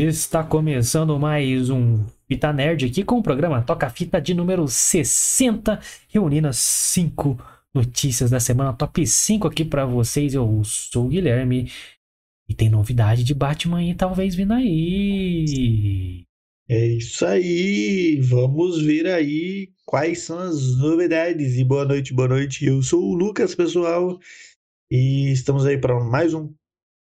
Está 0.00 0.44
começando 0.44 1.18
mais 1.18 1.70
um 1.70 2.04
Fita 2.28 2.52
Nerd 2.52 2.86
aqui 2.86 3.02
com 3.02 3.18
o 3.18 3.22
programa 3.22 3.60
Toca 3.60 3.90
Fita 3.90 4.20
de 4.20 4.32
número 4.32 4.68
60, 4.68 5.80
reunindo 6.08 6.46
as 6.46 6.56
5 6.56 7.36
notícias 7.74 8.30
da 8.30 8.38
semana, 8.38 8.72
top 8.72 9.04
5 9.04 9.48
aqui 9.48 9.64
para 9.64 9.84
vocês. 9.84 10.34
Eu 10.34 10.62
sou 10.62 11.06
o 11.06 11.08
Guilherme 11.08 11.68
e 12.48 12.54
tem 12.54 12.70
novidade 12.70 13.24
de 13.24 13.34
Batman 13.34 13.78
aí, 13.78 13.92
talvez 13.92 14.36
vindo 14.36 14.52
aí. 14.52 16.22
É 16.68 16.86
isso 16.86 17.26
aí, 17.26 18.20
vamos 18.20 18.80
ver 18.80 19.08
aí 19.08 19.72
quais 19.84 20.20
são 20.20 20.38
as 20.38 20.76
novidades. 20.76 21.56
E 21.56 21.64
boa 21.64 21.84
noite, 21.84 22.14
boa 22.14 22.28
noite. 22.28 22.64
Eu 22.64 22.80
sou 22.84 23.02
o 23.02 23.14
Lucas, 23.16 23.52
pessoal, 23.52 24.16
e 24.88 25.32
estamos 25.32 25.66
aí 25.66 25.76
para 25.76 25.98
mais 25.98 26.34
um 26.34 26.54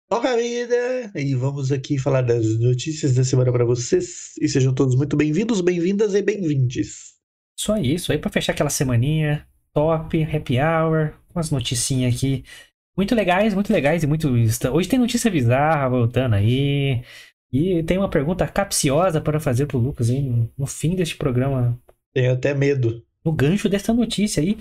Toca 0.08 0.36
Vida! 0.36 1.10
E 1.16 1.34
vamos 1.34 1.72
aqui 1.72 1.98
falar 1.98 2.22
das 2.22 2.60
notícias 2.60 3.12
da 3.16 3.24
semana 3.24 3.50
para 3.50 3.64
vocês. 3.64 4.34
E 4.40 4.48
sejam 4.48 4.72
todos 4.72 4.94
muito 4.94 5.16
bem-vindos, 5.16 5.60
bem-vindas 5.60 6.14
e 6.14 6.22
bem-vindes. 6.22 7.14
Só 7.58 7.76
isso 7.76 8.12
aí 8.12 8.18
para 8.18 8.30
fechar 8.30 8.52
aquela 8.52 8.70
semaninha 8.70 9.44
top, 9.74 10.22
happy 10.22 10.60
hour, 10.60 11.12
com 11.32 11.40
as 11.40 11.50
noticinhas 11.50 12.14
aqui. 12.14 12.44
Muito 12.96 13.16
legais, 13.16 13.52
muito 13.52 13.72
legais 13.72 14.04
e 14.04 14.06
muito. 14.06 14.28
Hoje 14.72 14.88
tem 14.88 14.96
notícia 14.96 15.28
bizarra 15.28 15.88
voltando 15.88 16.36
aí. 16.36 17.02
E 17.52 17.82
tem 17.82 17.98
uma 17.98 18.08
pergunta 18.08 18.46
capciosa 18.46 19.20
para 19.20 19.40
fazer 19.40 19.66
pro 19.66 19.76
Lucas 19.76 20.08
aí 20.08 20.22
no 20.56 20.66
fim 20.68 20.94
deste 20.94 21.16
programa. 21.16 21.76
Tenho 22.14 22.32
até 22.32 22.54
medo. 22.54 23.04
No 23.24 23.32
gancho 23.32 23.68
dessa 23.68 23.92
notícia 23.92 24.40
aí. 24.40 24.56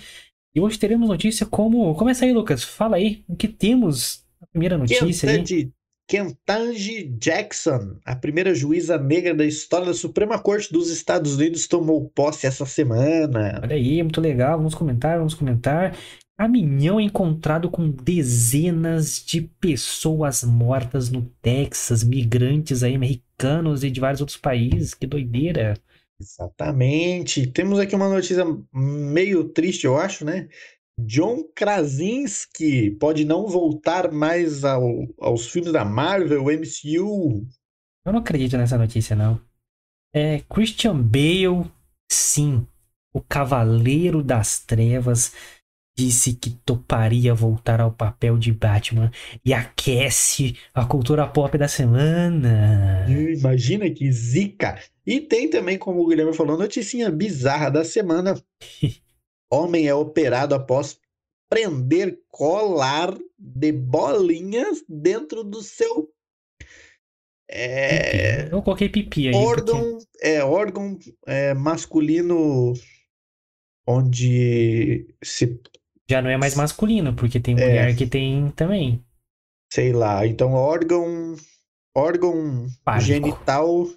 E 0.55 0.59
hoje 0.59 0.79
teremos 0.79 1.07
notícia 1.07 1.45
como. 1.45 1.93
Começa 1.93 2.25
aí, 2.25 2.33
Lucas. 2.33 2.63
Fala 2.63 2.95
aí 2.95 3.23
o 3.27 3.35
que 3.35 3.47
temos 3.47 4.24
a 4.45 4.51
primeira 4.51 4.77
notícia 4.77 5.29
aí. 5.29 5.71
Kentanji 6.07 7.05
Jackson, 7.19 7.97
a 8.05 8.15
primeira 8.15 8.53
juíza 8.53 8.97
negra 8.97 9.33
da 9.33 9.45
história 9.45 9.87
da 9.87 9.93
Suprema 9.93 10.37
Corte 10.37 10.71
dos 10.71 10.89
Estados 10.89 11.35
Unidos, 11.35 11.67
tomou 11.67 12.07
posse 12.09 12.45
essa 12.45 12.65
semana. 12.65 13.59
Olha 13.63 13.75
aí, 13.75 14.03
muito 14.03 14.21
legal. 14.21 14.57
Vamos 14.57 14.75
comentar, 14.75 15.17
vamos 15.17 15.33
comentar. 15.33 15.97
Caminhão 16.37 16.99
encontrado 16.99 17.71
com 17.71 17.89
dezenas 17.89 19.23
de 19.25 19.41
pessoas 19.41 20.43
mortas 20.43 21.09
no 21.09 21.23
Texas, 21.41 22.03
migrantes 22.03 22.83
aí, 22.83 22.93
americanos 22.93 23.83
e 23.83 23.89
de 23.89 23.99
vários 23.99 24.21
outros 24.21 24.37
países. 24.37 24.93
Que 24.93 25.07
doideira. 25.07 25.75
Exatamente. 26.19 27.47
Temos 27.47 27.79
aqui 27.79 27.95
uma 27.95 28.09
notícia 28.09 28.45
meio 28.71 29.45
triste, 29.45 29.85
eu 29.85 29.97
acho, 29.97 30.23
né? 30.23 30.47
John 30.99 31.43
Krasinski 31.53 32.91
pode 32.91 33.25
não 33.25 33.47
voltar 33.47 34.11
mais 34.11 34.63
ao, 34.63 35.07
aos 35.19 35.47
filmes 35.47 35.73
da 35.73 35.83
Marvel, 35.83 36.43
MCU. 36.45 37.45
Eu 38.05 38.13
não 38.13 38.19
acredito 38.19 38.57
nessa 38.57 38.77
notícia, 38.77 39.15
não. 39.15 39.39
É, 40.13 40.39
Christian 40.49 41.01
Bale, 41.01 41.69
sim, 42.09 42.65
o 43.13 43.21
Cavaleiro 43.21 44.23
das 44.23 44.59
Trevas, 44.59 45.33
disse 45.97 46.33
que 46.33 46.49
toparia 46.49 47.33
voltar 47.33 47.79
ao 47.79 47.91
papel 47.91 48.37
de 48.37 48.51
Batman 48.51 49.11
e 49.43 49.53
aquece 49.53 50.57
a 50.73 50.85
cultura 50.85 51.25
pop 51.27 51.57
da 51.57 51.67
semana. 51.67 53.05
Imagina 53.09 53.89
que 53.89 54.11
zica! 54.11 54.79
E 55.05 55.21
tem 55.21 55.49
também, 55.49 55.77
como 55.77 56.01
o 56.01 56.07
Guilherme 56.07 56.33
falou, 56.33 56.57
noticinha 56.57 57.09
bizarra 57.09 57.69
da 57.69 57.83
semana. 57.83 58.41
Homem 59.55 59.87
é 59.87 59.93
operado 59.95 60.53
após 60.55 60.99
prender 61.49 62.19
colar 62.29 63.15
de 63.37 63.71
bolinhas 63.71 64.83
dentro 64.87 65.43
do 65.43 65.61
seu 65.61 66.09
é... 67.49 68.51
Eu 68.51 68.61
coloquei 68.61 68.89
pipi 68.89 69.27
aí. 69.27 69.35
Órgão, 69.35 69.97
porque... 69.97 70.07
é, 70.21 70.43
órgão 70.43 70.97
é, 71.27 71.53
masculino 71.53 72.73
onde 73.87 75.15
se. 75.23 75.59
Já 76.09 76.21
não 76.21 76.29
é 76.29 76.37
mais 76.37 76.55
masculino, 76.55 77.15
porque 77.15 77.39
tem 77.39 77.55
é. 77.55 77.67
mulher 77.67 77.89
é, 77.89 77.93
que 77.93 78.07
tem 78.07 78.51
também. 78.51 79.03
Sei 79.71 79.93
lá, 79.93 80.25
então 80.25 80.53
órgão. 80.53 81.35
Órgão 81.95 82.67
fálico. 82.83 83.05
genital. 83.05 83.87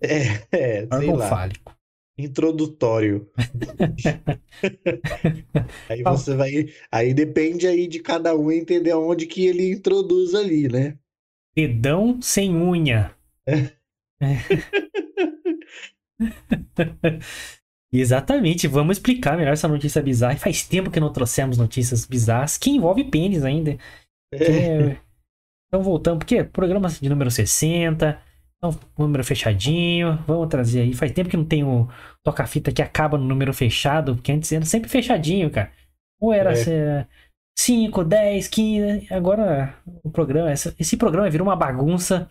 É, 0.00 0.48
é 0.50 0.82
órgão 0.90 1.00
sei 1.00 1.16
lá. 1.16 1.28
fálico 1.28 1.77
introdutório. 2.18 3.30
aí 5.88 6.02
você 6.02 6.34
vai, 6.34 6.66
aí 6.90 7.14
depende 7.14 7.66
aí 7.66 7.86
de 7.86 8.00
cada 8.00 8.36
um 8.36 8.50
entender 8.50 8.92
onde 8.94 9.26
que 9.26 9.46
ele 9.46 9.70
introduz 9.70 10.34
ali, 10.34 10.68
né? 10.68 10.98
Dedão 11.54 12.20
sem 12.20 12.54
unha. 12.54 13.14
Exatamente, 17.90 18.68
vamos 18.68 18.98
explicar 18.98 19.34
melhor 19.36 19.52
essa 19.52 19.68
notícia 19.68 20.02
bizarra. 20.02 20.36
Faz 20.36 20.64
tempo 20.64 20.90
que 20.90 21.00
não 21.00 21.12
trouxemos 21.12 21.56
notícias 21.56 22.04
bizarras 22.04 22.58
que 22.58 22.70
envolve 22.70 23.04
pênis 23.04 23.44
ainda. 23.44 23.78
É... 24.32 24.96
Então 25.68 25.82
voltamos, 25.82 26.18
porque 26.18 26.44
programa 26.44 26.88
de 26.88 27.08
número 27.08 27.30
60, 27.30 28.20
então, 28.58 28.78
número 28.98 29.24
fechadinho. 29.24 30.18
Vamos 30.26 30.48
trazer 30.48 30.80
aí. 30.80 30.92
Faz 30.92 31.12
tempo 31.12 31.30
que 31.30 31.36
não 31.36 31.44
tem 31.44 31.62
o 31.62 31.88
toca-fita 32.24 32.72
que 32.72 32.82
acaba 32.82 33.16
no 33.16 33.24
número 33.24 33.54
fechado, 33.54 34.16
porque 34.16 34.32
antes 34.32 34.50
era 34.50 34.64
sempre 34.64 34.90
fechadinho, 34.90 35.50
cara. 35.50 35.72
Ou 36.20 36.32
era 36.32 36.52
é. 36.52 37.06
5, 37.56 38.04
10, 38.04 38.48
15. 38.48 39.14
Agora 39.14 39.74
o 40.02 40.10
programa, 40.10 40.52
esse 40.52 40.96
programa 40.96 41.30
virou 41.30 41.46
uma 41.46 41.56
bagunça. 41.56 42.28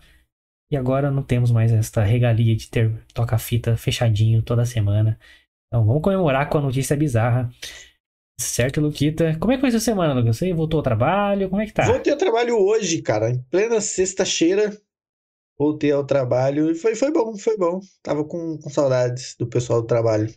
E 0.70 0.76
agora 0.76 1.10
não 1.10 1.22
temos 1.22 1.50
mais 1.50 1.72
esta 1.72 2.02
regalia 2.02 2.54
de 2.54 2.68
ter 2.68 2.92
toca-fita 3.14 3.74
fechadinho 3.78 4.42
toda 4.42 4.66
semana. 4.66 5.18
Então 5.66 5.86
vamos 5.86 6.02
comemorar 6.02 6.50
com 6.50 6.58
a 6.58 6.62
notícia 6.62 6.94
bizarra. 6.94 7.50
Certo, 8.38 8.80
Luquita? 8.80 9.34
Como 9.40 9.50
é 9.50 9.56
que 9.56 9.62
foi 9.62 9.70
essa 9.70 9.80
semana, 9.80 10.12
Lucas? 10.12 10.36
Você 10.36 10.52
voltou 10.52 10.78
ao 10.78 10.84
trabalho? 10.84 11.48
Como 11.48 11.62
é 11.62 11.66
que 11.66 11.72
tá? 11.72 11.86
Voltei 11.86 12.12
ao 12.12 12.18
trabalho 12.18 12.56
hoje, 12.56 13.00
cara. 13.00 13.30
Em 13.30 13.42
plena 13.50 13.80
sexta-feira 13.80 14.78
voltei 15.58 15.90
ao 15.90 16.04
trabalho 16.04 16.70
e 16.70 16.74
foi, 16.74 16.94
foi 16.94 17.10
bom, 17.10 17.36
foi 17.36 17.56
bom. 17.56 17.80
Tava 18.02 18.24
com, 18.24 18.58
com 18.58 18.70
saudades 18.70 19.34
do 19.38 19.46
pessoal 19.46 19.80
do 19.80 19.86
trabalho. 19.86 20.32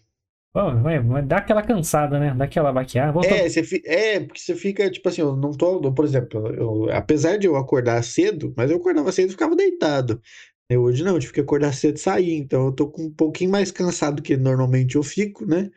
Bom, 0.54 0.82
vai, 0.82 1.00
vai 1.00 1.22
dar 1.24 1.38
aquela 1.38 1.64
cansada, 1.64 2.20
né? 2.20 2.34
Dá 2.36 2.44
aquela 2.44 2.74
baquear. 2.74 3.14
Voltou... 3.14 3.32
É, 3.32 3.48
você, 3.48 3.82
é, 3.86 4.20
porque 4.20 4.42
você 4.42 4.54
fica, 4.54 4.90
tipo 4.92 5.08
assim, 5.08 5.22
eu 5.22 5.36
não 5.36 5.52
tô, 5.52 5.94
por 5.94 6.04
exemplo, 6.04 6.46
eu, 6.48 6.90
apesar 6.92 7.38
de 7.38 7.48
eu 7.48 7.56
acordar 7.56 8.04
cedo, 8.04 8.54
mas 8.58 8.70
eu 8.70 8.78
acordava 8.78 9.12
cedo 9.14 9.30
e 9.30 9.32
ficava 9.32 9.56
deitado. 9.56 10.22
Eu, 10.70 10.84
hoje 10.84 11.04
não, 11.04 11.14
eu 11.14 11.20
tive 11.20 11.34
que 11.34 11.40
acordar 11.40 11.74
cedo 11.74 11.96
e 11.96 12.00
sair, 12.00 12.34
então 12.34 12.66
eu 12.66 12.72
tô 12.74 12.90
com 12.90 13.04
um 13.04 13.14
pouquinho 13.14 13.50
mais 13.50 13.72
cansado 13.72 14.18
do 14.18 14.22
que 14.22 14.36
normalmente 14.36 14.96
eu 14.96 15.04
fico, 15.04 15.46
né? 15.46 15.70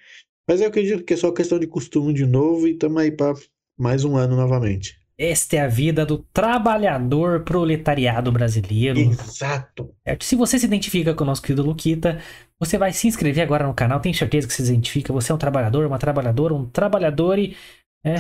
Mas 0.49 0.61
eu 0.61 0.69
acredito 0.69 1.05
que 1.05 1.15
é 1.15 1.17
só 1.17 1.31
questão 1.31 1.59
de 1.59 1.67
costume 1.69 2.13
de 2.13 2.27
novo 2.27 2.67
e 2.67 2.77
tamo 2.77 2.99
aí 2.99 3.13
pra 3.13 3.33
mais 3.79 4.05
um 4.05 4.17
ano 4.17 4.37
novamente. 4.37 5.04
Esta 5.19 5.57
é 5.57 5.61
a 5.61 5.69
vida 5.69 6.05
do 6.05 6.19
trabalhador 6.33 7.45
proletariado 7.45 8.33
brasileiro. 8.33 8.99
Exato. 8.99 9.95
Certo? 10.05 10.25
Se 10.25 10.35
você 10.35 10.59
se 10.59 10.67
identifica 10.67 11.15
com 11.15 11.23
o 11.23 11.27
nosso 11.27 11.41
querido 11.41 11.63
Luquita, 11.63 12.21
você 12.59 12.77
vai 12.77 12.93
se 12.93 13.07
inscrever 13.07 13.45
agora 13.45 13.67
no 13.67 13.75
canal. 13.75 14.01
Tenho 14.01 14.15
certeza 14.15 14.47
que 14.47 14.53
você 14.53 14.65
se 14.65 14.73
identifica. 14.73 15.13
Você 15.13 15.31
é 15.31 15.35
um 15.35 15.39
trabalhador, 15.39 15.87
uma 15.87 15.99
trabalhadora, 15.99 16.55
um 16.55 16.67
trabalhador 16.67 17.39
e. 17.39 17.57
É. 18.05 18.17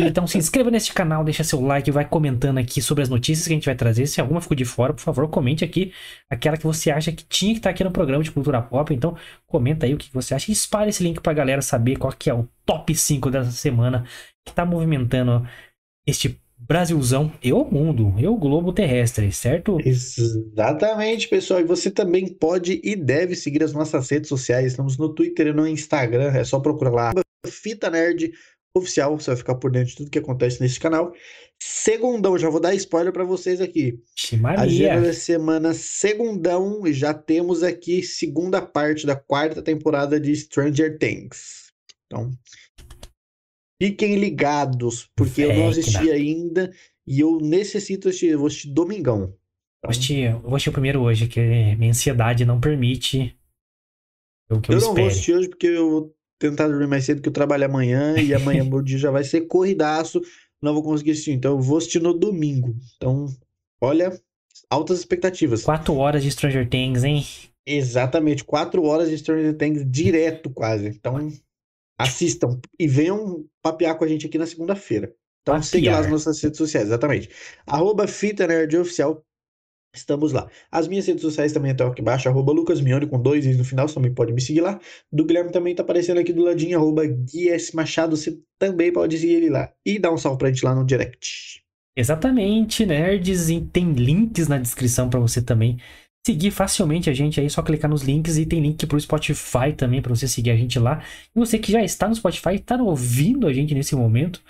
Então 0.00 0.26
se 0.28 0.38
inscreva 0.38 0.70
neste 0.70 0.92
canal, 0.92 1.24
deixa 1.24 1.42
seu 1.42 1.60
like, 1.60 1.90
vai 1.90 2.04
comentando 2.04 2.58
aqui 2.58 2.80
sobre 2.80 3.02
as 3.02 3.08
notícias 3.08 3.46
que 3.48 3.52
a 3.52 3.56
gente 3.56 3.66
vai 3.66 3.74
trazer. 3.74 4.06
Se 4.06 4.20
alguma 4.20 4.40
ficou 4.40 4.56
de 4.56 4.64
fora, 4.64 4.92
por 4.92 5.00
favor, 5.00 5.28
comente 5.28 5.64
aqui 5.64 5.92
aquela 6.30 6.56
que 6.56 6.64
você 6.64 6.90
acha 6.90 7.10
que 7.10 7.24
tinha 7.24 7.52
que 7.52 7.58
estar 7.58 7.70
aqui 7.70 7.82
no 7.82 7.90
programa 7.90 8.22
de 8.22 8.30
cultura 8.30 8.62
pop. 8.62 8.94
Então, 8.94 9.16
comenta 9.46 9.86
aí 9.86 9.94
o 9.94 9.98
que 9.98 10.12
você 10.12 10.34
acha 10.34 10.50
e 10.50 10.54
espalhe 10.54 10.90
esse 10.90 11.02
link 11.02 11.20
pra 11.20 11.32
galera 11.32 11.62
saber 11.62 11.96
qual 11.96 12.12
que 12.12 12.30
é 12.30 12.34
o 12.34 12.48
top 12.64 12.94
5 12.94 13.28
dessa 13.30 13.50
semana 13.50 14.04
que 14.46 14.52
tá 14.54 14.64
movimentando 14.64 15.44
este 16.08 16.40
Brasilzão 16.56 17.32
e 17.42 17.52
o 17.52 17.64
mundo, 17.64 18.14
e 18.18 18.26
o 18.26 18.34
globo 18.34 18.72
terrestre, 18.72 19.30
certo? 19.30 19.78
Exatamente, 19.84 21.28
pessoal. 21.28 21.60
E 21.60 21.64
você 21.64 21.90
também 21.90 22.26
pode 22.26 22.80
e 22.82 22.96
deve 22.96 23.36
seguir 23.36 23.62
as 23.62 23.72
nossas 23.72 24.08
redes 24.10 24.28
sociais. 24.28 24.66
Estamos 24.66 24.98
no 24.98 25.14
Twitter 25.14 25.48
e 25.48 25.52
no 25.52 25.68
Instagram. 25.68 26.32
É 26.32 26.42
só 26.42 26.58
procurar 26.58 26.90
lá. 26.90 27.12
Fita 27.46 27.88
Nerd 27.88 28.32
Oficial. 28.74 29.18
Você 29.18 29.30
vai 29.30 29.36
ficar 29.36 29.54
por 29.54 29.70
dentro 29.70 29.90
de 29.90 29.96
tudo 29.96 30.10
que 30.10 30.18
acontece 30.18 30.60
nesse 30.60 30.80
canal. 30.80 31.12
Segundão, 31.60 32.36
já 32.38 32.50
vou 32.50 32.60
dar 32.60 32.74
spoiler 32.74 33.12
para 33.12 33.24
vocês 33.24 33.60
aqui. 33.60 34.00
Chimaria. 34.16 34.60
Agenda 34.60 35.06
da 35.06 35.12
semana, 35.12 35.74
segundão. 35.74 36.82
Já 36.86 37.14
temos 37.14 37.62
aqui 37.62 38.02
segunda 38.02 38.60
parte 38.60 39.06
da 39.06 39.14
quarta 39.14 39.62
temporada 39.62 40.18
de 40.18 40.34
Stranger 40.34 40.98
Things. 40.98 41.68
Então, 42.06 42.30
Fiquem 43.80 44.16
ligados, 44.16 45.08
porque 45.14 45.42
eu 45.42 45.54
não 45.54 45.68
assisti 45.68 46.10
ainda 46.10 46.72
e 47.06 47.20
eu 47.20 47.38
necessito 47.38 48.08
assistir. 48.08 48.28
Eu 48.28 48.38
vou 48.38 48.48
assistir 48.48 48.70
domingão. 48.70 49.34
Vou, 49.82 49.90
assistir, 49.90 50.30
eu 50.30 50.40
vou 50.40 50.56
assistir 50.56 50.70
o 50.70 50.72
primeiro 50.72 51.00
hoje, 51.00 51.28
que 51.28 51.40
minha 51.76 51.90
ansiedade 51.90 52.44
não 52.44 52.60
permite 52.60 53.38
o 54.50 54.60
que 54.60 54.72
eu, 54.72 54.76
eu 54.76 54.80
não 54.80 54.94
vou 54.94 55.06
assistir 55.06 55.34
hoje 55.34 55.48
porque 55.48 55.66
eu 55.66 55.90
vou 55.90 56.14
tentar 56.38 56.68
dormir 56.68 56.86
mais 56.86 57.04
cedo, 57.04 57.20
que 57.20 57.28
eu 57.28 57.32
trabalho 57.32 57.66
amanhã 57.66 58.18
e 58.18 58.32
amanhã 58.34 58.64
meu 58.64 58.82
dia 58.82 58.98
já 58.98 59.10
vai 59.10 59.24
ser 59.24 59.42
corridaço. 59.42 60.20
Não 60.60 60.74
vou 60.74 60.82
conseguir 60.82 61.12
assistir. 61.12 61.32
Então 61.32 61.52
eu 61.52 61.60
vou 61.60 61.78
assistir 61.78 62.00
no 62.00 62.12
domingo. 62.12 62.74
Então, 62.96 63.26
olha, 63.80 64.18
altas 64.68 64.98
expectativas. 64.98 65.62
Quatro 65.62 65.94
horas 65.96 66.22
de 66.22 66.30
Stranger 66.30 66.68
Things, 66.68 67.04
hein? 67.04 67.24
Exatamente, 67.66 68.44
quatro 68.44 68.82
horas 68.84 69.10
de 69.10 69.18
Stranger 69.18 69.54
Things 69.54 69.84
direto 69.88 70.48
quase. 70.48 70.88
Então, 70.88 71.30
assistam 71.98 72.60
e 72.78 72.86
venham 72.86 73.44
papear 73.62 73.98
com 73.98 74.04
a 74.04 74.08
gente 74.08 74.26
aqui 74.26 74.38
na 74.38 74.46
segunda-feira. 74.46 75.12
Então, 75.42 75.54
Papear. 75.54 75.64
siga 75.64 75.92
lá 75.92 75.98
as 76.00 76.10
nossas 76.10 76.40
redes 76.40 76.58
sociais, 76.58 76.86
exatamente. 76.86 77.28
Arroba 77.66 78.06
Fita 78.06 78.46
Nerd 78.46 78.76
Oficial. 78.76 79.24
Estamos 79.94 80.32
lá. 80.32 80.48
As 80.70 80.86
minhas 80.86 81.06
redes 81.06 81.22
sociais 81.22 81.52
também 81.52 81.72
estão 81.72 81.88
aqui 81.88 82.02
embaixo, 82.02 82.28
arroba 82.28 82.52
Lucas 82.52 82.80
Mione 82.80 83.06
com 83.06 83.20
dois 83.20 83.46
is 83.46 83.56
no 83.56 83.64
final, 83.64 83.88
você 83.88 83.94
também 83.94 84.12
pode 84.12 84.32
me 84.32 84.40
seguir 84.40 84.60
lá. 84.60 84.78
Do 85.10 85.24
Guilherme 85.24 85.50
também 85.50 85.74
tá 85.74 85.82
aparecendo 85.82 86.20
aqui 86.20 86.32
do 86.32 86.44
ladinho, 86.44 86.78
arroba 86.78 87.06
Gui 87.06 87.48
S. 87.48 87.74
Machado, 87.74 88.16
você 88.16 88.38
também 88.58 88.92
pode 88.92 89.18
seguir 89.18 89.34
ele 89.34 89.50
lá. 89.50 89.72
E 89.84 89.98
dá 89.98 90.12
um 90.12 90.18
salve 90.18 90.38
pra 90.38 90.48
gente 90.48 90.64
lá 90.64 90.74
no 90.74 90.84
direct. 90.84 91.64
Exatamente, 91.96 92.86
nerds. 92.86 93.48
E 93.48 93.60
tem 93.60 93.92
links 93.92 94.46
na 94.46 94.58
descrição 94.58 95.08
para 95.08 95.18
você 95.18 95.42
também 95.42 95.78
seguir 96.28 96.50
facilmente 96.50 97.08
a 97.08 97.14
gente 97.14 97.40
aí, 97.40 97.48
só 97.48 97.62
clicar 97.62 97.90
nos 97.90 98.02
links 98.02 98.36
e 98.36 98.44
tem 98.44 98.60
link 98.60 98.86
pro 98.86 99.00
Spotify 99.00 99.72
também 99.74 100.02
para 100.02 100.14
você 100.14 100.28
seguir 100.28 100.50
a 100.50 100.56
gente 100.56 100.78
lá. 100.78 101.02
E 101.34 101.38
você 101.38 101.58
que 101.58 101.72
já 101.72 101.82
está 101.82 102.06
no 102.06 102.14
Spotify, 102.14 102.56
está 102.56 102.76
ouvindo 102.76 103.46
a 103.46 103.52
gente 103.52 103.74
nesse 103.74 103.96
momento, 103.96 104.42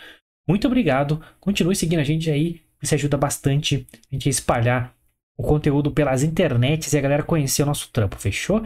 muito 0.48 0.66
obrigado. 0.66 1.22
Continue 1.38 1.76
seguindo 1.76 2.00
a 2.00 2.04
gente 2.04 2.28
aí, 2.28 2.60
isso 2.82 2.94
ajuda 2.96 3.16
bastante 3.16 3.86
a 4.10 4.14
gente 4.14 4.28
a 4.28 4.30
espalhar 4.30 4.92
o 5.36 5.42
conteúdo 5.44 5.92
pelas 5.92 6.25
internets 6.25 6.92
e 6.92 6.98
a 6.98 7.00
galera 7.00 7.22
conhecer 7.22 7.62
o 7.62 7.66
nosso 7.66 7.88
trampo, 7.92 8.16
fechou? 8.16 8.60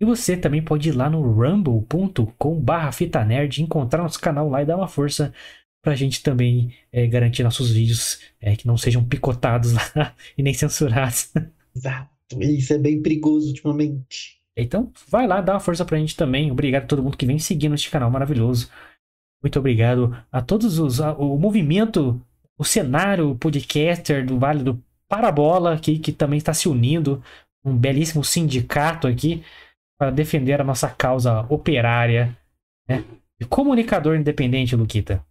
E 0.00 0.04
você 0.04 0.36
também 0.36 0.62
pode 0.62 0.88
ir 0.88 0.92
lá 0.92 1.10
no 1.10 1.20
rumble.com 1.20 2.60
barra 2.60 2.92
fita 2.92 3.24
nerd, 3.24 3.60
encontrar 3.60 4.04
nosso 4.04 4.20
canal 4.20 4.48
lá 4.48 4.62
e 4.62 4.66
dar 4.66 4.76
uma 4.76 4.86
força 4.86 5.34
pra 5.82 5.96
gente 5.96 6.22
também 6.22 6.72
é, 6.92 7.08
garantir 7.08 7.42
nossos 7.42 7.72
vídeos 7.72 8.20
é, 8.40 8.54
que 8.54 8.68
não 8.68 8.76
sejam 8.76 9.04
picotados 9.04 9.72
lá 9.96 10.14
e 10.38 10.44
nem 10.44 10.54
censurados. 10.54 11.32
Exato. 11.74 12.11
Isso 12.40 12.72
é 12.72 12.78
bem 12.78 13.02
perigoso 13.02 13.48
ultimamente. 13.48 14.40
Então, 14.56 14.92
vai 15.08 15.26
lá, 15.26 15.40
dá 15.40 15.54
uma 15.54 15.60
força 15.60 15.84
pra 15.84 15.98
gente 15.98 16.16
também. 16.16 16.50
Obrigado 16.50 16.84
a 16.84 16.86
todo 16.86 17.02
mundo 17.02 17.16
que 17.16 17.26
vem 17.26 17.38
seguindo 17.38 17.74
este 17.74 17.90
canal 17.90 18.10
maravilhoso. 18.10 18.70
Muito 19.42 19.58
obrigado 19.58 20.16
a 20.30 20.40
todos 20.40 20.78
os. 20.78 21.00
A, 21.00 21.12
o 21.14 21.38
movimento, 21.38 22.20
o 22.58 22.64
cenário 22.64 23.34
podcaster 23.36 24.24
do 24.24 24.38
Vale 24.38 24.62
do 24.62 24.82
Parabola, 25.08 25.78
que, 25.78 25.98
que 25.98 26.12
também 26.12 26.38
está 26.38 26.54
se 26.54 26.68
unindo. 26.68 27.22
Um 27.64 27.76
belíssimo 27.76 28.24
sindicato 28.24 29.06
aqui 29.06 29.42
para 29.98 30.10
defender 30.10 30.60
a 30.60 30.64
nossa 30.64 30.88
causa 30.88 31.46
operária. 31.48 32.36
Né? 32.88 33.04
E 33.40 33.44
comunicador 33.44 34.16
independente, 34.16 34.76
Luquita. 34.76 35.24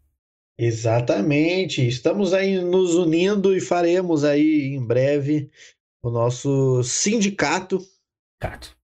Exatamente. 0.57 1.87
Estamos 1.87 2.33
aí 2.33 2.59
nos 2.59 2.95
unindo 2.95 3.55
e 3.55 3.61
faremos 3.61 4.23
aí 4.23 4.75
em 4.75 4.85
breve 4.85 5.49
o 6.03 6.09
nosso 6.09 6.83
sindicato. 6.83 7.79
Sindicato. 7.79 8.77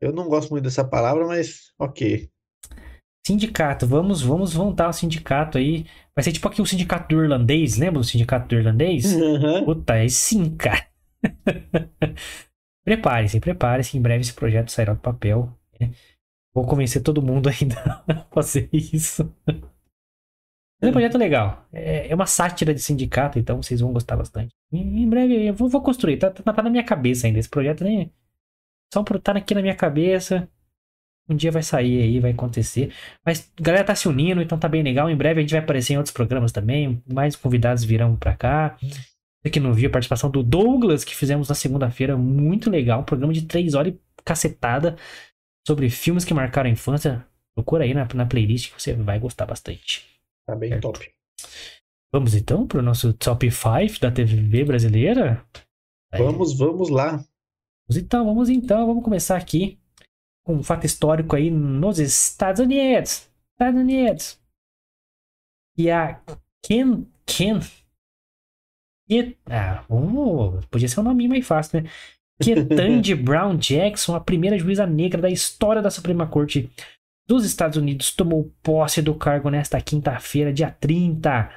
Eu 0.00 0.12
não 0.12 0.28
gosto 0.28 0.50
muito 0.50 0.64
dessa 0.64 0.84
palavra, 0.84 1.26
mas 1.26 1.72
ok. 1.78 2.28
Sindicato, 3.24 3.86
vamos, 3.86 4.20
vamos 4.22 4.54
montar 4.56 4.88
o 4.88 4.92
sindicato 4.92 5.56
aí. 5.58 5.86
Vai 6.14 6.24
ser 6.24 6.32
tipo 6.32 6.48
aqui 6.48 6.60
o 6.60 6.66
sindicato 6.66 7.14
do 7.14 7.22
irlandês, 7.22 7.76
lembra 7.76 8.00
do 8.00 8.04
sindicato 8.04 8.48
do 8.48 8.56
irlandês? 8.56 9.12
Uhum. 9.12 9.64
Puta, 9.64 9.96
é 9.96 10.08
sim, 10.08 10.56
cara. 10.56 10.88
prepare-se, 12.84 13.38
prepare-se. 13.38 13.96
Em 13.96 14.02
breve 14.02 14.22
esse 14.22 14.34
projeto 14.34 14.72
sairá 14.72 14.92
do 14.92 15.00
papel. 15.00 15.56
né? 15.80 15.92
Vou 16.52 16.66
convencer 16.66 17.02
todo 17.02 17.22
mundo 17.22 17.48
ainda 17.50 18.02
a 18.08 18.24
fazer 18.34 18.68
isso. 18.72 19.32
Mas 20.82 20.88
é 20.88 20.90
um 20.90 20.92
projeto 20.92 21.16
legal. 21.16 21.64
É, 21.72 22.08
é 22.08 22.14
uma 22.14 22.26
sátira 22.26 22.74
de 22.74 22.80
sindicato, 22.80 23.38
então 23.38 23.62
vocês 23.62 23.80
vão 23.80 23.92
gostar 23.92 24.16
bastante. 24.16 24.52
Em, 24.72 25.08
breve 25.08 25.46
eu 25.46 25.54
vou, 25.54 25.68
vou 25.68 25.80
construir. 25.80 26.16
Tá, 26.16 26.28
tá, 26.28 26.52
tá 26.52 26.62
na 26.62 26.70
minha 26.70 26.82
cabeça 26.82 27.26
ainda. 27.26 27.38
Esse 27.38 27.48
projeto 27.48 27.84
nem. 27.84 28.12
Só 28.92 29.02
por 29.04 29.20
tá 29.20 29.30
aqui 29.32 29.54
na 29.54 29.62
minha 29.62 29.76
cabeça. 29.76 30.48
Um 31.28 31.36
dia 31.36 31.52
vai 31.52 31.62
sair 31.62 32.02
aí, 32.02 32.18
vai 32.18 32.32
acontecer. 32.32 32.92
Mas 33.24 33.52
a 33.58 33.62
galera 33.62 33.84
tá 33.84 33.94
se 33.94 34.08
unindo, 34.08 34.42
então 34.42 34.58
tá 34.58 34.68
bem 34.68 34.82
legal. 34.82 35.08
Em 35.08 35.16
breve 35.16 35.38
a 35.38 35.42
gente 35.42 35.52
vai 35.52 35.60
aparecer 35.60 35.92
em 35.94 35.98
outros 35.98 36.12
programas 36.12 36.50
também. 36.50 37.00
Mais 37.10 37.36
convidados 37.36 37.84
virão 37.84 38.16
pra 38.16 38.34
cá. 38.34 38.76
Você 38.80 39.50
que 39.50 39.60
não 39.60 39.72
viu 39.72 39.88
a 39.88 39.92
participação 39.92 40.30
do 40.30 40.42
Douglas, 40.42 41.04
que 41.04 41.14
fizemos 41.14 41.48
na 41.48 41.54
segunda-feira, 41.54 42.16
muito 42.16 42.68
legal. 42.68 43.00
Um 43.00 43.04
programa 43.04 43.32
de 43.32 43.42
três 43.42 43.74
horas 43.74 43.94
e 43.94 44.00
cacetada 44.24 44.96
sobre 45.64 45.88
filmes 45.90 46.24
que 46.24 46.34
marcaram 46.34 46.68
a 46.68 46.72
infância. 46.72 47.24
Procura 47.54 47.84
aí 47.84 47.94
na, 47.94 48.08
na 48.14 48.26
playlist 48.26 48.72
que 48.72 48.82
você 48.82 48.94
vai 48.94 49.20
gostar 49.20 49.46
bastante. 49.46 50.11
Tá 50.46 50.56
bem 50.56 50.70
Certo. 50.70 50.82
top. 50.82 51.12
Vamos 52.12 52.34
então 52.34 52.66
pro 52.66 52.82
nosso 52.82 53.14
top 53.14 53.50
5 53.50 54.00
da 54.00 54.10
TV 54.10 54.64
brasileira? 54.64 55.44
Vamos, 56.12 56.56
vamos 56.56 56.90
lá. 56.90 57.24
Vamos 57.88 57.96
então, 57.96 58.24
vamos 58.26 58.48
então, 58.48 58.86
vamos 58.86 59.02
começar 59.02 59.36
aqui 59.36 59.78
com 60.44 60.56
um 60.56 60.62
fato 60.62 60.84
histórico 60.84 61.34
aí 61.36 61.50
nos 61.50 61.98
Estados 61.98 62.60
Unidos. 62.60 63.30
Estados 63.52 63.80
Unidos. 63.80 64.40
E 65.78 65.90
a 65.90 66.20
Ken. 66.62 67.06
Ken. 67.24 67.60
Que, 69.08 69.36
ah, 69.46 69.84
podia 70.70 70.88
ser 70.88 71.00
um 71.00 71.04
nome 71.04 71.28
mais 71.28 71.46
fácil, 71.46 71.82
né? 71.82 71.90
Ketanji 72.42 73.14
Brown 73.14 73.56
Jackson, 73.56 74.14
a 74.14 74.20
primeira 74.20 74.58
juíza 74.58 74.86
negra 74.86 75.20
da 75.22 75.30
história 75.30 75.80
da 75.80 75.90
Suprema 75.90 76.26
Corte 76.26 76.70
dos 77.32 77.44
Estados 77.46 77.76
Unidos, 77.78 78.12
tomou 78.14 78.52
posse 78.62 79.00
do 79.02 79.14
cargo 79.14 79.48
nesta 79.50 79.80
quinta-feira, 79.80 80.52
dia 80.52 80.70
30. 80.70 81.50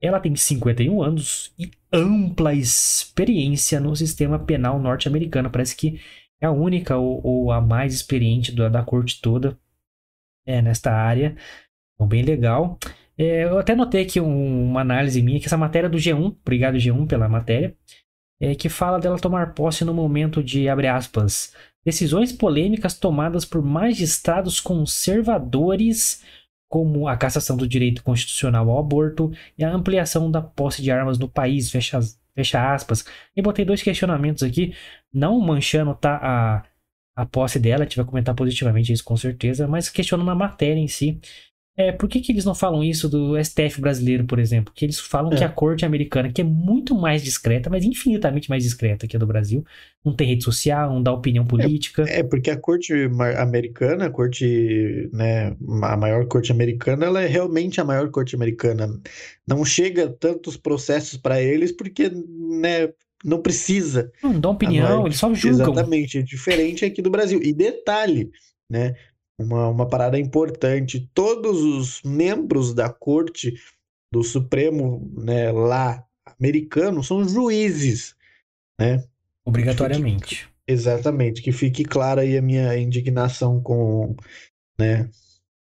Ela 0.00 0.18
tem 0.20 0.34
51 0.34 1.00
anos 1.02 1.54
e 1.58 1.70
ampla 1.92 2.52
experiência 2.54 3.78
no 3.80 3.94
sistema 3.94 4.38
penal 4.38 4.78
norte-americano. 4.80 5.50
Parece 5.50 5.76
que 5.76 6.00
é 6.40 6.46
a 6.46 6.50
única 6.50 6.96
ou, 6.96 7.24
ou 7.24 7.52
a 7.52 7.60
mais 7.60 7.94
experiente 7.94 8.50
da, 8.52 8.68
da 8.68 8.82
corte 8.82 9.20
toda 9.20 9.56
é, 10.46 10.60
nesta 10.60 10.92
área. 10.92 11.36
Então, 11.94 12.08
bem 12.08 12.22
legal. 12.22 12.78
É, 13.16 13.44
eu 13.44 13.58
até 13.58 13.76
notei 13.76 14.02
aqui 14.02 14.20
um- 14.20 14.70
uma 14.70 14.80
análise 14.80 15.22
minha, 15.22 15.38
que 15.38 15.46
essa 15.46 15.56
matéria 15.56 15.88
do 15.88 15.98
G1, 15.98 16.36
obrigado 16.42 16.78
G1 16.78 17.06
pela 17.06 17.28
matéria, 17.28 17.76
é, 18.40 18.54
que 18.56 18.68
fala 18.68 18.98
dela 18.98 19.18
tomar 19.20 19.54
posse 19.54 19.84
no 19.84 19.94
momento 19.94 20.42
de, 20.42 20.68
abre 20.68 20.88
aspas, 20.88 21.54
decisões 21.84 22.32
polêmicas 22.32 22.98
tomadas 22.98 23.44
por 23.44 23.62
magistrados 23.62 24.60
conservadores, 24.60 26.24
como 26.68 27.06
a 27.06 27.16
cassação 27.16 27.56
do 27.56 27.68
direito 27.68 28.02
constitucional 28.02 28.70
ao 28.70 28.78
aborto 28.78 29.30
e 29.58 29.64
a 29.64 29.72
ampliação 29.72 30.30
da 30.30 30.40
posse 30.40 30.80
de 30.80 30.90
armas 30.90 31.18
no 31.18 31.28
país, 31.28 31.70
fecha, 31.70 32.00
fecha 32.34 32.72
aspas. 32.72 33.04
E 33.36 33.42
botei 33.42 33.64
dois 33.64 33.82
questionamentos 33.82 34.42
aqui, 34.42 34.74
não 35.12 35.38
manchando 35.40 35.94
tá, 35.94 36.18
a, 36.22 36.64
a 37.22 37.26
posse 37.26 37.58
dela, 37.58 37.82
a 37.82 37.84
gente 37.84 37.96
vai 37.96 38.06
comentar 38.06 38.34
positivamente 38.34 38.92
isso 38.92 39.04
com 39.04 39.16
certeza, 39.16 39.68
mas 39.68 39.88
questionando 39.88 40.30
a 40.30 40.34
matéria 40.34 40.80
em 40.80 40.88
si. 40.88 41.20
É, 41.74 41.90
por 41.90 42.06
que, 42.06 42.20
que 42.20 42.30
eles 42.30 42.44
não 42.44 42.54
falam 42.54 42.84
isso 42.84 43.08
do 43.08 43.34
STF 43.42 43.80
brasileiro, 43.80 44.26
por 44.26 44.38
exemplo? 44.38 44.72
Que 44.76 44.84
eles 44.84 45.00
falam 45.00 45.32
É. 45.32 45.36
que 45.36 45.44
a 45.44 45.48
corte 45.48 45.86
americana, 45.86 46.30
que 46.30 46.42
é 46.42 46.44
muito 46.44 46.94
mais 46.94 47.22
discreta, 47.22 47.70
mas 47.70 47.82
infinitamente 47.84 48.50
mais 48.50 48.62
discreta 48.62 49.06
que 49.06 49.16
a 49.16 49.18
do 49.18 49.26
Brasil, 49.26 49.64
não 50.04 50.14
tem 50.14 50.28
rede 50.28 50.44
social, 50.44 50.92
não 50.92 51.02
dá 51.02 51.10
opinião 51.12 51.46
política. 51.46 52.04
É, 52.06 52.22
porque 52.22 52.50
a 52.50 52.58
corte 52.58 52.92
americana, 53.38 54.06
a 54.06 54.10
corte, 54.10 55.08
né, 55.14 55.56
a 55.82 55.96
maior 55.96 56.26
corte 56.26 56.52
americana, 56.52 57.06
ela 57.06 57.22
é 57.22 57.26
realmente 57.26 57.80
a 57.80 57.84
maior 57.84 58.10
corte 58.10 58.36
americana. 58.36 58.88
Não 59.46 59.64
chega 59.64 60.08
tantos 60.08 60.58
processos 60.58 61.16
para 61.16 61.40
eles 61.40 61.72
porque, 61.72 62.10
né, 62.10 62.90
não 63.24 63.40
precisa. 63.40 64.12
Não 64.22 64.38
dá 64.38 64.50
opinião, 64.50 64.86
Agora, 64.86 65.08
eles 65.08 65.18
só 65.18 65.32
julgam. 65.32 65.72
Exatamente, 65.72 66.18
é 66.18 66.22
diferente 66.22 66.84
aqui 66.84 67.00
do 67.00 67.10
Brasil. 67.10 67.40
E 67.42 67.52
detalhe, 67.52 68.30
né? 68.68 68.94
Uma, 69.38 69.68
uma 69.68 69.88
parada 69.88 70.18
importante: 70.18 71.10
todos 71.14 71.62
os 71.62 72.02
membros 72.02 72.74
da 72.74 72.92
corte 72.92 73.54
do 74.12 74.22
Supremo, 74.22 75.10
né, 75.16 75.50
lá 75.50 76.06
americano 76.38 77.02
são 77.02 77.26
juízes, 77.26 78.14
né? 78.78 79.04
Obrigatoriamente. 79.44 80.48
Exatamente, 80.66 81.42
que 81.42 81.50
fique 81.50 81.84
clara 81.84 82.20
aí 82.20 82.36
a 82.36 82.42
minha 82.42 82.76
indignação 82.78 83.60
com, 83.60 84.14
né, 84.78 85.10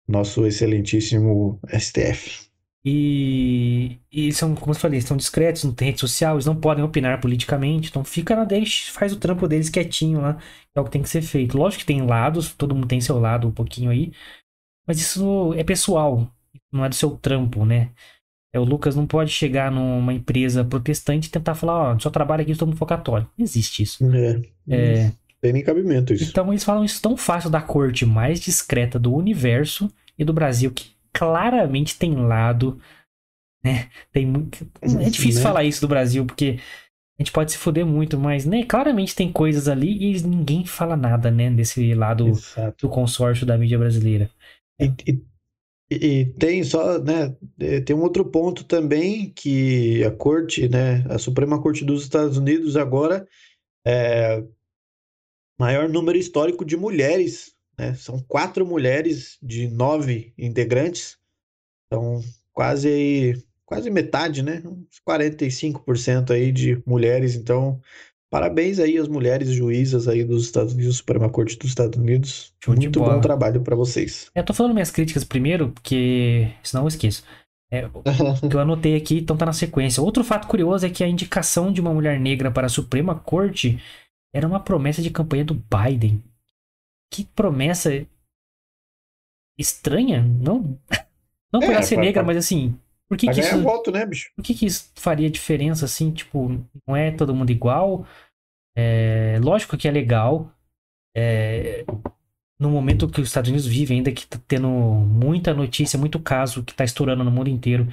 nosso 0.06 0.46
excelentíssimo 0.46 1.58
STF. 1.68 2.51
E, 2.84 4.00
e 4.10 4.32
são, 4.32 4.56
como 4.56 4.72
eu 4.72 4.74
falei, 4.78 5.00
são 5.00 5.16
discretos, 5.16 5.62
não 5.62 5.72
tem 5.72 5.88
rede 5.88 6.00
social, 6.00 6.34
eles 6.34 6.46
não 6.46 6.56
podem 6.56 6.82
opinar 6.82 7.20
politicamente, 7.20 7.88
então 7.90 8.04
fica 8.04 8.34
na 8.34 8.44
deles, 8.44 8.88
faz 8.88 9.12
o 9.12 9.18
trampo 9.20 9.46
deles 9.46 9.70
quietinho 9.70 10.20
lá, 10.20 10.34
que 10.34 10.42
é 10.76 10.80
o 10.80 10.84
que 10.84 10.90
tem 10.90 11.02
que 11.02 11.08
ser 11.08 11.22
feito. 11.22 11.56
Lógico 11.56 11.80
que 11.80 11.86
tem 11.86 12.04
lados, 12.04 12.52
todo 12.52 12.74
mundo 12.74 12.88
tem 12.88 13.00
seu 13.00 13.20
lado 13.20 13.46
um 13.46 13.52
pouquinho 13.52 13.90
aí, 13.90 14.12
mas 14.86 15.00
isso 15.00 15.54
é 15.54 15.64
pessoal, 15.64 16.28
não 16.72 16.84
é 16.84 16.88
do 16.88 16.94
seu 16.94 17.10
trampo, 17.16 17.64
né? 17.64 17.90
É, 18.54 18.60
o 18.60 18.64
Lucas 18.64 18.94
não 18.94 19.06
pode 19.06 19.30
chegar 19.30 19.70
numa 19.70 20.12
empresa 20.12 20.64
protestante 20.64 21.28
e 21.28 21.30
tentar 21.30 21.54
falar, 21.54 21.94
ó, 21.94 21.98
só 21.98 22.10
trabalho 22.10 22.42
aqui, 22.42 22.54
todo 22.54 22.68
mundo 22.68 22.76
for 22.78 22.86
católico. 22.86 23.30
Não 23.38 23.44
existe 23.44 23.82
isso. 23.82 24.04
É, 24.14 24.42
É, 24.68 25.04
não 25.04 25.12
tem 25.40 25.52
nem 25.52 25.62
cabimento 25.64 26.12
isso. 26.12 26.30
então 26.30 26.52
eles 26.52 26.64
falam 26.64 26.84
isso 26.84 27.00
tão 27.00 27.16
fácil 27.16 27.48
da 27.48 27.62
corte 27.62 28.04
mais 28.04 28.40
discreta 28.40 28.98
do 28.98 29.14
universo 29.14 29.90
e 30.18 30.24
do 30.24 30.32
Brasil, 30.32 30.70
que 30.70 30.92
claramente 31.12 31.98
tem 31.98 32.14
lado, 32.14 32.80
né? 33.64 33.88
Tem 34.12 34.26
muito. 34.26 34.66
É 34.82 35.10
difícil 35.10 35.40
Né? 35.40 35.42
falar 35.42 35.64
isso 35.64 35.80
do 35.80 35.88
Brasil, 35.88 36.24
porque 36.26 36.58
a 37.18 37.22
gente 37.22 37.32
pode 37.32 37.52
se 37.52 37.58
fuder 37.58 37.86
muito, 37.86 38.18
mas, 38.18 38.44
né, 38.44 38.64
claramente 38.64 39.14
tem 39.14 39.30
coisas 39.30 39.68
ali 39.68 40.12
e 40.12 40.22
ninguém 40.22 40.64
fala 40.64 40.96
nada, 40.96 41.30
né, 41.30 41.50
desse 41.50 41.94
lado 41.94 42.28
Exato. 42.28 42.86
do 42.86 42.92
consórcio 42.92 43.46
da 43.46 43.56
mídia 43.56 43.78
brasileira. 43.78 44.30
E, 44.80 44.92
e, 45.06 45.94
e, 45.94 46.24
tem 46.34 46.64
só, 46.64 46.98
né, 46.98 47.36
é, 47.60 47.80
tem 47.80 47.94
um 47.94 48.02
outro 48.02 48.24
ponto 48.24 48.64
também 48.64 49.30
que 49.30 50.02
a 50.04 50.10
corte, 50.10 50.68
né, 50.68 51.04
a 51.08 51.18
Suprema 51.18 51.60
Corte 51.62 51.84
dos 51.84 52.02
Estados 52.02 52.38
Unidos 52.38 52.76
agora 52.76 53.26
é 53.86 54.42
maior 55.60 55.88
número 55.88 56.18
histórico 56.18 56.64
de 56.64 56.76
mulheres, 56.76 57.54
né, 57.82 57.94
são 57.94 58.20
quatro 58.20 58.64
mulheres 58.64 59.36
de 59.42 59.68
nove 59.68 60.32
integrantes, 60.38 61.18
então 61.86 62.20
quase 62.52 63.42
quase 63.66 63.90
metade, 63.90 64.42
né? 64.42 64.62
Uns 64.64 65.00
45% 65.08 66.30
aí 66.30 66.52
de 66.52 66.80
mulheres. 66.86 67.34
Então, 67.34 67.80
parabéns 68.30 68.78
aí 68.78 68.98
às 68.98 69.08
mulheres 69.08 69.48
juízas 69.48 70.06
aí 70.06 70.22
dos 70.22 70.44
Estados 70.44 70.74
Unidos, 70.74 70.98
Suprema 70.98 71.30
Corte 71.30 71.58
dos 71.58 71.70
Estados 71.70 71.98
Unidos. 71.98 72.52
Show 72.62 72.74
Muito 72.74 73.00
bom 73.00 73.20
trabalho 73.20 73.62
para 73.62 73.74
vocês. 73.74 74.30
Eu 74.34 74.44
tô 74.44 74.52
falando 74.52 74.74
minhas 74.74 74.90
críticas 74.90 75.24
primeiro, 75.24 75.70
porque 75.70 76.48
senão 76.62 76.84
eu 76.84 76.88
esqueço. 76.88 77.24
É, 77.72 77.86
o 77.86 78.02
que 78.48 78.54
eu 78.54 78.60
anotei 78.60 78.94
aqui, 78.94 79.18
então 79.18 79.36
tá 79.36 79.46
na 79.46 79.54
sequência. 79.54 80.02
Outro 80.02 80.22
fato 80.22 80.46
curioso 80.46 80.84
é 80.84 80.90
que 80.90 81.02
a 81.02 81.08
indicação 81.08 81.72
de 81.72 81.80
uma 81.80 81.94
mulher 81.94 82.20
negra 82.20 82.50
para 82.50 82.66
a 82.66 82.70
Suprema 82.70 83.14
Corte 83.14 83.82
era 84.34 84.46
uma 84.46 84.60
promessa 84.60 85.00
de 85.00 85.10
campanha 85.10 85.44
do 85.46 85.54
Biden. 85.54 86.22
Que 87.12 87.24
promessa 87.26 88.06
estranha, 89.58 90.22
não? 90.22 90.78
Não 91.52 91.60
por 91.60 91.74
é, 91.74 91.82
ser 91.82 91.98
negra, 91.98 92.22
mas 92.22 92.38
assim, 92.38 92.74
por 93.12 93.18
que, 93.18 93.30
que 93.30 93.40
isso, 93.40 93.60
voto, 93.60 93.92
né, 93.92 94.06
bicho? 94.06 94.30
Por 94.34 94.42
que, 94.42 94.54
que 94.54 94.64
isso 94.64 94.90
faria 94.94 95.28
diferença, 95.28 95.84
assim? 95.84 96.10
Tipo, 96.10 96.48
não 96.86 96.96
é 96.96 97.10
todo 97.10 97.34
mundo 97.34 97.50
igual. 97.50 98.06
É, 98.74 99.38
lógico 99.42 99.76
que 99.76 99.86
é 99.86 99.90
legal. 99.90 100.50
É, 101.14 101.84
no 102.58 102.70
momento 102.70 103.06
que 103.06 103.20
os 103.20 103.28
Estados 103.28 103.50
Unidos 103.50 103.66
vivem, 103.66 103.98
ainda 103.98 104.10
que 104.10 104.26
tá 104.26 104.40
tendo 104.48 104.66
muita 104.66 105.52
notícia, 105.52 105.98
muito 105.98 106.18
caso 106.18 106.64
que 106.64 106.72
tá 106.72 106.84
estourando 106.84 107.22
no 107.22 107.30
mundo 107.30 107.50
inteiro 107.50 107.86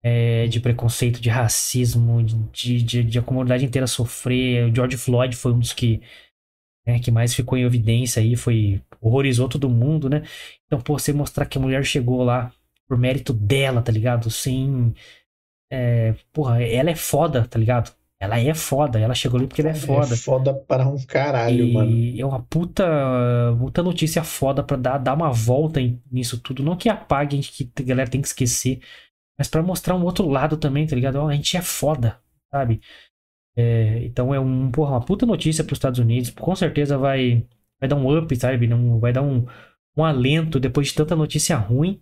é, 0.00 0.46
de 0.46 0.60
preconceito, 0.60 1.20
de 1.20 1.28
racismo, 1.28 2.22
de, 2.22 2.82
de, 2.82 3.02
de, 3.02 3.18
a 3.18 3.22
comunidade 3.22 3.64
inteira 3.64 3.88
sofrer. 3.88 4.70
O 4.70 4.72
George 4.72 4.96
Floyd 4.96 5.34
foi 5.34 5.52
um 5.52 5.58
dos 5.58 5.72
que, 5.72 6.00
né, 6.86 6.98
que 6.98 7.10
mais 7.10 7.34
ficou 7.34 7.56
em 7.56 7.62
evidência 7.62 8.22
aí, 8.22 8.36
foi 8.36 8.80
horrorizou 9.00 9.48
todo 9.48 9.68
mundo, 9.68 10.08
né? 10.08 10.22
Então, 10.66 10.80
pô, 10.80 10.98
você 10.98 11.12
mostrar 11.12 11.46
que 11.46 11.58
a 11.58 11.60
mulher 11.60 11.84
chegou 11.84 12.22
lá 12.22 12.52
por 12.88 12.98
mérito 12.98 13.32
dela, 13.32 13.82
tá 13.82 13.92
ligado? 13.92 14.30
Sem. 14.30 14.94
É, 15.70 16.14
porra, 16.32 16.62
ela 16.62 16.90
é 16.90 16.94
foda, 16.94 17.46
tá 17.46 17.58
ligado? 17.58 17.92
Ela 18.20 18.38
é 18.38 18.54
foda, 18.54 19.00
ela 19.00 19.14
chegou 19.14 19.38
ali 19.38 19.48
porque 19.48 19.62
ela 19.62 19.70
é, 19.70 19.74
foda. 19.74 20.14
É 20.14 20.16
foda 20.16 20.54
para 20.54 20.86
um 20.86 20.96
caralho, 21.04 21.66
e 21.66 21.72
mano. 21.72 22.20
É 22.20 22.24
uma 22.24 22.40
puta, 22.40 22.84
puta 23.58 23.82
notícia 23.82 24.22
foda 24.22 24.62
pra 24.62 24.76
dar, 24.76 24.98
dar 24.98 25.14
uma 25.14 25.32
volta 25.32 25.80
nisso 26.08 26.38
tudo. 26.38 26.62
Não 26.62 26.76
que 26.76 26.88
apague, 26.88 27.40
que 27.40 27.68
a 27.80 27.82
galera 27.82 28.08
tem 28.08 28.20
que 28.20 28.28
esquecer, 28.28 28.80
mas 29.36 29.48
para 29.48 29.60
mostrar 29.60 29.96
um 29.96 30.04
outro 30.04 30.28
lado 30.28 30.56
também, 30.56 30.86
tá 30.86 30.94
ligado? 30.94 31.20
a 31.20 31.34
gente 31.34 31.56
é 31.56 31.62
foda, 31.62 32.20
sabe? 32.48 32.80
É, 33.56 34.04
então 34.04 34.34
é 34.34 34.40
um, 34.40 34.70
porra, 34.70 34.92
uma 34.92 35.04
puta 35.04 35.26
notícia 35.26 35.64
pros 35.64 35.76
Estados 35.76 35.98
Unidos. 35.98 36.30
Com 36.30 36.54
certeza 36.56 36.96
vai, 36.98 37.46
vai 37.80 37.88
dar 37.88 37.96
um 37.96 38.18
up, 38.18 38.34
sabe? 38.36 38.66
Vai 39.00 39.12
dar 39.12 39.22
um, 39.22 39.46
um 39.96 40.04
alento 40.04 40.58
depois 40.60 40.88
de 40.88 40.94
tanta 40.94 41.16
notícia 41.16 41.56
ruim. 41.56 42.00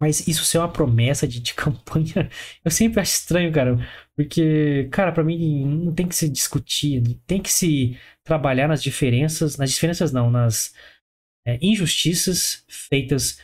Mas 0.00 0.26
isso 0.26 0.46
ser 0.46 0.58
uma 0.58 0.72
promessa 0.72 1.28
de, 1.28 1.40
de 1.40 1.52
campanha, 1.54 2.30
eu 2.64 2.70
sempre 2.70 3.00
acho 3.00 3.12
estranho, 3.12 3.52
cara. 3.52 3.76
Porque, 4.16 4.88
cara, 4.90 5.12
para 5.12 5.22
mim 5.22 5.66
não 5.66 5.94
tem 5.94 6.08
que 6.08 6.14
se 6.16 6.28
discutir, 6.28 7.02
tem 7.26 7.42
que 7.42 7.52
se 7.52 7.98
trabalhar 8.24 8.66
nas 8.66 8.82
diferenças, 8.82 9.58
nas 9.58 9.70
diferenças 9.70 10.10
não, 10.10 10.30
nas 10.30 10.74
é, 11.46 11.58
injustiças 11.60 12.64
feitas 12.68 13.38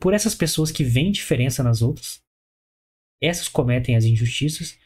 por 0.00 0.12
essas 0.12 0.34
pessoas 0.34 0.70
que 0.70 0.84
veem 0.84 1.10
diferença 1.10 1.62
nas 1.62 1.80
outras. 1.80 2.22
Essas 3.22 3.48
cometem 3.48 3.96
as 3.96 4.04
injustiças, 4.04 4.78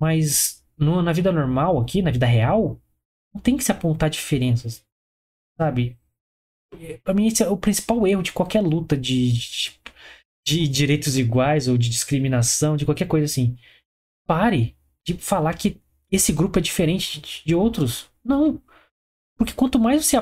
mas 0.00 0.61
no, 0.82 1.00
na 1.02 1.12
vida 1.12 1.32
normal 1.32 1.80
aqui, 1.80 2.02
na 2.02 2.10
vida 2.10 2.26
real, 2.26 2.80
não 3.32 3.40
tem 3.40 3.56
que 3.56 3.64
se 3.64 3.72
apontar 3.72 4.10
diferenças, 4.10 4.84
sabe? 5.56 5.96
Pra 7.04 7.14
mim, 7.14 7.26
esse 7.26 7.42
é 7.42 7.48
o 7.48 7.56
principal 7.56 8.06
erro 8.06 8.22
de 8.22 8.32
qualquer 8.32 8.60
luta 8.60 8.96
de, 8.96 9.32
de, 9.32 9.80
de 10.46 10.68
direitos 10.68 11.16
iguais 11.16 11.68
ou 11.68 11.78
de 11.78 11.88
discriminação, 11.88 12.76
de 12.76 12.84
qualquer 12.84 13.06
coisa 13.06 13.26
assim. 13.26 13.56
Pare 14.26 14.76
de 15.04 15.14
falar 15.14 15.54
que 15.54 15.80
esse 16.10 16.32
grupo 16.32 16.58
é 16.58 16.62
diferente 16.62 17.42
de, 17.44 17.54
outros. 17.54 18.10
Não. 18.24 18.60
Porque 19.36 19.52
quanto 19.52 19.78
mais 19.78 20.04
você 20.04 20.16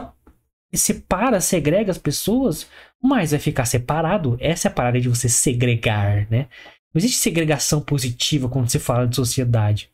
separa, 0.72 1.40
segrega 1.40 1.90
as 1.90 1.98
pessoas, 1.98 2.68
mais 3.02 3.30
vai 3.30 3.40
ficar 3.40 3.64
separado. 3.64 4.36
Essa 4.40 4.68
é 4.68 4.70
a 4.70 4.74
parada 4.74 5.00
de 5.00 5.08
você 5.08 5.28
segregar, 5.28 6.28
né? 6.30 6.48
Não 6.92 6.98
existe 6.98 7.18
segregação 7.18 7.80
positiva 7.80 8.48
quando 8.48 8.68
você 8.68 8.78
fala 8.78 9.06
de 9.06 9.16
sociedade. 9.16 9.90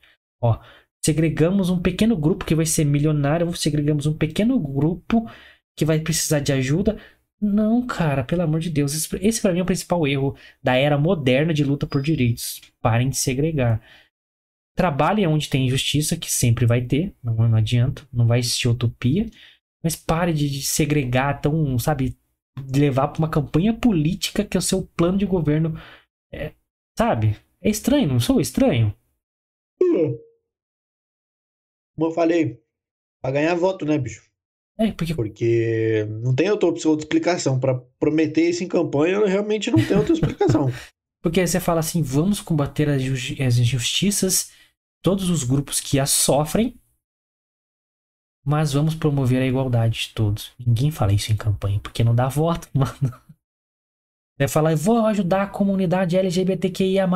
Ó, 0.47 0.61
segregamos 1.05 1.71
um 1.71 1.81
pequeno 1.81 2.17
grupo 2.17 2.45
que 2.45 2.55
vai 2.55 2.67
ser 2.67 2.85
milionário, 2.85 3.53
segregamos 3.55 4.07
um 4.07 4.17
pequeno 4.17 4.59
grupo 4.59 5.29
que 5.77 5.85
vai 5.85 6.01
precisar 6.01 6.41
de 6.41 6.53
ajuda. 6.53 6.99
Não, 7.41 7.87
cara, 7.87 8.25
pelo 8.25 8.43
amor 8.43 8.61
de 8.61 8.71
Deus. 8.71 8.95
Esse, 8.95 9.17
esse 9.27 9.43
para 9.43 9.53
mim 9.53 9.61
é 9.61 9.63
o 9.63 9.67
principal 9.67 10.07
erro 10.07 10.37
da 10.63 10.75
era 10.75 10.97
moderna 10.97 11.53
de 11.53 11.65
luta 11.65 11.87
por 11.87 12.01
direitos. 12.03 12.61
Parem 12.81 13.11
de 13.11 13.17
segregar. 13.17 13.81
Trabalhem 14.75 15.27
onde 15.27 15.49
tem 15.49 15.67
injustiça, 15.67 16.17
que 16.17 16.31
sempre 16.31 16.67
vai 16.67 16.83
ter, 16.83 17.15
não, 17.23 17.35
não 17.35 17.57
adianta, 17.57 18.07
não 18.13 18.27
vai 18.27 18.39
existir 18.39 18.69
utopia. 18.69 19.27
Mas 19.83 19.97
pare 19.97 20.33
de, 20.33 20.49
de 20.51 20.63
segregar 20.63 21.41
tão, 21.41 21.79
sabe, 21.79 22.17
levar 22.75 23.09
para 23.09 23.19
uma 23.19 23.31
campanha 23.31 23.73
política 23.75 24.45
que 24.45 24.57
é 24.57 24.61
o 24.61 24.63
seu 24.63 24.83
plano 24.97 25.19
de 25.19 25.27
governo. 25.27 25.79
É, 26.33 26.53
sabe? 26.99 27.37
É 27.61 27.71
estranho, 27.71 28.09
não 28.09 28.21
sou 28.21 28.41
estranho? 28.41 28.95
Como 31.97 32.11
eu 32.11 32.15
falei, 32.15 32.63
pra 33.23 33.31
ganhar 33.31 33.55
voto, 33.55 33.85
né, 33.85 33.99
bicho? 33.99 34.23
É, 34.79 34.93
porque... 34.93 35.15
porque 35.15 36.07
não 36.23 36.35
tem 36.35 36.51
outra, 36.51 36.69
outra 36.69 37.05
explicação. 37.05 37.59
Para 37.59 37.75
prometer 37.99 38.51
isso 38.51 38.63
em 38.63 38.69
campanha, 38.69 39.25
realmente 39.27 39.71
não 39.71 39.85
tem 39.85 39.97
outra 39.97 40.13
explicação. 40.13 40.71
porque 41.23 41.45
você 41.45 41.59
fala 41.59 41.81
assim: 41.81 42.03
vamos 42.03 42.41
combater 42.41 42.89
as, 42.89 43.03
as 43.41 43.59
injustiças, 43.59 44.53
todos 45.03 45.31
os 45.31 45.43
grupos 45.43 45.81
que 45.81 45.99
as 45.99 46.11
sofrem, 46.11 46.79
mas 48.45 48.75
vamos 48.75 48.95
promover 48.95 49.43
a 49.43 49.47
igualdade 49.47 50.09
de 50.09 50.15
todos. 50.15 50.53
Ninguém 50.59 50.91
fala 50.91 51.13
isso 51.13 51.33
em 51.33 51.37
campanha, 51.37 51.81
porque 51.81 52.05
não 52.05 52.15
dá 52.15 52.29
voto, 52.29 52.69
mano. 52.75 53.27
Você 54.39 54.49
fala, 54.49 54.77
vou 54.77 55.07
ajudar 55.07 55.45
a 55.45 55.49
comunidade 55.49 56.17
LGBTQIA, 56.17 57.09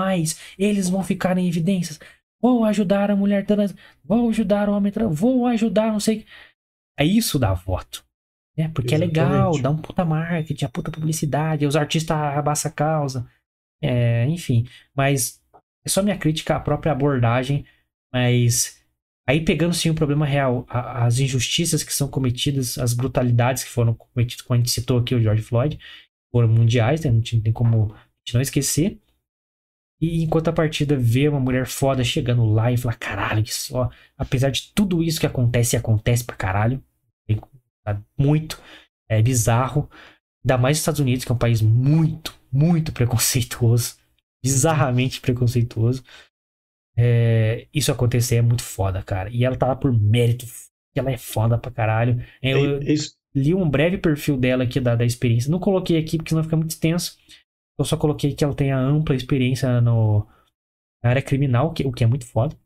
eles 0.58 0.88
vão 0.88 1.04
ficar 1.04 1.36
em 1.36 1.46
evidências. 1.46 2.00
Vou 2.40 2.64
ajudar 2.64 3.10
a 3.10 3.16
mulher 3.16 3.44
trans, 3.44 3.74
vou 4.04 4.28
ajudar 4.30 4.68
o 4.68 4.72
homem 4.72 4.90
trans, 4.90 5.18
vou 5.18 5.46
ajudar 5.46 5.92
não 5.92 6.00
sei. 6.00 6.24
É 6.98 7.04
isso 7.04 7.38
dá 7.38 7.52
voto. 7.52 8.04
É, 8.56 8.68
porque 8.68 8.94
Exatamente. 8.94 9.18
é 9.18 9.22
legal, 9.22 9.58
dá 9.60 9.70
um 9.70 9.76
puta 9.76 10.04
marketing, 10.04 10.64
a 10.64 10.68
puta 10.68 10.90
publicidade, 10.90 11.66
os 11.66 11.76
artistas 11.76 12.16
abaixam 12.16 12.70
a 12.70 12.74
causa. 12.74 13.30
É, 13.82 14.26
enfim. 14.26 14.66
Mas 14.94 15.40
é 15.84 15.88
só 15.88 16.02
minha 16.02 16.18
crítica 16.18 16.56
à 16.56 16.60
própria 16.60 16.92
abordagem. 16.92 17.64
Mas 18.12 18.82
aí 19.26 19.42
pegando 19.44 19.74
sim 19.74 19.90
o 19.90 19.94
problema 19.94 20.26
real, 20.26 20.66
a, 20.68 21.06
as 21.06 21.18
injustiças 21.18 21.82
que 21.82 21.94
são 21.94 22.08
cometidas, 22.08 22.76
as 22.78 22.92
brutalidades 22.92 23.64
que 23.64 23.70
foram 23.70 23.94
cometidas, 23.94 24.42
como 24.42 24.56
a 24.56 24.58
gente 24.58 24.70
citou 24.70 24.98
aqui, 24.98 25.14
o 25.14 25.22
George 25.22 25.42
Floyd, 25.42 25.78
foram 26.32 26.48
mundiais, 26.48 27.02
né? 27.02 27.10
não 27.10 27.20
tem 27.20 27.52
como 27.52 27.92
a 27.94 27.96
gente 28.24 28.34
não 28.34 28.40
esquecer. 28.40 28.98
E 30.00 30.22
enquanto 30.22 30.48
a 30.48 30.52
partida 30.52 30.96
vê 30.96 31.28
uma 31.28 31.40
mulher 31.40 31.66
foda 31.66 32.02
chegando 32.02 32.44
lá 32.46 32.72
e 32.72 32.76
fala, 32.76 32.94
caralho, 32.94 33.42
isso, 33.42 33.76
ó, 33.76 33.90
apesar 34.16 34.50
de 34.50 34.72
tudo 34.74 35.02
isso 35.02 35.20
que 35.20 35.26
acontece, 35.26 35.76
e 35.76 35.78
acontece 35.78 36.24
pra 36.24 36.36
caralho, 36.36 36.82
muito. 38.16 38.60
É 39.08 39.20
bizarro. 39.20 39.90
Ainda 40.44 40.56
mais 40.56 40.76
nos 40.76 40.80
Estados 40.80 41.00
Unidos, 41.00 41.24
que 41.24 41.32
é 41.32 41.34
um 41.34 41.38
país 41.38 41.60
muito, 41.60 42.34
muito 42.52 42.92
preconceituoso. 42.92 43.96
Bizarramente 44.42 45.20
preconceituoso. 45.20 46.02
É, 46.96 47.66
isso 47.74 47.92
acontecer 47.92 48.36
é 48.36 48.42
muito 48.42 48.62
foda, 48.62 49.02
cara. 49.02 49.28
E 49.30 49.44
ela 49.44 49.56
tá 49.56 49.66
lá 49.66 49.76
por 49.76 49.92
mérito. 49.92 50.46
Ela 50.94 51.10
é 51.10 51.18
foda 51.18 51.58
pra 51.58 51.70
caralho. 51.70 52.24
Eu 52.42 52.80
é 52.80 52.94
li 53.34 53.54
um 53.54 53.68
breve 53.68 53.98
perfil 53.98 54.36
dela 54.36 54.64
aqui 54.64 54.80
da, 54.80 54.96
da 54.96 55.04
experiência. 55.04 55.50
Não 55.50 55.58
coloquei 55.58 55.98
aqui 55.98 56.16
porque 56.16 56.30
senão 56.30 56.42
fica 56.42 56.56
muito 56.56 56.70
extenso. 56.70 57.16
Eu 57.80 57.84
só 57.84 57.96
coloquei 57.96 58.34
que 58.34 58.44
ela 58.44 58.54
tem 58.54 58.72
a 58.72 58.78
ampla 58.78 59.14
experiência 59.16 59.80
no, 59.80 60.26
na 61.02 61.10
área 61.10 61.22
criminal, 61.22 61.72
que, 61.72 61.86
o 61.86 61.92
que 61.92 62.04
é 62.04 62.06
muito 62.06 62.26
foda. 62.26 62.56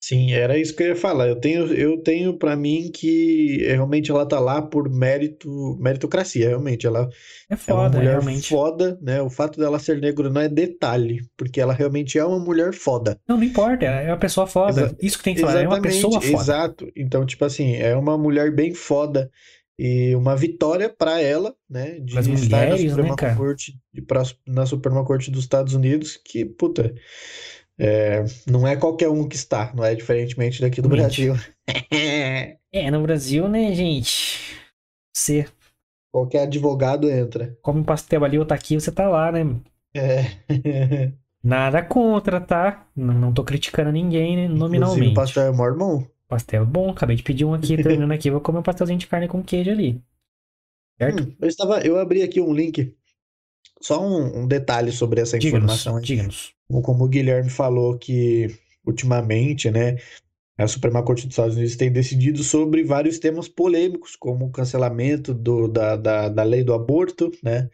Sim, 0.00 0.32
era 0.32 0.58
isso 0.58 0.76
que 0.76 0.82
eu 0.82 0.88
ia 0.88 0.96
falar. 0.96 1.28
Eu 1.28 1.40
tenho, 1.40 1.72
eu 1.72 2.02
tenho 2.02 2.36
para 2.38 2.54
mim 2.54 2.90
que 2.92 3.56
realmente 3.66 4.10
ela 4.10 4.28
tá 4.28 4.38
lá 4.38 4.60
por 4.60 4.86
mérito, 4.90 5.48
meritocracia, 5.80 6.48
realmente. 6.48 6.86
Ela 6.86 7.08
É 7.48 7.54
é 7.66 7.72
uma 7.72 7.84
foda, 7.84 7.96
mulher 7.98 8.10
realmente. 8.10 8.48
foda, 8.50 8.98
né? 9.00 9.22
O 9.22 9.30
fato 9.30 9.58
dela 9.58 9.78
ser 9.78 9.98
negra 10.00 10.28
não 10.28 10.42
é 10.42 10.48
detalhe, 10.48 11.26
porque 11.38 11.58
ela 11.58 11.72
realmente 11.72 12.18
é 12.18 12.24
uma 12.24 12.38
mulher 12.38 12.74
foda. 12.74 13.18
Não, 13.26 13.38
não 13.38 13.44
importa, 13.44 13.86
é 13.86 14.08
uma 14.08 14.18
pessoa 14.18 14.46
foda. 14.46 14.82
Exa- 14.82 14.96
Isso 15.00 15.16
que 15.18 15.24
tem 15.24 15.34
que 15.34 15.40
falar, 15.40 15.62
é 15.62 15.66
uma 15.66 15.80
pessoa 15.80 16.20
foda. 16.20 16.42
exato. 16.42 16.92
Então, 16.94 17.24
tipo 17.24 17.42
assim, 17.46 17.72
é 17.74 17.96
uma 17.96 18.18
mulher 18.18 18.54
bem 18.54 18.74
foda 18.74 19.30
e 19.78 20.14
uma 20.14 20.36
vitória 20.36 20.88
pra 20.88 21.20
ela, 21.20 21.54
né, 21.68 21.98
de 22.00 22.12
Pras 22.12 22.26
estar 22.26 22.58
na 22.58 22.62
mulheres, 22.66 22.82
né, 22.84 22.88
Suprema 22.90 23.16
cara? 23.16 23.36
Corte, 23.36 23.78
de, 23.92 24.02
pra, 24.02 24.22
na 24.46 24.66
Suprema 24.66 25.04
Corte 25.04 25.30
dos 25.30 25.42
Estados 25.44 25.74
Unidos, 25.74 26.16
que, 26.16 26.44
puta, 26.44 26.94
é, 27.78 28.24
não 28.46 28.66
é 28.66 28.76
qualquer 28.76 29.08
um 29.08 29.28
que 29.28 29.36
está, 29.36 29.72
não 29.74 29.84
é 29.84 29.94
diferentemente 29.94 30.60
daqui 30.60 30.80
do 30.80 30.88
Realmente. 30.88 31.26
Brasil. 31.26 31.34
É, 32.76 32.90
no 32.90 33.00
Brasil, 33.02 33.48
né, 33.48 33.72
gente? 33.72 34.40
Você 35.16 35.46
Qualquer 36.12 36.42
advogado 36.42 37.08
entra. 37.10 37.56
come 37.62 37.80
um 37.80 37.84
pastel 37.84 38.24
ali, 38.24 38.38
outro 38.38 38.54
aqui, 38.54 38.74
você 38.74 38.90
tá 38.92 39.08
lá, 39.08 39.30
né? 39.32 39.60
É. 39.94 40.24
Nada 41.42 41.82
contra, 41.84 42.40
tá? 42.40 42.86
Não, 42.96 43.14
não 43.14 43.32
tô 43.32 43.44
criticando 43.44 43.92
ninguém, 43.92 44.36
né, 44.36 44.48
Inclusive, 44.48 44.58
nominalmente. 44.58 45.10
o 45.10 45.14
pastel 45.14 45.42
é 45.44 45.52
mormon. 45.52 46.04
Pastel 46.34 46.66
bom, 46.66 46.90
acabei 46.90 47.14
de 47.14 47.22
pedir 47.22 47.44
um 47.44 47.54
aqui, 47.54 47.76
terminando 47.76 48.10
aqui, 48.12 48.28
vou 48.28 48.40
comer 48.40 48.58
um 48.58 48.62
pastelzinho 48.62 48.98
de 48.98 49.06
carne 49.06 49.28
com 49.28 49.40
queijo 49.40 49.70
ali. 49.70 50.02
Certo? 50.98 51.22
Hum, 51.22 51.36
eu 51.40 51.48
estava, 51.48 51.78
eu 51.86 51.96
abri 51.96 52.22
aqui 52.22 52.40
um 52.40 52.52
link, 52.52 52.92
só 53.80 54.04
um, 54.04 54.40
um 54.40 54.46
detalhe 54.48 54.90
sobre 54.90 55.20
essa 55.20 55.36
informação. 55.36 56.00
diga-nos. 56.00 56.52
Como 56.68 57.04
o 57.04 57.08
Guilherme 57.08 57.50
falou 57.50 57.96
que 57.96 58.48
ultimamente, 58.84 59.70
né, 59.70 59.96
a 60.58 60.66
Suprema 60.66 61.04
Corte 61.04 61.26
dos 61.26 61.34
Estados 61.34 61.54
Unidos 61.54 61.76
tem 61.76 61.92
decidido 61.92 62.42
sobre 62.42 62.82
vários 62.82 63.20
temas 63.20 63.46
polêmicos, 63.46 64.16
como 64.16 64.46
o 64.46 64.50
cancelamento 64.50 65.32
do, 65.32 65.68
da, 65.68 65.94
da, 65.94 66.28
da 66.28 66.42
lei 66.42 66.64
do 66.64 66.74
aborto, 66.74 67.30
né, 67.44 67.70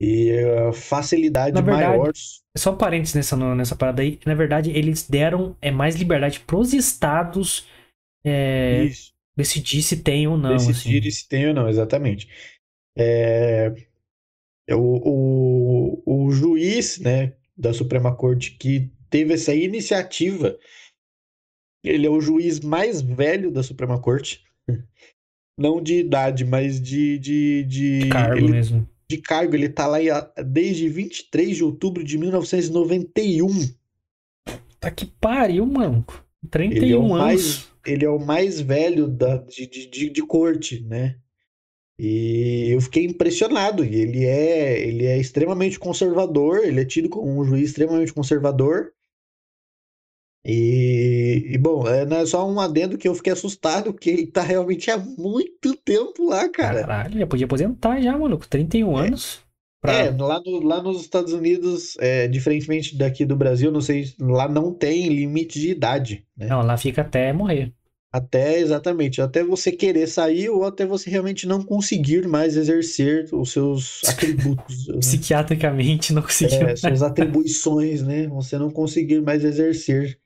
e 0.00 0.32
a 0.68 0.72
facilidade 0.72 1.54
Na 1.54 1.60
verdade, 1.60 1.98
maior. 1.98 2.12
Só 2.56 2.72
um 2.72 2.76
parênteses 2.76 3.14
nessa, 3.14 3.36
nessa 3.54 3.76
parada 3.76 4.02
aí. 4.02 4.18
Na 4.26 4.34
verdade, 4.34 4.70
eles 4.72 5.08
deram 5.08 5.56
é, 5.62 5.70
mais 5.70 5.94
liberdade 5.94 6.40
pros 6.40 6.72
estados 6.72 7.68
é, 8.24 8.84
Isso, 8.84 9.12
decidir 9.36 9.82
se 9.82 9.96
tem 10.02 10.26
ou 10.26 10.36
não. 10.36 10.56
decidir 10.56 10.98
assim. 11.00 11.10
se 11.10 11.28
tem 11.28 11.48
ou 11.48 11.54
não, 11.54 11.68
exatamente. 11.68 12.28
É, 12.96 13.72
é 14.68 14.74
o, 14.74 14.80
o, 15.04 16.02
o 16.26 16.30
juiz, 16.30 16.98
né, 16.98 17.34
da 17.56 17.72
Suprema 17.72 18.14
Corte 18.14 18.52
que 18.52 18.90
teve 19.08 19.34
essa 19.34 19.54
iniciativa, 19.54 20.58
ele 21.82 22.06
é 22.06 22.10
o 22.10 22.20
juiz 22.20 22.60
mais 22.60 23.00
velho 23.00 23.50
da 23.50 23.62
Suprema 23.62 24.00
Corte, 24.00 24.44
não 25.58 25.82
de 25.82 25.96
idade, 26.00 26.44
mas 26.44 26.80
de, 26.80 27.18
de, 27.18 27.64
de, 27.64 28.08
Cargo 28.10 28.36
ele- 28.38 28.52
mesmo. 28.52 28.88
de 29.10 29.18
cargo. 29.18 29.54
Ele 29.54 29.68
tá 29.68 29.86
lá 29.86 29.98
desde 30.46 30.88
23 30.88 31.56
de 31.56 31.64
outubro 31.64 32.04
de 32.04 32.16
1991. 32.18 33.48
Tá 34.78 34.90
que 34.90 35.06
pariu, 35.06 35.66
mano. 36.42 36.64
Ele 36.64 36.74
é 36.74 36.80
31 36.80 36.98
o 36.98 37.14
anos. 37.14 37.18
mais, 37.18 37.68
ele 37.86 38.04
é 38.04 38.10
o 38.10 38.18
mais 38.18 38.60
velho 38.60 39.08
da, 39.08 39.36
de, 39.36 39.66
de, 39.66 40.10
de, 40.10 40.22
corte, 40.22 40.82
né? 40.82 41.16
E 41.98 42.70
eu 42.70 42.80
fiquei 42.80 43.04
impressionado. 43.04 43.84
E 43.84 43.94
ele 43.94 44.24
é, 44.24 44.80
ele 44.80 45.06
é 45.06 45.18
extremamente 45.18 45.78
conservador, 45.78 46.64
ele 46.64 46.80
é 46.80 46.84
tido 46.84 47.08
como 47.08 47.40
um 47.40 47.44
juiz 47.44 47.70
extremamente 47.70 48.12
conservador. 48.12 48.92
E, 50.44 51.48
e, 51.50 51.58
bom, 51.58 51.86
é, 51.86 52.06
não 52.06 52.16
é 52.16 52.26
só 52.26 52.48
um 52.48 52.58
adendo 52.58 52.96
que 52.96 53.06
eu 53.06 53.14
fiquei 53.14 53.32
assustado, 53.32 53.92
que 53.92 54.08
ele 54.08 54.26
tá 54.26 54.40
realmente 54.40 54.90
há 54.90 54.96
muito 54.96 55.76
tempo 55.76 56.30
lá, 56.30 56.48
cara. 56.48 56.80
Caralho, 56.80 57.18
já 57.18 57.26
podia 57.26 57.44
aposentar 57.44 58.00
já, 58.00 58.16
maluco. 58.16 58.48
31 58.48 58.96
anos. 58.96 59.44
Pra... 59.80 59.92
É, 59.94 60.10
lá, 60.10 60.40
no- 60.44 60.62
lá 60.62 60.82
nos 60.82 61.00
Estados 61.00 61.32
Unidos, 61.32 61.96
é, 61.98 62.28
diferentemente 62.28 62.96
daqui 62.96 63.24
do 63.24 63.34
Brasil, 63.36 63.72
não 63.72 63.80
sei, 63.80 64.12
lá 64.20 64.48
não 64.48 64.72
tem 64.74 65.08
limite 65.08 65.58
de 65.58 65.70
idade, 65.70 66.26
né? 66.36 66.48
Não, 66.48 66.60
lá 66.62 66.76
fica 66.76 67.00
até 67.02 67.32
morrer. 67.32 67.72
Até 68.12 68.58
exatamente, 68.58 69.22
até 69.22 69.44
você 69.44 69.70
querer 69.70 70.08
sair 70.08 70.50
ou 70.50 70.64
até 70.64 70.84
você 70.84 71.08
realmente 71.08 71.46
não 71.46 71.62
conseguir 71.62 72.26
mais 72.26 72.56
exercer 72.56 73.28
os 73.32 73.52
seus 73.52 74.02
atributos, 74.08 74.88
né? 74.88 74.98
Psiquiatricamente 74.98 76.12
não 76.12 76.20
conseguiu. 76.22 76.68
É, 76.68 76.74
suas 76.76 77.02
atribuições, 77.02 78.02
né? 78.02 78.26
Você 78.28 78.58
não 78.58 78.68
conseguir 78.70 79.22
mais 79.22 79.44
exercer 79.44 80.18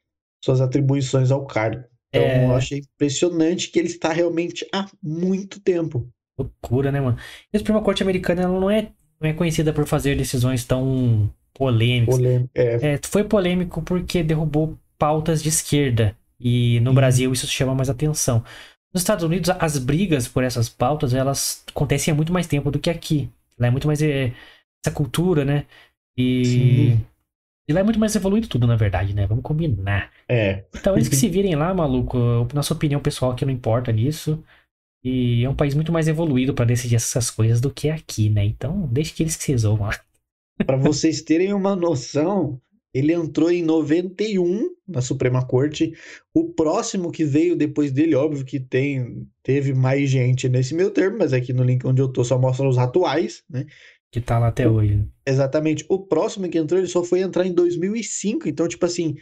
suas 0.42 0.60
atribuições 0.62 1.30
ao 1.30 1.46
cargo. 1.46 1.84
Então, 2.08 2.22
É. 2.26 2.46
eu 2.46 2.54
achei 2.54 2.78
impressionante 2.78 3.70
que 3.70 3.78
ele 3.78 3.88
está 3.88 4.12
realmente 4.12 4.66
há 4.72 4.88
muito 5.02 5.60
tempo. 5.60 6.08
Loucura, 6.38 6.90
né, 6.90 7.00
mano? 7.00 7.18
E 7.52 7.56
a 7.56 7.58
Suprema 7.60 7.82
Corte 7.82 8.02
Americana 8.02 8.42
ela 8.42 8.58
não 8.60 8.70
é, 8.70 8.92
não 9.20 9.30
é 9.30 9.32
conhecida 9.32 9.72
por 9.72 9.86
fazer 9.86 10.16
decisões 10.16 10.64
tão 10.64 11.32
polêmicas. 11.54 12.18
É, 12.54 12.94
É, 12.94 13.00
foi 13.04 13.24
polêmico 13.24 13.82
porque 13.82 14.22
derrubou 14.22 14.78
pautas 14.98 15.42
de 15.42 15.48
esquerda. 15.48 16.16
E 16.40 16.80
no 16.80 16.90
Uhum. 16.90 16.94
Brasil 16.96 17.32
isso 17.32 17.46
chama 17.46 17.74
mais 17.74 17.88
atenção. 17.88 18.44
Nos 18.92 19.02
Estados 19.02 19.24
Unidos, 19.24 19.50
as 19.58 19.78
brigas 19.78 20.28
por 20.28 20.44
essas 20.44 20.68
pautas, 20.68 21.14
elas 21.14 21.64
acontecem 21.68 22.12
há 22.12 22.14
muito 22.14 22.32
mais 22.32 22.46
tempo 22.46 22.70
do 22.70 22.78
que 22.78 22.90
aqui. 22.90 23.28
Lá 23.58 23.68
é 23.68 23.70
muito 23.70 23.86
mais 23.86 24.02
é, 24.02 24.32
essa 24.84 24.94
cultura, 24.94 25.44
né? 25.44 25.66
E, 26.16 26.44
Sim. 26.44 27.06
e 27.68 27.72
lá 27.72 27.80
é 27.80 27.82
muito 27.82 27.98
mais 27.98 28.14
evoluído 28.14 28.48
tudo, 28.48 28.66
na 28.66 28.76
verdade, 28.76 29.14
né? 29.14 29.26
Vamos 29.26 29.42
combinar. 29.42 30.10
é. 30.28 30.64
Então 30.74 30.94
eles 30.94 31.08
que 31.08 31.16
se 31.16 31.28
virem 31.28 31.54
lá, 31.56 31.72
maluco, 31.74 32.18
nossa 32.52 32.74
opinião 32.74 33.00
pessoal 33.00 33.34
que 33.34 33.44
não 33.44 33.52
importa 33.52 33.90
nisso. 33.92 34.42
E 35.04 35.44
é 35.44 35.50
um 35.50 35.54
país 35.54 35.74
muito 35.74 35.92
mais 35.92 36.08
evoluído 36.08 36.54
pra 36.54 36.64
decidir 36.64 36.96
essas 36.96 37.30
coisas 37.30 37.60
do 37.60 37.70
que 37.70 37.90
aqui, 37.90 38.30
né? 38.30 38.44
Então, 38.44 38.88
deixa 38.90 39.14
que 39.14 39.22
eles 39.22 39.36
que 39.36 39.44
se 39.44 39.52
resolvam 39.52 39.88
lá. 39.88 40.00
Para 40.64 40.76
vocês 40.76 41.20
terem 41.20 41.52
uma 41.52 41.76
noção, 41.76 42.58
ele 42.92 43.12
entrou 43.12 43.50
em 43.50 43.62
91 43.62 44.70
na 44.88 45.02
Suprema 45.02 45.44
Corte. 45.44 45.92
O 46.32 46.54
próximo 46.54 47.10
que 47.10 47.24
veio 47.24 47.56
depois 47.56 47.92
dele, 47.92 48.14
óbvio 48.14 48.44
que 48.46 48.58
tem, 48.58 49.26
teve 49.42 49.74
mais 49.74 50.08
gente 50.08 50.48
nesse 50.48 50.74
meio 50.74 50.90
termo, 50.90 51.18
mas 51.18 51.32
aqui 51.32 51.52
no 51.52 51.64
link 51.64 51.84
onde 51.86 52.00
eu 52.00 52.08
tô 52.08 52.24
só 52.24 52.38
mostra 52.38 52.66
os 52.66 52.78
atuais, 52.78 53.42
né? 53.50 53.66
Que 54.10 54.20
tá 54.20 54.38
lá 54.38 54.46
até 54.46 54.68
hoje. 54.68 55.04
Exatamente. 55.26 55.84
O 55.88 55.98
próximo 55.98 56.48
que 56.48 56.56
entrou, 56.56 56.78
ele 56.78 56.88
só 56.88 57.02
foi 57.02 57.20
entrar 57.20 57.44
em 57.44 57.52
2005. 57.52 58.48
Então, 58.48 58.68
tipo 58.68 58.86
assim, 58.86 59.16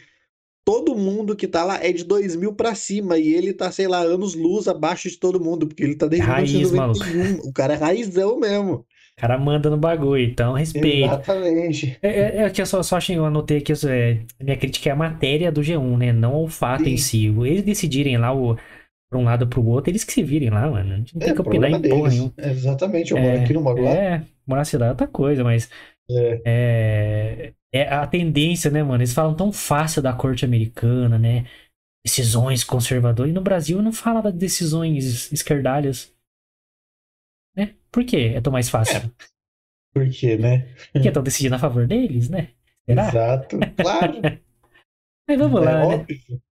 todo 0.65 0.95
mundo 0.95 1.35
que 1.35 1.47
tá 1.47 1.63
lá 1.63 1.83
é 1.83 1.91
de 1.91 2.03
2000 2.03 2.53
pra 2.53 2.75
cima. 2.75 3.17
E 3.17 3.33
ele 3.33 3.53
tá, 3.53 3.71
sei 3.71 3.87
lá, 3.87 3.99
anos 3.99 4.35
luz 4.35 4.67
abaixo 4.67 5.09
de 5.09 5.17
todo 5.17 5.39
mundo, 5.39 5.67
porque 5.67 5.83
ele 5.83 5.95
tá 5.95 6.07
desde 6.07 6.27
Raiz, 6.27 6.51
1991. 6.51 7.49
O 7.49 7.53
cara 7.53 7.73
é 7.73 7.77
raizão 7.77 8.39
mesmo. 8.39 8.85
O 9.15 9.21
cara 9.21 9.37
manda 9.37 9.69
no 9.69 9.77
bagulho, 9.77 10.23
então 10.23 10.53
respeita. 10.53 11.05
Exatamente. 11.05 11.97
É, 12.01 12.09
é, 12.09 12.43
é 12.43 12.49
que 12.49 12.61
eu 12.61 12.65
só, 12.65 12.81
só 12.81 12.97
achei, 12.97 13.15
eu 13.15 13.25
anotei 13.25 13.57
aqui, 13.59 13.71
é, 13.87 14.19
minha 14.41 14.57
crítica 14.57 14.89
é 14.89 14.91
a 14.91 14.95
matéria 14.95 15.51
do 15.51 15.61
G1, 15.61 15.97
né? 15.97 16.11
Não 16.11 16.43
o 16.43 16.47
fato 16.47 16.89
em 16.89 16.97
si. 16.97 17.27
Eles 17.27 17.61
decidirem 17.63 18.17
lá 18.17 18.33
o, 18.33 18.57
pra 19.09 19.19
um 19.19 19.23
lado 19.23 19.43
ou 19.43 19.47
pro 19.47 19.63
outro, 19.67 19.91
eles 19.91 20.03
que 20.03 20.11
se 20.11 20.23
virem 20.23 20.49
lá, 20.49 20.67
mano. 20.69 20.97
Não 21.13 21.19
tem 21.19 21.29
É, 21.29 21.33
que 21.33 21.41
opinar 21.41 21.69
em 21.69 21.81
porra 21.81 22.09
nenhuma. 22.09 22.33
Exatamente. 22.37 23.11
Eu 23.11 23.19
moro 23.19 23.39
aqui, 23.39 23.53
não 23.53 23.61
moro 23.61 23.83
lá. 23.83 23.91
É, 23.91 24.21
morar 24.47 24.61
na 24.61 24.65
cidade 24.65 24.87
é 24.87 24.91
outra 24.91 25.07
coisa, 25.07 25.43
mas 25.43 25.69
É. 26.09 26.41
é, 26.45 27.53
é 27.71 27.87
a 27.93 28.05
tendência, 28.05 28.69
né, 28.69 28.83
mano? 28.83 29.01
Eles 29.01 29.13
falam 29.13 29.35
tão 29.35 29.51
fácil 29.51 30.01
da 30.01 30.13
corte 30.13 30.45
americana, 30.45 31.17
né? 31.17 31.45
Decisões 32.05 32.63
conservadoras. 32.63 33.31
E 33.31 33.33
no 33.33 33.41
Brasil 33.41 33.81
não 33.81 33.93
fala 33.93 34.21
das 34.21 34.33
decisões 34.33 35.31
esquerdalhas. 35.31 36.13
Né? 37.55 37.75
Por 37.91 38.03
quê? 38.05 38.33
É 38.35 38.41
tão 38.41 38.51
mais 38.51 38.69
fácil. 38.69 39.11
Por 39.93 40.09
quê, 40.09 40.37
né? 40.37 40.73
Porque 40.91 41.07
estão 41.07 41.23
decidindo 41.23 41.55
a 41.55 41.59
favor 41.59 41.87
deles, 41.87 42.29
né? 42.29 42.49
Será? 42.85 43.07
Exato. 43.07 43.57
Claro. 43.77 44.13
Mas 45.27 45.39
vamos 45.39 45.61
é 45.61 45.65
lá, 45.65 45.71
né? 45.87 45.95
óbvio. 45.95 46.41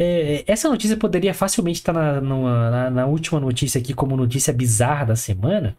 É, 0.00 0.44
essa 0.50 0.68
notícia 0.68 0.96
poderia 0.96 1.34
facilmente 1.34 1.80
estar 1.80 1.92
na, 1.92 2.20
numa- 2.20 2.70
na, 2.70 2.90
na 2.90 3.06
última 3.06 3.40
notícia 3.40 3.80
aqui 3.80 3.92
como 3.92 4.16
notícia 4.16 4.52
bizarra 4.52 5.06
da 5.06 5.16
semana. 5.16 5.76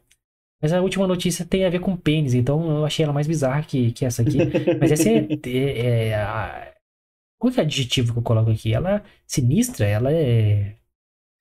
Mas 0.61 0.73
a 0.73 0.81
última 0.81 1.07
notícia 1.07 1.45
tem 1.45 1.65
a 1.65 1.69
ver 1.69 1.79
com 1.79 1.95
pênis, 1.95 2.33
então 2.33 2.69
eu 2.79 2.85
achei 2.85 3.03
ela 3.03 3.13
mais 3.13 3.27
bizarra 3.27 3.63
que, 3.63 3.91
que 3.93 4.05
essa 4.05 4.21
aqui. 4.21 4.37
Mas 4.79 4.91
essa 4.91 5.09
é, 5.09 5.27
é, 5.47 6.07
é 6.09 6.15
a- 6.15 6.73
Qual 7.39 7.53
que 7.53 7.59
é 7.59 7.63
o 7.63 7.65
adjetivo 7.65 8.13
que 8.13 8.19
eu 8.19 8.23
coloco 8.23 8.51
aqui? 8.51 8.73
Ela 8.73 8.97
é 8.97 9.03
sinistra? 9.27 9.85
Ela 9.87 10.11
é 10.11 10.75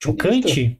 chocante? 0.02 0.78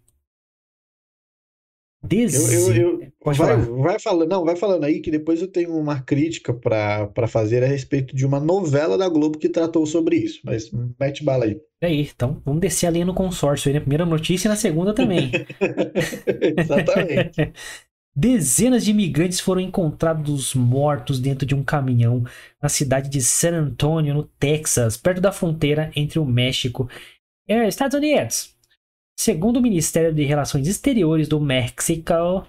Des... 2.02 2.34
Eu, 2.34 2.72
eu, 2.74 3.02
eu- 3.02 3.12
Pode 3.20 3.36
vai, 3.38 3.60
falar. 3.60 3.82
vai 3.82 3.98
falando, 3.98 4.30
não, 4.30 4.44
vai 4.44 4.54
falando 4.54 4.84
aí 4.84 5.00
que 5.00 5.10
depois 5.10 5.42
eu 5.42 5.48
tenho 5.48 5.76
uma 5.76 6.00
crítica 6.00 6.54
pra 6.54 7.08
para 7.08 7.26
fazer 7.26 7.64
a 7.64 7.66
respeito 7.66 8.14
de 8.14 8.24
uma 8.24 8.38
novela 8.38 8.96
da 8.96 9.08
Globo 9.08 9.36
que 9.36 9.48
tratou 9.48 9.84
sobre 9.84 10.16
isso. 10.16 10.40
Mas 10.44 10.70
mete 10.98 11.24
bala 11.24 11.44
aí. 11.44 11.60
Aí, 11.82 12.02
então 12.02 12.40
vamos 12.44 12.60
descer 12.60 12.86
a 12.86 12.90
linha 12.90 13.04
no 13.04 13.12
consórcio 13.14 13.68
aí, 13.68 13.74
na 13.74 13.80
primeira 13.80 14.06
notícia 14.06 14.46
e 14.46 14.50
na 14.50 14.56
segunda 14.56 14.94
também. 14.94 15.32
Exatamente. 16.56 17.52
Dezenas 18.20 18.84
de 18.84 18.90
imigrantes 18.90 19.38
foram 19.38 19.60
encontrados 19.60 20.52
mortos 20.52 21.20
dentro 21.20 21.46
de 21.46 21.54
um 21.54 21.62
caminhão 21.62 22.24
na 22.60 22.68
cidade 22.68 23.08
de 23.08 23.22
San 23.22 23.52
Antonio, 23.52 24.12
no 24.12 24.24
Texas, 24.24 24.96
perto 24.96 25.20
da 25.20 25.30
fronteira 25.30 25.92
entre 25.94 26.18
o 26.18 26.24
México 26.24 26.90
e 27.46 27.54
os 27.62 27.68
Estados 27.68 27.96
Unidos. 27.96 28.56
Segundo 29.16 29.58
o 29.58 29.62
Ministério 29.62 30.12
de 30.12 30.24
Relações 30.24 30.66
Exteriores 30.66 31.28
do 31.28 31.38
México, 31.40 32.44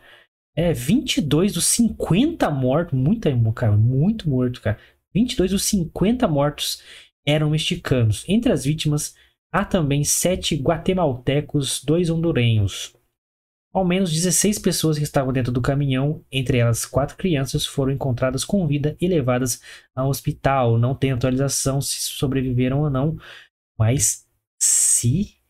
é 0.56 0.74
22 0.74 1.54
dos 1.54 1.68
50 1.68 2.50
mortos, 2.50 2.98
muito, 2.98 3.30
cara, 3.54 3.78
muito 3.78 4.28
morto, 4.28 4.62
cara. 4.62 4.80
22 5.14 5.52
dos 5.52 5.66
50 5.66 6.28
mortos 6.28 6.82
eram 7.24 7.52
mexicanos. 7.52 8.26
Entre 8.28 8.52
as 8.52 8.66
vítimas, 8.66 9.14
há 9.54 9.64
também 9.64 10.04
sete 10.04 10.56
guatemaltecos, 10.56 11.84
dois 11.84 12.10
hondurenhos. 12.10 12.98
Ao 13.72 13.86
menos 13.86 14.12
16 14.12 14.58
pessoas 14.60 14.98
que 14.98 15.04
estavam 15.04 15.32
dentro 15.32 15.52
do 15.52 15.62
caminhão, 15.62 16.26
entre 16.32 16.58
elas 16.58 16.86
quatro 16.86 17.16
crianças, 17.16 17.66
foram 17.66 17.92
encontradas 17.92 18.44
com 18.44 18.68
vida 18.68 18.98
e 19.00 19.08
levadas 19.08 19.62
ao 19.96 20.10
hospital. 20.10 20.80
Não 20.80 20.96
tem 20.96 21.12
atualização 21.12 21.80
se 21.80 22.00
sobreviveram 22.00 22.82
ou 22.82 22.90
não, 22.90 23.16
mas 23.78 24.26
sinistro, 24.60 25.44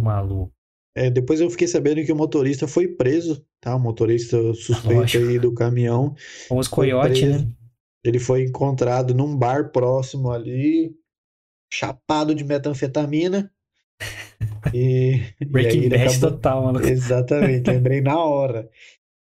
maluco. 0.00 0.56
É, 0.96 1.10
depois 1.10 1.42
eu 1.42 1.50
fiquei 1.50 1.68
sabendo 1.68 2.02
que 2.02 2.10
o 2.10 2.16
motorista 2.16 2.66
foi 2.66 2.88
preso, 2.88 3.46
tá? 3.60 3.76
O 3.76 3.78
motorista 3.78 4.38
suspeito 4.54 5.00
Lógico. 5.00 5.28
aí 5.28 5.38
do 5.38 5.52
caminhão. 5.52 6.14
Com 6.48 6.56
os 6.56 6.68
coiotes, 6.68 7.42
né? 7.42 7.52
Ele 8.02 8.18
foi 8.18 8.44
encontrado 8.44 9.12
num 9.12 9.36
bar 9.36 9.72
próximo 9.72 10.30
ali, 10.30 10.96
chapado 11.70 12.34
de 12.34 12.44
metanfetamina. 12.44 13.52
E, 14.74 15.22
Breaking 15.46 15.84
e 15.84 15.88
Bad 15.88 16.20
total, 16.20 16.64
mano. 16.64 16.86
Exatamente, 16.86 17.70
lembrei 17.70 18.00
na 18.00 18.18
hora. 18.18 18.68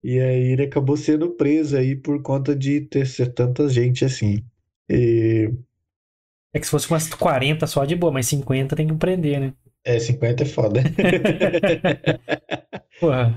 E 0.02 0.20
aí 0.20 0.52
ele 0.52 0.64
acabou 0.64 0.96
sendo 0.96 1.30
preso 1.30 1.76
aí 1.76 1.96
por 1.96 2.22
conta 2.22 2.54
de 2.54 2.82
ter 2.82 3.06
ser 3.06 3.32
tanta 3.32 3.68
gente 3.68 4.04
assim. 4.04 4.44
E... 4.88 5.50
É 6.52 6.58
que 6.58 6.64
se 6.64 6.70
fosse 6.70 6.90
umas 6.90 7.08
40 7.08 7.66
só 7.66 7.84
de 7.84 7.94
boa, 7.94 8.12
mas 8.12 8.26
50 8.26 8.74
tem 8.74 8.86
que 8.86 8.94
prender, 8.94 9.40
né? 9.40 9.52
É, 9.84 9.98
50 9.98 10.42
é 10.42 10.46
foda. 10.46 10.82
Porra. 13.00 13.36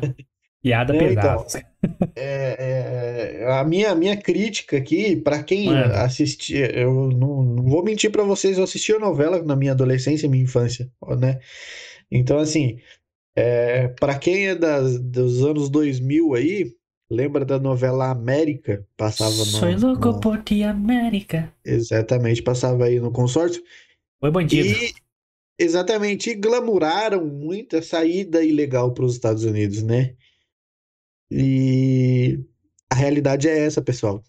Piada 0.61 0.95
então, 0.95 1.07
pesada. 1.07 1.43
Então, 1.83 2.07
é, 2.15 3.39
é, 3.41 3.51
a 3.51 3.63
minha, 3.63 3.95
minha 3.95 4.15
crítica 4.15 4.77
aqui, 4.77 5.15
para 5.15 5.41
quem 5.41 5.65
Mano. 5.65 5.93
assistir, 5.95 6.77
eu 6.77 7.09
não, 7.09 7.41
não 7.41 7.63
vou 7.63 7.83
mentir 7.83 8.11
para 8.11 8.23
vocês, 8.23 8.57
eu 8.57 8.63
assisti 8.63 8.93
a 8.93 8.99
novela 8.99 9.41
na 9.41 9.55
minha 9.55 9.71
adolescência 9.71 10.27
e 10.27 10.29
minha 10.29 10.43
infância, 10.43 10.89
né? 11.17 11.39
Então, 12.11 12.37
assim, 12.37 12.77
é, 13.35 13.87
para 13.99 14.19
quem 14.19 14.49
é 14.49 14.55
das, 14.55 14.99
dos 14.99 15.43
anos 15.43 15.69
2000 15.69 16.35
aí, 16.35 16.71
lembra 17.09 17.43
da 17.43 17.57
novela 17.57 18.11
América? 18.11 18.85
Passava 18.95 19.31
no. 19.31 19.45
Soy 19.45 19.75
louco 19.75 20.09
no... 20.09 20.19
por 20.19 20.43
ti, 20.43 20.61
América. 20.61 21.51
Exatamente, 21.65 22.43
passava 22.43 22.85
aí 22.85 22.99
no 22.99 23.11
consórcio. 23.11 23.63
Foi 24.19 24.29
bandido. 24.29 24.67
E, 24.67 24.93
exatamente, 25.57 26.29
e 26.29 26.35
glamuraram 26.35 27.25
muito 27.25 27.77
a 27.77 27.81
saída 27.81 28.43
ilegal 28.43 28.93
para 28.93 29.05
os 29.05 29.13
Estados 29.13 29.43
Unidos, 29.43 29.81
né? 29.81 30.13
E 31.31 32.39
a 32.89 32.95
realidade 32.95 33.47
é 33.47 33.65
essa, 33.65 33.81
pessoal. 33.81 34.21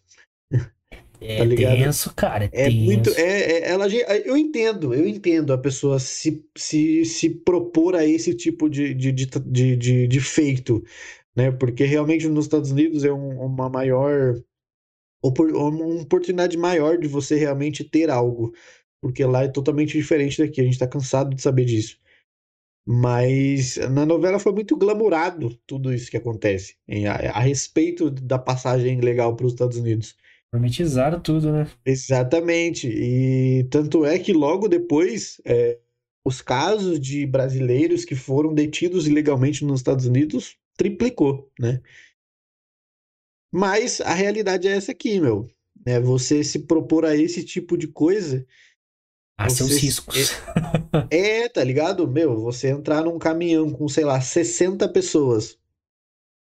É 1.21 1.39
tá 1.39 1.57
tenso, 1.57 2.15
cara. 2.15 2.49
É, 2.53 2.67
é 2.67 2.71
muito. 2.71 3.11
É, 3.11 3.23
é, 3.23 3.71
ela, 3.71 3.87
eu 3.89 4.37
entendo, 4.37 4.93
eu 4.93 5.07
entendo 5.07 5.53
a 5.53 5.59
pessoa 5.59 5.99
se, 6.01 6.45
se, 6.57 7.05
se 7.05 7.31
propor 7.31 7.95
a 7.95 8.05
esse 8.05 8.35
tipo 8.35 8.69
de, 8.69 8.93
de, 8.93 9.13
de, 9.13 9.27
de, 9.27 9.77
de, 9.77 10.09
de 10.09 10.21
feito, 10.21 10.83
né? 11.35 11.53
Porque 11.53 11.85
realmente 11.85 12.29
nos 12.29 12.47
Estados 12.47 12.73
Unidos 12.73 13.05
é 13.05 13.13
um, 13.13 13.41
uma 13.41 13.69
maior. 13.69 14.41
Uma 15.25 16.03
oportunidade 16.03 16.57
maior 16.59 16.99
de 16.99 17.07
você 17.07 17.37
realmente 17.37 17.85
ter 17.85 18.11
algo. 18.11 18.53
Porque 19.01 19.25
lá 19.25 19.45
é 19.45 19.49
totalmente 19.49 19.97
diferente 19.97 20.43
daqui. 20.43 20.61
A 20.61 20.65
gente 20.65 20.79
tá 20.79 20.87
cansado 20.89 21.35
de 21.35 21.41
saber 21.41 21.65
disso. 21.65 21.97
Mas 22.85 23.77
na 23.91 24.05
novela 24.05 24.41
foi 24.41 24.53
muito 24.53 24.77
glamourado 24.77 25.57
tudo 25.67 25.93
isso 25.93 26.11
que 26.11 26.17
acontece 26.17 26.77
em, 26.89 27.07
a, 27.07 27.15
a, 27.15 27.41
respeito 27.41 28.11
da 28.11 28.39
passagem 28.39 29.01
legal 29.01 29.37
para 29.37 29.47
os 29.47 29.53
Estados 29.53 29.77
Unidos. 29.77 30.17
Prometizaram 30.51 31.21
tudo, 31.21 31.53
né? 31.53 31.71
Exatamente. 31.87 32.89
E 32.89 33.65
tanto 33.71 34.05
é 34.05 34.19
que 34.19 34.33
logo 34.33 34.69
depois 34.69 35.41
é, 35.45 35.79
os 36.25 36.43
casos 36.43 37.01
de 37.01 37.25
brasileiros 37.25 38.05
que 38.05 38.17
foram 38.17 38.53
detidos 38.53 39.07
ilegalmente 39.07 39.65
nos 39.65 39.81
Estados 39.81 40.07
Unidos 40.07 40.57
triplicou, 40.77 41.51
né? 41.59 41.81
Mas 43.53 44.01
a 44.01 44.15
realidade 44.15 44.67
é 44.67 44.73
essa 44.73 44.93
aqui, 44.93 45.21
meu. 45.21 45.49
É 45.87 46.01
você 46.01 46.43
se 46.43 46.61
propor 46.61 47.05
a 47.05 47.15
esse 47.15 47.45
tipo 47.45 47.77
de 47.77 47.87
coisa 47.87 48.47
a 49.45 49.49
você, 49.49 49.57
seus 49.57 49.77
riscos. 49.77 50.33
É, 51.11 51.43
é, 51.45 51.49
tá 51.49 51.63
ligado? 51.63 52.07
Meu, 52.07 52.41
você 52.41 52.69
entrar 52.69 53.03
num 53.03 53.19
caminhão 53.19 53.71
com, 53.71 53.89
sei 53.89 54.05
lá, 54.05 54.21
60 54.21 54.89
pessoas. 54.89 55.59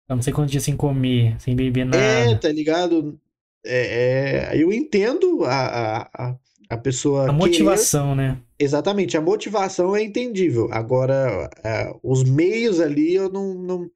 Não 0.08 0.22
sei 0.22 0.32
quantos 0.32 0.52
dias 0.52 0.64
sem 0.64 0.78
comer, 0.78 1.36
sem 1.40 1.56
beber 1.56 1.86
nada. 1.86 1.98
É, 1.98 2.36
tá 2.36 2.50
ligado? 2.50 3.20
É, 3.66 4.52
é 4.54 4.62
eu 4.62 4.72
entendo 4.72 5.44
a, 5.46 6.10
a, 6.14 6.36
a 6.70 6.78
pessoa. 6.78 7.30
A 7.30 7.34
motivação, 7.34 8.16
querer... 8.16 8.30
né? 8.30 8.42
Exatamente, 8.58 9.18
a 9.18 9.22
motivação 9.22 9.96
é 9.96 10.04
entendível. 10.04 10.70
Agora, 10.72 11.50
é, 11.64 11.92
os 12.04 12.24
meios 12.24 12.80
ali 12.80 13.16
eu 13.16 13.30
não, 13.30 13.54
não, 13.56 13.92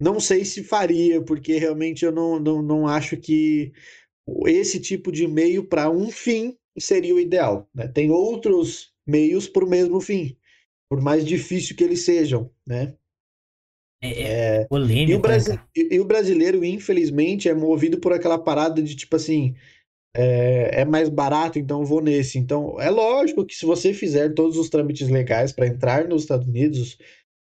não 0.00 0.20
sei 0.20 0.44
se 0.44 0.62
faria, 0.62 1.20
porque 1.20 1.58
realmente 1.58 2.04
eu 2.04 2.12
não, 2.12 2.38
não, 2.38 2.62
não 2.62 2.88
acho 2.88 3.16
que 3.16 3.72
esse 4.46 4.80
tipo 4.80 5.12
de 5.12 5.26
meio 5.26 5.68
para 5.68 5.90
um 5.90 6.10
fim 6.10 6.56
seria 6.78 7.14
o 7.14 7.20
ideal. 7.20 7.68
Né? 7.74 7.88
Tem 7.88 8.10
outros 8.10 8.92
meios 9.06 9.48
para 9.48 9.64
o 9.64 9.68
mesmo 9.68 10.00
fim, 10.00 10.36
por 10.88 11.00
mais 11.00 11.24
difícil 11.24 11.76
que 11.76 11.84
eles 11.84 12.04
sejam, 12.04 12.50
né? 12.66 12.94
É, 14.02 14.08
é, 14.08 14.62
é 14.62 14.64
polêmico, 14.66 15.12
e, 15.12 15.14
o 15.14 15.18
Brasi 15.18 15.60
e, 15.74 16.00
o 16.00 16.04
brasileiro, 16.04 16.64
infelizmente, 16.64 17.48
é 17.48 17.54
movido 17.54 17.98
por 17.98 18.12
aquela 18.12 18.38
parada 18.38 18.82
de 18.82 18.94
tipo 18.94 19.16
assim, 19.16 19.54
é, 20.14 20.82
é, 20.82 20.84
mais 20.84 21.08
barato, 21.08 21.58
então 21.58 21.84
vou 21.84 22.00
nesse. 22.00 22.38
Então, 22.38 22.80
é 22.80 22.90
lógico 22.90 23.44
que 23.44 23.54
se 23.54 23.64
você 23.64 23.92
fizer 23.92 24.32
todos 24.34 24.56
os 24.56 24.68
trâmites 24.68 25.08
legais 25.08 25.52
para 25.52 25.66
entrar 25.66 26.06
nos 26.06 26.22
Estados 26.22 26.46
Unidos, 26.46 26.98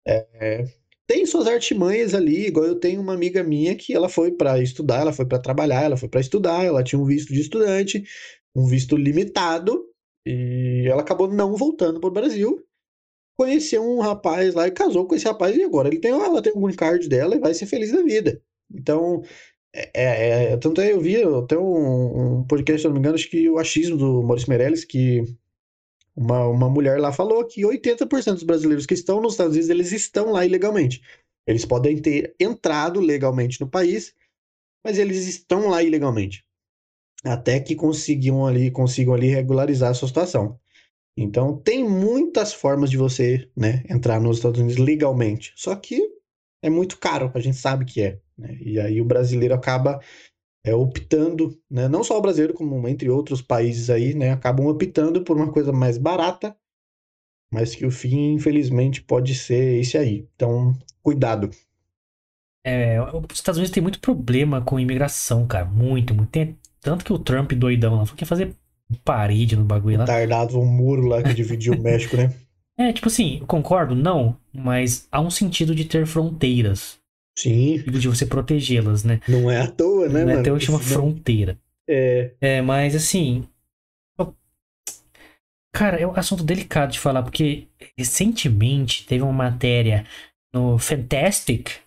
é, 0.06 0.64
tem 1.06 1.24
suas 1.24 1.46
artimanhas 1.46 2.14
ali. 2.14 2.46
Igual 2.46 2.66
eu 2.66 2.74
tenho 2.74 3.00
uma 3.00 3.14
amiga 3.14 3.42
minha 3.44 3.76
que 3.76 3.94
ela 3.94 4.08
foi 4.08 4.32
para 4.32 4.60
estudar, 4.60 5.02
ela 5.02 5.12
foi 5.12 5.24
para 5.24 5.38
trabalhar, 5.38 5.84
ela 5.84 5.96
foi 5.96 6.08
para 6.08 6.20
estudar, 6.20 6.64
ela 6.64 6.82
tinha 6.82 7.00
um 7.00 7.04
visto 7.04 7.32
de 7.32 7.40
estudante, 7.40 8.02
um 8.56 8.66
visto 8.66 8.96
limitado, 8.96 9.86
e 10.26 10.84
ela 10.88 11.02
acabou 11.02 11.28
não 11.28 11.54
voltando 11.54 12.00
para 12.00 12.08
o 12.08 12.12
Brasil. 12.12 12.64
Conheceu 13.38 13.84
um 13.84 14.00
rapaz 14.00 14.54
lá 14.54 14.66
e 14.66 14.70
casou 14.70 15.06
com 15.06 15.14
esse 15.14 15.26
rapaz, 15.26 15.54
e 15.54 15.62
agora 15.62 15.88
ele 15.88 16.00
tem, 16.00 16.10
ela 16.10 16.40
tem 16.40 16.54
o 16.54 16.60
green 16.60 16.74
card 16.74 17.06
dela 17.06 17.36
e 17.36 17.38
vai 17.38 17.52
ser 17.52 17.66
feliz 17.66 17.92
da 17.92 18.02
vida. 18.02 18.42
Então, 18.72 19.22
é, 19.74 19.90
é, 19.94 20.52
é 20.52 20.56
tanto 20.56 20.80
é, 20.80 20.92
eu 20.92 21.00
vi 21.00 21.22
até 21.22 21.58
um, 21.58 22.38
um, 22.38 22.44
podcast, 22.44 22.80
se 22.80 22.86
não 22.88 22.94
me 22.94 23.00
engano, 23.00 23.14
acho 23.14 23.28
que 23.28 23.48
o 23.50 23.58
achismo 23.58 23.96
do 23.98 24.22
Maurício 24.22 24.48
Meirelles, 24.48 24.86
que 24.86 25.22
uma, 26.16 26.46
uma 26.48 26.70
mulher 26.70 26.98
lá 26.98 27.12
falou 27.12 27.44
que 27.44 27.60
80% 27.60 28.32
dos 28.32 28.42
brasileiros 28.42 28.86
que 28.86 28.94
estão 28.94 29.20
nos 29.20 29.34
Estados 29.34 29.52
Unidos, 29.52 29.68
eles 29.68 29.92
estão 29.92 30.32
lá 30.32 30.46
ilegalmente. 30.46 31.02
Eles 31.46 31.66
podem 31.66 31.98
ter 32.00 32.34
entrado 32.40 33.00
legalmente 33.00 33.60
no 33.60 33.68
país, 33.68 34.14
mas 34.82 34.98
eles 34.98 35.26
estão 35.28 35.68
lá 35.68 35.82
ilegalmente 35.82 36.45
até 37.24 37.60
que 37.60 37.74
consigam 37.74 38.46
ali, 38.46 38.70
consigam 38.70 39.14
ali 39.14 39.28
regularizar 39.28 39.90
a 39.90 39.94
sua 39.94 40.08
situação. 40.08 40.58
Então, 41.16 41.56
tem 41.56 41.82
muitas 41.82 42.52
formas 42.52 42.90
de 42.90 42.98
você 42.98 43.48
né, 43.56 43.82
entrar 43.88 44.20
nos 44.20 44.36
Estados 44.36 44.60
Unidos 44.60 44.76
legalmente. 44.76 45.52
Só 45.56 45.74
que 45.74 46.00
é 46.62 46.68
muito 46.68 46.98
caro, 46.98 47.30
a 47.34 47.40
gente 47.40 47.56
sabe 47.56 47.84
que 47.86 48.02
é. 48.02 48.18
Né? 48.36 48.58
E 48.60 48.78
aí 48.78 49.00
o 49.00 49.04
brasileiro 49.04 49.54
acaba 49.54 49.98
é, 50.62 50.74
optando, 50.74 51.58
né, 51.70 51.88
não 51.88 52.04
só 52.04 52.18
o 52.18 52.20
brasileiro, 52.20 52.52
como 52.52 52.86
entre 52.86 53.08
outros 53.08 53.40
países 53.40 53.88
aí, 53.88 54.14
né, 54.14 54.32
acabam 54.32 54.66
optando 54.66 55.22
por 55.22 55.36
uma 55.36 55.50
coisa 55.50 55.72
mais 55.72 55.96
barata, 55.96 56.54
mas 57.50 57.74
que 57.74 57.86
o 57.86 57.90
fim, 57.90 58.32
infelizmente, 58.34 59.00
pode 59.00 59.34
ser 59.34 59.80
esse 59.80 59.96
aí. 59.96 60.28
Então, 60.34 60.76
cuidado. 61.02 61.48
É, 62.64 63.00
os 63.00 63.36
Estados 63.38 63.58
Unidos 63.58 63.72
tem 63.72 63.82
muito 63.82 64.00
problema 64.00 64.60
com 64.60 64.78
imigração, 64.78 65.46
cara. 65.46 65.64
Muito, 65.64 66.12
muito. 66.12 66.30
Tem 66.30 66.58
tanto 66.86 67.04
que 67.04 67.12
o 67.12 67.18
Trump 67.18 67.50
doidão 67.52 67.96
lá 67.96 68.06
foi 68.06 68.16
que 68.16 68.24
fazer 68.24 68.54
parede 69.04 69.56
no 69.56 69.64
bagulho 69.64 69.98
lá. 69.98 70.04
Tardado 70.04 70.56
um 70.56 70.64
muro 70.64 71.04
lá 71.04 71.20
que 71.20 71.34
dividia 71.34 71.72
o 71.72 71.78
México, 71.82 72.16
né? 72.16 72.32
É, 72.78 72.92
tipo 72.92 73.08
assim, 73.08 73.42
concordo, 73.44 73.96
não, 73.96 74.36
mas 74.54 75.08
há 75.10 75.20
um 75.20 75.30
sentido 75.30 75.74
de 75.74 75.84
ter 75.84 76.06
fronteiras. 76.06 76.96
Sim. 77.36 77.78
De 77.78 78.08
você 78.08 78.24
protegê-las, 78.24 79.02
né? 79.02 79.20
Não 79.26 79.50
é 79.50 79.62
à 79.62 79.66
toa, 79.66 80.08
né, 80.08 80.20
não 80.20 80.26
mano? 80.26 80.38
É 80.38 80.40
à 80.40 80.44
toa 80.44 80.60
chama 80.60 80.78
fronteira. 80.78 81.58
É. 81.88 82.30
É, 82.40 82.62
mas 82.62 82.94
assim. 82.94 83.44
Cara, 85.74 85.98
é 85.98 86.06
um 86.06 86.12
assunto 86.12 86.44
delicado 86.44 86.92
de 86.92 87.00
falar, 87.00 87.22
porque 87.22 87.66
recentemente 87.98 89.04
teve 89.04 89.22
uma 89.24 89.32
matéria 89.32 90.06
no 90.54 90.78
Fantastic 90.78 91.80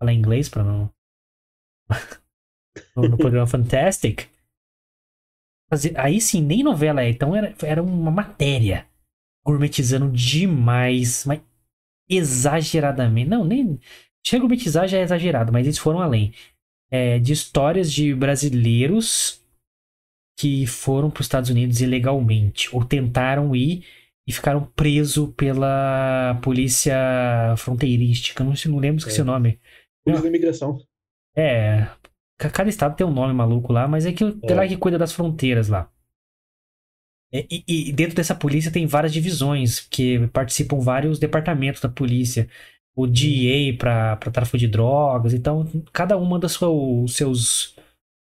falar 0.00 0.14
inglês 0.14 0.48
pra 0.48 0.64
não. 0.64 0.90
no 2.96 3.16
programa 3.18 3.46
Fantastic. 3.46 4.26
Aí 5.96 6.20
sim, 6.20 6.42
nem 6.42 6.62
novela 6.62 7.02
é. 7.02 7.10
Então 7.10 7.34
era, 7.34 7.54
era 7.62 7.82
uma 7.82 8.10
matéria 8.10 8.86
gourmetizando 9.44 10.10
demais, 10.10 11.24
mas 11.24 11.40
exageradamente. 12.08 13.28
Não, 13.28 13.44
nem. 13.44 13.78
Chega 14.26 14.40
a 14.40 14.46
gourmetizar 14.46 14.88
já 14.88 14.98
é 14.98 15.02
exagerado, 15.02 15.52
mas 15.52 15.66
eles 15.66 15.78
foram 15.78 16.00
além. 16.00 16.32
É, 16.90 17.18
de 17.18 17.32
histórias 17.32 17.92
de 17.92 18.14
brasileiros 18.14 19.42
que 20.38 20.66
foram 20.66 21.10
para 21.10 21.20
os 21.20 21.26
Estados 21.26 21.50
Unidos 21.50 21.80
ilegalmente, 21.80 22.74
ou 22.74 22.84
tentaram 22.84 23.54
ir 23.54 23.84
e 24.26 24.32
ficaram 24.32 24.64
presos 24.64 25.32
pela 25.34 26.38
polícia 26.42 26.94
fronteirística. 27.56 28.44
Não, 28.44 28.52
não 28.66 28.78
lembro 28.78 29.04
é. 29.08 29.20
o 29.20 29.24
nome. 29.24 29.58
Polícia 30.04 30.22
da 30.22 30.28
imigração. 30.28 30.78
É. 31.34 31.88
Cada 32.38 32.68
estado 32.68 32.96
tem 32.96 33.06
um 33.06 33.12
nome 33.12 33.34
maluco 33.34 33.72
lá, 33.72 33.88
mas 33.88 34.06
é 34.06 34.12
que 34.12 34.24
é 34.24 34.54
lá 34.54 34.66
que 34.66 34.76
cuida 34.76 34.96
das 34.96 35.12
fronteiras 35.12 35.68
lá. 35.68 35.90
É, 37.32 37.46
e, 37.50 37.90
e, 37.90 37.92
dentro 37.92 38.16
dessa 38.16 38.34
polícia 38.34 38.72
tem 38.72 38.86
várias 38.86 39.12
divisões, 39.12 39.80
que 39.80 40.26
participam 40.28 40.80
vários 40.80 41.18
departamentos 41.18 41.80
da 41.80 41.88
polícia. 41.88 42.48
O 42.96 43.06
DEA 43.06 43.76
para 43.76 44.16
tráfico 44.32 44.58
de 44.58 44.68
drogas. 44.68 45.34
Então, 45.34 45.66
cada 45.92 46.16
um 46.16 46.24
manda 46.24 46.48
sua, 46.48 46.68
os 46.68 47.14
seus, 47.14 47.76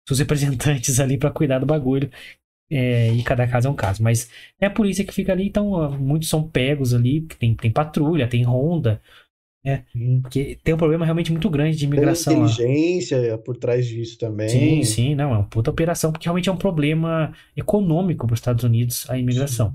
seus 0.07 0.19
representantes 0.19 0.99
ali 1.01 1.17
para 1.17 1.31
cuidar 1.31 1.59
do 1.59 1.65
bagulho. 1.65 2.09
É, 2.71 3.13
e 3.13 3.23
cada 3.23 3.47
caso 3.47 3.67
é 3.67 3.71
um 3.71 3.75
caso. 3.75 4.01
Mas 4.03 4.29
é 4.59 4.65
a 4.67 4.69
polícia 4.71 5.05
que 5.05 5.13
fica 5.13 5.31
ali, 5.31 5.47
então 5.47 5.91
muitos 5.99 6.29
são 6.29 6.47
pegos 6.49 6.93
ali. 6.93 7.21
Tem, 7.21 7.55
tem 7.55 7.71
patrulha, 7.71 8.27
tem 8.27 8.43
ronda. 8.43 9.01
É, 9.65 9.83
porque 10.21 10.59
tem 10.61 10.73
um 10.73 10.77
problema 10.77 11.05
realmente 11.05 11.31
muito 11.31 11.49
grande 11.49 11.77
de 11.77 11.85
imigração. 11.85 12.33
Tem 12.33 12.43
inteligência 12.43 13.31
lá. 13.31 13.37
por 13.37 13.55
trás 13.55 13.87
disso 13.87 14.17
também. 14.17 14.49
Sim, 14.49 14.83
sim, 14.83 15.15
não, 15.15 15.31
é 15.33 15.37
uma 15.37 15.43
puta 15.43 15.71
operação, 15.71 16.11
porque 16.11 16.25
realmente 16.25 16.49
é 16.49 16.51
um 16.51 16.57
problema 16.57 17.33
econômico 17.55 18.27
para 18.27 18.33
os 18.33 18.39
Estados 18.39 18.63
Unidos 18.65 19.09
a 19.09 19.17
imigração. 19.17 19.73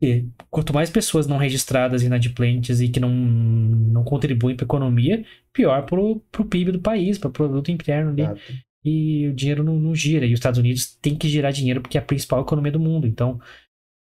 E 0.00 0.26
quanto 0.50 0.74
mais 0.74 0.90
pessoas 0.90 1.26
não 1.26 1.36
registradas 1.36 2.02
inadimplentes 2.02 2.80
e 2.80 2.88
que 2.88 2.98
não, 2.98 3.10
não 3.10 4.02
contribuem 4.02 4.56
para 4.56 4.64
a 4.64 4.68
economia, 4.68 5.24
pior 5.52 5.84
para 5.84 6.00
o 6.00 6.20
PIB 6.48 6.72
do 6.72 6.80
país, 6.80 7.18
para 7.18 7.28
o 7.28 7.32
produto 7.32 7.70
interno 7.70 8.10
ali. 8.10 8.22
Exato. 8.22 8.40
E 8.84 9.28
o 9.28 9.34
dinheiro 9.34 9.64
não, 9.64 9.78
não, 9.78 9.94
gira. 9.94 10.26
E 10.26 10.32
os 10.34 10.38
Estados 10.38 10.58
Unidos 10.58 10.94
têm 10.96 11.16
que 11.16 11.28
girar 11.28 11.52
dinheiro 11.52 11.80
porque 11.80 11.96
é 11.96 12.00
a 12.00 12.04
principal 12.04 12.42
economia 12.42 12.72
do 12.72 12.80
mundo. 12.80 13.06
Então, 13.06 13.40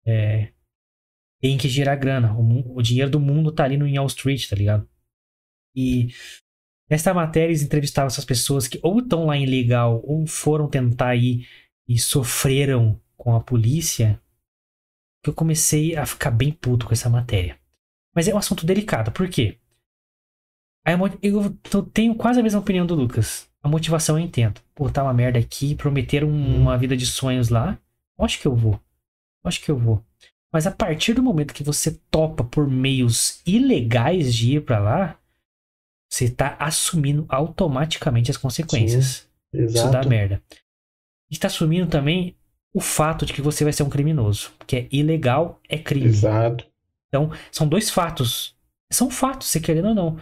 é, 0.07 0.49
tem 1.41 1.57
que 1.57 1.69
girar 1.69 1.99
grana. 1.99 2.35
O, 2.35 2.77
o 2.77 2.83
dinheiro 2.83 3.11
do 3.11 3.21
mundo 3.21 3.53
tá 3.53 3.65
ali 3.65 3.77
no 3.77 3.87
Wall 3.87 4.07
Street, 4.07 4.49
tá 4.49 4.57
ligado? 4.57 4.89
E 5.75 6.09
nessa 6.89 7.15
matéria 7.15 7.49
eles 7.49 7.63
entrevistavam 7.63 8.09
essas 8.09 8.25
pessoas 8.25 8.67
que 8.67 8.81
ou 8.83 8.99
estão 8.99 9.27
lá 9.27 9.37
ilegal 9.37 10.03
ou 10.05 10.27
foram 10.27 10.69
tentar 10.69 11.15
ir 11.15 11.47
e 11.87 11.99
sofreram 11.99 13.01
com 13.17 13.35
a 13.35 13.41
polícia. 13.41 14.21
Que 15.23 15.31
eu 15.31 15.35
comecei 15.35 15.97
a 15.97 16.07
ficar 16.07 16.31
bem 16.31 16.53
puto 16.53 16.87
com 16.87 16.93
essa 16.93 17.11
matéria. 17.11 17.59
Mas 18.15 18.29
é 18.29 18.35
um 18.35 18.39
assunto 18.39 18.65
delicado, 18.65 19.11
por 19.13 19.29
quê? 19.29 19.59
Eu 21.23 21.83
tenho 21.93 22.15
quase 22.15 22.41
a 22.41 22.43
mesma 22.43 22.61
opinião 22.61 22.87
do 22.87 22.95
Lucas. 22.95 23.49
A 23.63 23.69
motivação 23.69 24.19
eu 24.19 24.25
entendo. 24.25 24.61
Pô, 24.75 24.89
tá 24.89 25.03
uma 25.03 25.13
merda 25.13 25.39
aqui, 25.39 25.75
prometeram 25.75 26.31
uma 26.31 26.79
vida 26.79 26.97
de 26.97 27.05
sonhos 27.05 27.49
lá. 27.49 27.79
Acho 28.19 28.41
que 28.41 28.47
eu 28.47 28.57
vou. 28.57 28.81
Acho 29.45 29.61
que 29.61 29.71
eu 29.71 29.77
vou. 29.77 30.03
Mas 30.53 30.67
a 30.67 30.71
partir 30.71 31.15
do 31.15 31.23
momento 31.23 31.55
que 31.55 31.63
você 31.63 32.01
topa 32.11 32.43
por 32.43 32.67
meios 32.69 33.41
ilegais 33.47 34.35
de 34.35 34.57
ir 34.57 34.63
para 34.63 34.79
lá, 34.79 35.19
você 36.11 36.25
está 36.25 36.57
assumindo 36.59 37.27
automaticamente 37.29 38.31
as 38.31 38.37
consequências. 38.37 39.29
Sim, 39.55 39.65
Isso 39.65 39.91
dá 39.91 40.03
merda. 40.03 40.43
E 41.31 41.35
está 41.35 41.49
assumindo 41.49 41.87
também 41.87 42.35
o 42.73 42.81
fato 42.81 43.27
de 43.27 43.33
que 43.33 43.43
você 43.43 43.63
vai 43.63 43.73
ser 43.73 43.83
um 43.83 43.91
criminoso. 43.91 44.53
Porque 44.59 44.77
é 44.77 44.89
ilegal, 44.91 45.61
é 45.69 45.77
crime. 45.77 46.07
Exato. 46.07 46.67
Então, 47.09 47.31
são 47.53 47.69
dois 47.69 47.91
fatos. 47.91 48.57
São 48.91 49.11
fatos, 49.11 49.49
se 49.49 49.61
querendo 49.61 49.89
ou 49.89 49.95
não. 49.95 50.19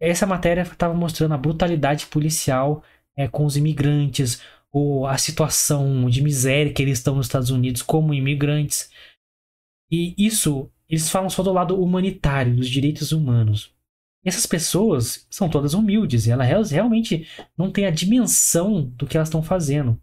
Essa 0.00 0.26
matéria 0.26 0.62
estava 0.62 0.94
mostrando 0.94 1.34
a 1.34 1.38
brutalidade 1.38 2.06
policial 2.06 2.82
é, 3.16 3.28
com 3.28 3.44
os 3.44 3.56
imigrantes, 3.56 4.40
ou 4.72 5.06
a 5.06 5.18
situação 5.18 6.08
de 6.08 6.22
miséria 6.22 6.72
que 6.72 6.82
eles 6.82 6.98
estão 6.98 7.16
nos 7.16 7.26
Estados 7.26 7.50
Unidos 7.50 7.82
como 7.82 8.14
imigrantes. 8.14 8.90
E 9.90 10.14
isso, 10.16 10.70
eles 10.88 11.10
falam 11.10 11.28
só 11.28 11.42
do 11.42 11.52
lado 11.52 11.80
humanitário, 11.80 12.54
dos 12.54 12.68
direitos 12.68 13.12
humanos. 13.12 13.74
E 14.24 14.28
essas 14.28 14.46
pessoas 14.46 15.26
são 15.30 15.48
todas 15.48 15.74
humildes 15.74 16.26
e 16.26 16.30
elas 16.30 16.70
realmente 16.70 17.26
não 17.56 17.70
têm 17.70 17.86
a 17.86 17.90
dimensão 17.90 18.84
do 18.96 19.06
que 19.06 19.16
elas 19.16 19.28
estão 19.28 19.42
fazendo. 19.42 20.00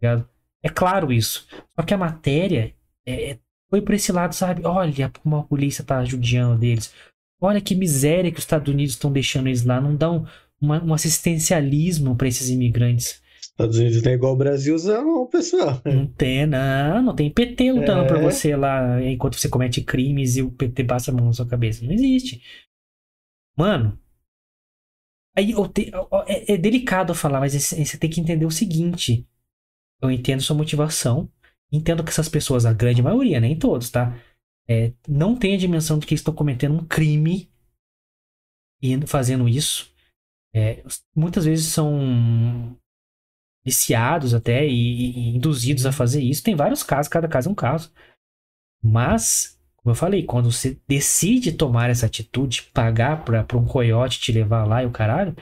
Tá 0.00 0.26
é 0.62 0.68
claro 0.68 1.12
isso. 1.12 1.46
Só 1.74 1.82
que 1.82 1.92
a 1.92 1.98
matéria 1.98 2.74
é, 3.06 3.38
foi 3.68 3.80
por 3.80 3.94
esse 3.94 4.12
lado, 4.12 4.34
sabe? 4.34 4.64
Olha 4.64 5.10
como 5.22 5.36
a 5.36 5.44
polícia 5.44 5.84
tá 5.84 6.04
judiando 6.04 6.58
deles. 6.58 6.92
Olha 7.40 7.60
que 7.60 7.74
miséria 7.74 8.30
que 8.30 8.38
os 8.38 8.44
Estados 8.44 8.72
Unidos 8.72 8.94
estão 8.94 9.12
deixando 9.12 9.48
eles 9.48 9.64
lá. 9.64 9.80
Não 9.80 9.96
dão 9.96 10.26
uma, 10.60 10.82
um 10.82 10.94
assistencialismo 10.94 12.14
para 12.16 12.28
esses 12.28 12.48
imigrantes. 12.48 13.21
Estados 13.52 13.76
Unidos 13.76 14.02
não 14.02 14.10
é 14.10 14.14
igual 14.14 14.32
o 14.32 14.36
Brasil, 14.36 14.76
não, 14.78 15.26
pessoal. 15.26 15.80
Não 15.84 16.06
tem, 16.06 16.46
não. 16.46 17.02
Não 17.02 17.14
tem 17.14 17.30
PT 17.30 17.72
lutando 17.72 18.04
é. 18.04 18.08
por 18.08 18.18
você 18.18 18.56
lá 18.56 19.02
enquanto 19.02 19.36
você 19.36 19.48
comete 19.48 19.82
crimes 19.82 20.36
e 20.36 20.42
o 20.42 20.50
PT 20.50 20.84
passa 20.84 21.10
a 21.10 21.14
mão 21.14 21.26
na 21.26 21.32
sua 21.32 21.46
cabeça. 21.46 21.84
Não 21.84 21.92
existe. 21.92 22.42
Mano. 23.56 23.98
Aí 25.36 25.52
te, 25.72 25.90
é, 26.26 26.54
é, 26.54 26.56
delicado 26.56 27.14
falar, 27.14 27.40
mas 27.40 27.52
você 27.52 27.98
tem 27.98 28.10
que 28.10 28.20
entender 28.20 28.46
o 28.46 28.50
seguinte. 28.50 29.26
Eu 30.00 30.10
entendo 30.10 30.42
sua 30.42 30.56
motivação. 30.56 31.30
Entendo 31.70 32.02
que 32.04 32.10
essas 32.10 32.28
pessoas, 32.28 32.66
a 32.66 32.72
grande 32.72 33.02
maioria, 33.02 33.40
nem 33.40 33.58
todos, 33.58 33.90
tá? 33.90 34.18
É, 34.68 34.92
não 35.08 35.36
tem 35.36 35.54
a 35.54 35.58
dimensão 35.58 35.98
de 35.98 36.06
que 36.06 36.14
estão 36.14 36.34
cometendo 36.34 36.74
um 36.74 36.84
crime 36.84 37.50
e 38.80 39.06
fazendo 39.06 39.48
isso. 39.48 39.92
É, 40.54 40.82
muitas 41.14 41.46
vezes 41.46 41.66
são 41.66 42.76
viciados 43.64 44.34
até 44.34 44.66
e, 44.66 45.10
e, 45.10 45.36
induzidos 45.36 45.86
a 45.86 45.92
fazer 45.92 46.22
isso. 46.22 46.42
Tem 46.42 46.54
vários 46.54 46.82
casos, 46.82 47.08
cada 47.08 47.28
caso 47.28 47.48
é 47.48 47.52
um 47.52 47.54
caso. 47.54 47.92
Mas, 48.82 49.58
como 49.76 49.92
eu 49.92 49.94
falei, 49.94 50.24
quando 50.24 50.50
você 50.50 50.80
decide 50.88 51.52
tomar 51.52 51.90
essa 51.90 52.06
atitude, 52.06 52.64
pagar 52.74 53.24
para 53.24 53.56
um 53.56 53.64
coiote 53.64 54.20
te 54.20 54.32
levar 54.32 54.64
lá 54.64 54.82
e 54.82 54.86
o 54.86 54.90
caralho, 54.90 55.36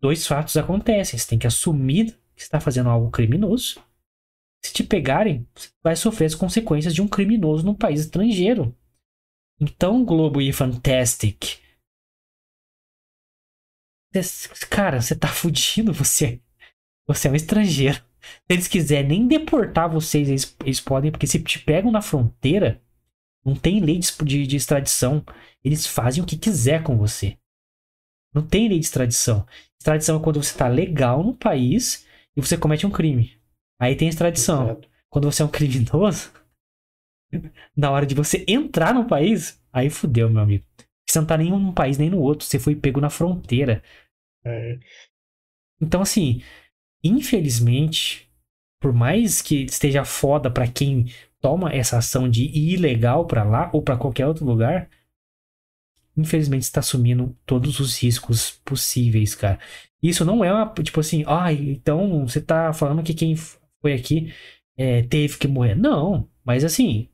dois 0.00 0.26
fatos 0.26 0.56
acontecem. 0.56 1.18
Você 1.18 1.28
tem 1.28 1.38
que 1.38 1.46
assumir 1.46 2.16
que 2.34 2.42
está 2.42 2.60
fazendo 2.60 2.88
algo 2.88 3.10
criminoso. 3.10 3.82
Se 4.64 4.72
te 4.72 4.84
pegarem, 4.84 5.46
você 5.54 5.70
vai 5.82 5.96
sofrer 5.96 6.26
as 6.26 6.34
consequências 6.34 6.94
de 6.94 7.02
um 7.02 7.08
criminoso 7.08 7.64
num 7.64 7.74
país 7.74 8.00
estrangeiro. 8.00 8.76
Então, 9.60 10.04
Globo 10.04 10.40
e 10.40 10.52
Fantastic. 10.52 11.58
Cara, 14.70 15.00
você 15.02 15.16
tá 15.16 15.28
fudido, 15.28 15.92
você 15.92 16.40
você 17.08 17.26
é 17.26 17.30
um 17.30 17.34
estrangeiro. 17.34 17.96
Se 17.96 18.50
eles 18.50 18.68
quiserem 18.68 19.08
nem 19.08 19.26
deportar 19.26 19.90
vocês, 19.90 20.28
eles, 20.28 20.56
eles 20.62 20.80
podem, 20.80 21.10
porque 21.10 21.26
se 21.26 21.42
te 21.42 21.58
pegam 21.58 21.90
na 21.90 22.02
fronteira, 22.02 22.82
não 23.44 23.56
tem 23.56 23.80
lei 23.80 23.98
de, 23.98 24.12
de, 24.24 24.46
de 24.46 24.56
extradição. 24.56 25.24
Eles 25.64 25.86
fazem 25.86 26.22
o 26.22 26.26
que 26.26 26.36
quiser 26.36 26.82
com 26.82 26.98
você. 26.98 27.38
Não 28.34 28.46
tem 28.46 28.68
lei 28.68 28.78
de 28.78 28.84
extradição. 28.84 29.46
Extradição 29.80 30.18
é 30.18 30.22
quando 30.22 30.42
você 30.42 30.50
está 30.50 30.68
legal 30.68 31.24
no 31.24 31.34
país 31.34 32.06
e 32.36 32.40
você 32.42 32.58
comete 32.58 32.86
um 32.86 32.90
crime. 32.90 33.40
Aí 33.80 33.96
tem 33.96 34.08
extradição. 34.08 34.64
Exato. 34.64 34.88
Quando 35.08 35.30
você 35.30 35.40
é 35.40 35.44
um 35.46 35.50
criminoso, 35.50 36.30
na 37.74 37.90
hora 37.90 38.04
de 38.04 38.14
você 38.14 38.44
entrar 38.46 38.92
no 38.92 39.06
país, 39.06 39.62
aí 39.72 39.88
fudeu, 39.88 40.28
meu 40.28 40.42
amigo. 40.42 40.64
Você 41.08 41.18
não 41.18 41.26
tá 41.26 41.38
nem 41.38 41.50
num 41.50 41.72
país 41.72 41.96
nem 41.96 42.10
no 42.10 42.20
outro, 42.20 42.46
você 42.46 42.58
foi 42.58 42.76
pego 42.76 43.00
na 43.00 43.08
fronteira. 43.08 43.82
É. 44.44 44.78
Então, 45.80 46.02
assim, 46.02 46.42
infelizmente, 47.08 48.28
por 48.80 48.92
mais 48.92 49.42
que 49.42 49.64
esteja 49.64 50.04
foda 50.04 50.50
para 50.50 50.66
quem 50.66 51.06
toma 51.40 51.72
essa 51.72 51.98
ação 51.98 52.28
de 52.28 52.44
ir 52.44 52.74
ilegal 52.74 53.26
para 53.26 53.44
lá 53.44 53.70
ou 53.72 53.82
para 53.82 53.96
qualquer 53.96 54.26
outro 54.26 54.44
lugar, 54.44 54.88
infelizmente 56.16 56.62
está 56.62 56.80
assumindo 56.80 57.36
todos 57.46 57.80
os 57.80 57.96
riscos 58.00 58.60
possíveis, 58.64 59.34
cara. 59.34 59.58
Isso 60.02 60.24
não 60.24 60.44
é 60.44 60.52
uma, 60.52 60.72
tipo 60.82 61.00
assim, 61.00 61.24
ah, 61.26 61.52
então 61.52 62.26
você 62.26 62.40
tá 62.40 62.72
falando 62.72 63.02
que 63.02 63.14
quem 63.14 63.34
foi 63.36 63.92
aqui 63.92 64.32
é, 64.76 65.02
teve 65.02 65.38
que 65.38 65.48
morrer. 65.48 65.74
Não, 65.74 66.28
mas 66.44 66.64
assim, 66.64 67.08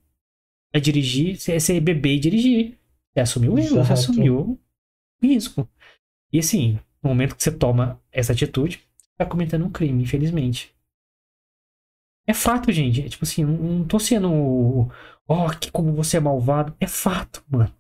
é 0.72 0.80
dirigir, 0.80 1.38
é 1.48 1.58
ser 1.58 1.80
beber 1.80 2.14
e 2.14 2.20
dirigir. 2.20 2.78
Você 3.12 3.20
assumiu 3.20 3.54
o 3.54 3.58
erro, 3.58 3.76
você 3.76 3.92
assumiu 3.92 4.60
risco. 5.22 5.68
E 6.32 6.38
assim, 6.38 6.78
no 7.02 7.10
momento 7.10 7.36
que 7.36 7.42
você 7.42 7.52
toma 7.52 8.00
essa 8.10 8.32
atitude, 8.32 8.80
tá 9.16 9.26
cometendo 9.26 9.64
um 9.64 9.70
crime, 9.70 10.02
infelizmente. 10.02 10.74
É 12.26 12.32
fato, 12.32 12.72
gente. 12.72 13.02
É, 13.02 13.08
tipo 13.08 13.24
assim, 13.24 13.44
não, 13.44 13.56
não 13.56 13.84
tô 13.86 13.98
sendo. 13.98 14.28
Ó, 15.28 15.46
oh, 15.46 15.58
que 15.58 15.70
como 15.70 15.92
você 15.92 16.16
é 16.16 16.20
malvado. 16.20 16.74
É 16.80 16.86
fato, 16.86 17.44
mano. 17.48 17.74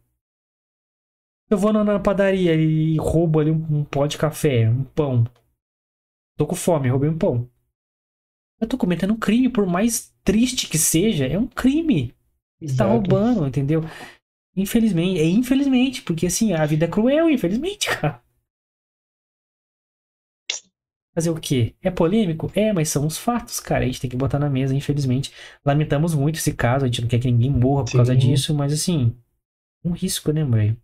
Eu 1.50 1.58
vou 1.58 1.72
na, 1.72 1.84
na 1.84 2.00
padaria 2.00 2.54
e 2.54 2.96
roubo 2.96 3.38
ali 3.38 3.50
um, 3.50 3.78
um 3.78 3.84
pó 3.84 4.06
de 4.06 4.18
café, 4.18 4.68
um 4.68 4.84
pão. 4.84 5.24
Tô 6.36 6.46
com 6.46 6.54
fome, 6.54 6.88
roubei 6.88 7.08
um 7.08 7.18
pão. 7.18 7.48
Eu 8.60 8.66
tô 8.66 8.78
cometendo 8.78 9.12
um 9.12 9.18
crime, 9.18 9.48
por 9.48 9.66
mais 9.66 10.12
triste 10.24 10.68
que 10.68 10.78
seja, 10.78 11.26
é 11.26 11.38
um 11.38 11.46
crime. 11.46 12.14
Você 12.60 12.76
tá 12.76 12.86
roubando, 12.86 13.46
entendeu? 13.46 13.82
Infelizmente, 14.56 15.20
é 15.20 15.26
infelizmente, 15.26 16.02
porque 16.02 16.26
assim, 16.26 16.54
a 16.54 16.64
vida 16.64 16.86
é 16.86 16.88
cruel, 16.88 17.28
infelizmente, 17.28 17.88
cara. 18.00 18.23
Fazer 21.14 21.30
o 21.30 21.36
quê? 21.36 21.74
É 21.80 21.90
polêmico? 21.90 22.50
É, 22.56 22.72
mas 22.72 22.88
são 22.88 23.06
os 23.06 23.16
fatos, 23.16 23.60
cara. 23.60 23.84
A 23.84 23.86
gente 23.86 24.00
tem 24.00 24.10
que 24.10 24.16
botar 24.16 24.38
na 24.38 24.50
mesa, 24.50 24.74
infelizmente. 24.74 25.32
Lamentamos 25.64 26.12
muito 26.14 26.38
esse 26.38 26.52
caso, 26.52 26.84
a 26.84 26.88
gente 26.88 27.02
não 27.02 27.08
quer 27.08 27.20
que 27.20 27.30
ninguém 27.30 27.50
morra 27.50 27.84
por 27.84 27.92
Sim. 27.92 27.98
causa 27.98 28.16
disso, 28.16 28.52
mas 28.52 28.72
assim, 28.72 29.14
um 29.84 29.92
risco, 29.92 30.32
né, 30.32 30.42
mãe? 30.42 30.76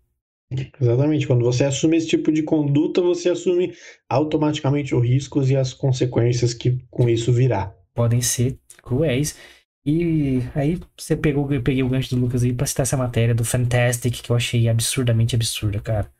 Exatamente. 0.80 1.26
Quando 1.26 1.44
você 1.44 1.64
assume 1.64 1.96
esse 1.96 2.06
tipo 2.06 2.30
de 2.30 2.44
conduta, 2.44 3.00
você 3.00 3.30
assume 3.30 3.72
automaticamente 4.08 4.94
os 4.94 5.02
riscos 5.02 5.50
e 5.50 5.56
as 5.56 5.72
consequências 5.72 6.54
que 6.54 6.78
com 6.90 7.08
isso 7.08 7.32
virá. 7.32 7.74
Podem 7.92 8.20
ser 8.20 8.56
cruéis. 8.82 9.36
E 9.84 10.40
aí 10.54 10.78
você 10.96 11.16
pegou, 11.16 11.50
eu 11.52 11.62
peguei 11.62 11.82
o 11.82 11.88
gancho 11.88 12.14
do 12.14 12.20
Lucas 12.20 12.44
aí 12.44 12.52
pra 12.52 12.66
citar 12.66 12.84
essa 12.84 12.96
matéria 12.96 13.34
do 13.34 13.44
Fantastic, 13.44 14.22
que 14.22 14.30
eu 14.30 14.36
achei 14.36 14.68
absurdamente 14.68 15.34
absurda, 15.34 15.80
cara. 15.80 16.12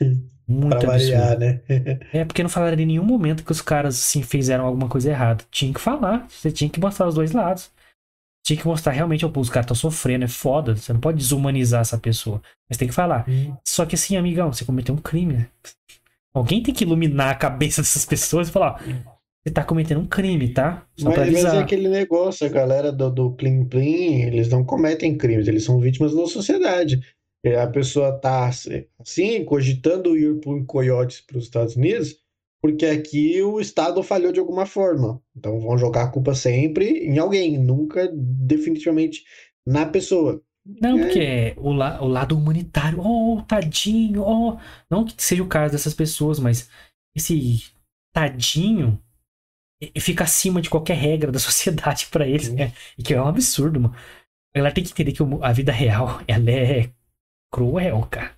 Muito 0.48 0.78
pra 0.78 0.94
absurdo. 0.94 1.18
Variar, 1.18 1.38
né? 1.38 1.60
é, 2.12 2.24
porque 2.24 2.42
não 2.42 2.48
falaram 2.48 2.80
em 2.80 2.86
nenhum 2.86 3.04
momento 3.04 3.44
que 3.44 3.52
os 3.52 3.60
caras, 3.60 3.96
assim, 3.96 4.22
fizeram 4.22 4.64
alguma 4.64 4.88
coisa 4.88 5.10
errada. 5.10 5.44
Tinha 5.50 5.72
que 5.72 5.80
falar, 5.80 6.26
você 6.28 6.50
tinha 6.50 6.70
que 6.70 6.80
mostrar 6.80 7.06
os 7.06 7.14
dois 7.14 7.32
lados. 7.32 7.70
Tinha 8.46 8.58
que 8.58 8.66
mostrar 8.66 8.92
realmente, 8.92 9.26
oh, 9.26 9.32
os 9.36 9.50
caras 9.50 9.66
estão 9.66 9.76
sofrendo, 9.76 10.24
é 10.24 10.28
foda. 10.28 10.74
Você 10.74 10.90
não 10.90 11.00
pode 11.00 11.18
desumanizar 11.18 11.82
essa 11.82 11.98
pessoa. 11.98 12.40
Mas 12.66 12.78
tem 12.78 12.88
que 12.88 12.94
falar. 12.94 13.28
Hum. 13.28 13.54
Só 13.66 13.84
que 13.84 13.94
assim, 13.94 14.16
amigão, 14.16 14.50
você 14.50 14.64
cometeu 14.64 14.94
um 14.94 14.98
crime, 14.98 15.34
né? 15.34 15.48
Alguém 16.32 16.62
tem 16.62 16.72
que 16.72 16.84
iluminar 16.84 17.30
a 17.30 17.34
cabeça 17.34 17.82
dessas 17.82 18.06
pessoas 18.06 18.48
e 18.48 18.52
falar, 18.52 18.82
você 19.44 19.52
tá 19.52 19.62
cometendo 19.62 20.00
um 20.00 20.06
crime, 20.06 20.48
tá? 20.48 20.86
Só 20.96 21.10
mas, 21.10 21.30
mas 21.30 21.44
é 21.44 21.58
aquele 21.58 21.88
negócio, 21.88 22.46
a 22.46 22.50
galera 22.50 22.90
do, 22.90 23.10
do 23.10 23.32
Plim 23.32 23.66
Plim, 23.66 24.22
eles 24.22 24.48
não 24.48 24.64
cometem 24.64 25.16
crimes, 25.16 25.46
eles 25.46 25.64
são 25.64 25.78
vítimas 25.78 26.14
da 26.14 26.26
sociedade. 26.26 27.00
É, 27.48 27.60
a 27.60 27.66
pessoa 27.66 28.12
tá 28.12 28.46
assim, 28.46 29.44
cogitando 29.44 30.16
ir 30.16 30.38
por 30.40 30.64
coiotes 30.66 31.20
para 31.22 31.38
os 31.38 31.44
Estados 31.44 31.76
Unidos, 31.76 32.16
porque 32.60 32.84
aqui 32.84 33.40
o 33.42 33.58
Estado 33.58 34.02
falhou 34.02 34.32
de 34.32 34.38
alguma 34.38 34.66
forma. 34.66 35.22
Então 35.34 35.58
vão 35.58 35.78
jogar 35.78 36.04
a 36.04 36.10
culpa 36.10 36.34
sempre 36.34 36.84
em 37.06 37.18
alguém, 37.18 37.56
nunca 37.56 38.10
definitivamente 38.12 39.24
na 39.66 39.86
pessoa. 39.86 40.42
Não, 40.66 40.98
é. 40.98 41.02
porque 41.02 41.54
o, 41.56 41.72
la 41.72 42.02
o 42.02 42.06
lado 42.06 42.36
humanitário, 42.36 43.00
oh, 43.00 43.42
tadinho, 43.42 44.22
oh. 44.22 44.58
Não 44.90 45.06
que 45.06 45.14
seja 45.22 45.42
o 45.42 45.48
caso 45.48 45.72
dessas 45.72 45.94
pessoas, 45.94 46.38
mas 46.38 46.68
esse 47.16 47.72
tadinho 48.12 49.00
fica 49.98 50.24
acima 50.24 50.60
de 50.60 50.68
qualquer 50.68 50.96
regra 50.96 51.32
da 51.32 51.38
sociedade 51.40 52.06
para 52.10 52.28
eles, 52.28 52.52
né? 52.52 52.74
E 52.98 53.02
que 53.02 53.14
é 53.14 53.22
um 53.22 53.26
absurdo, 53.26 53.80
mano. 53.80 53.94
Ela 54.54 54.70
tem 54.70 54.84
que 54.84 54.90
entender 54.90 55.12
que 55.12 55.22
a 55.42 55.52
vida 55.52 55.72
real, 55.72 56.20
ela 56.26 56.50
é 56.50 56.90
cruel, 57.50 58.06
cara. 58.10 58.36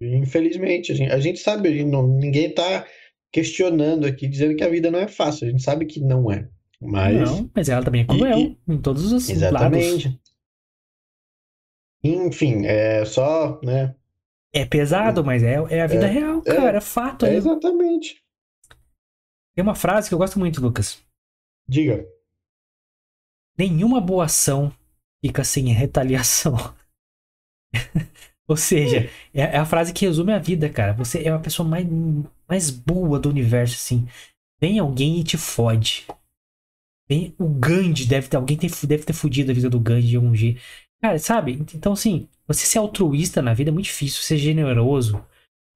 Infelizmente, 0.00 0.92
a 0.92 0.94
gente, 0.94 1.12
a 1.12 1.20
gente 1.20 1.38
sabe, 1.38 1.68
a 1.68 1.72
gente 1.72 1.90
não, 1.90 2.06
ninguém 2.06 2.52
tá 2.54 2.86
questionando 3.32 4.06
aqui, 4.06 4.26
dizendo 4.26 4.56
que 4.56 4.64
a 4.64 4.68
vida 4.68 4.90
não 4.90 4.98
é 4.98 5.08
fácil. 5.08 5.46
A 5.46 5.50
gente 5.50 5.62
sabe 5.62 5.86
que 5.86 6.00
não 6.00 6.30
é. 6.30 6.48
Mas... 6.80 7.20
Não, 7.20 7.50
mas 7.54 7.68
ela 7.68 7.84
também 7.84 8.02
é 8.02 8.06
cruel 8.06 8.38
e, 8.38 8.58
em 8.66 8.80
todos 8.80 9.12
os 9.12 9.28
exatamente. 9.28 10.08
lados. 10.08 10.20
Enfim, 12.02 12.64
é 12.64 13.04
só, 13.04 13.60
né? 13.62 13.94
É 14.52 14.64
pesado, 14.64 15.22
mas 15.22 15.42
é, 15.42 15.54
é 15.68 15.82
a 15.82 15.86
vida 15.86 16.06
é, 16.06 16.10
real, 16.10 16.42
é, 16.46 16.54
cara. 16.54 16.78
É, 16.78 16.80
fato. 16.80 17.26
É, 17.26 17.34
exatamente. 17.34 18.24
Tem 19.54 19.62
uma 19.62 19.74
frase 19.74 20.08
que 20.08 20.14
eu 20.14 20.18
gosto 20.18 20.38
muito, 20.38 20.60
Lucas. 20.60 21.04
Diga. 21.68 22.08
Nenhuma 23.58 24.00
boa 24.00 24.24
ação 24.24 24.72
fica 25.24 25.44
sem 25.44 25.66
retaliação. 25.66 26.56
Ou 28.50 28.56
seja, 28.56 29.08
é, 29.32 29.42
é 29.42 29.58
a 29.58 29.64
frase 29.64 29.92
que 29.92 30.04
resume 30.04 30.32
a 30.32 30.38
vida, 30.40 30.68
cara. 30.68 30.92
Você 30.94 31.22
é 31.22 31.28
a 31.28 31.38
pessoa 31.38 31.68
mais, 31.68 31.86
mais 32.48 32.68
boa 32.68 33.16
do 33.16 33.28
universo, 33.28 33.76
assim. 33.76 34.08
Vem 34.60 34.80
alguém 34.80 35.20
e 35.20 35.22
te 35.22 35.38
fode. 35.38 36.04
Vem, 37.08 37.32
o 37.38 37.46
Gandhi 37.46 38.06
deve 38.06 38.26
ter. 38.26 38.36
Alguém 38.36 38.56
ter, 38.56 38.68
deve 38.88 39.04
ter 39.04 39.12
fudido 39.12 39.52
a 39.52 39.54
vida 39.54 39.70
do 39.70 39.78
Gandhi 39.78 40.08
de 40.08 40.16
algum 40.16 40.34
jeito. 40.34 40.60
Cara, 41.00 41.16
sabe? 41.20 41.64
Então, 41.72 41.92
assim, 41.92 42.26
você 42.44 42.66
ser 42.66 42.78
altruísta 42.78 43.40
na 43.40 43.54
vida 43.54 43.70
é 43.70 43.72
muito 43.72 43.86
difícil. 43.86 44.20
Ser 44.20 44.36
generoso, 44.36 45.24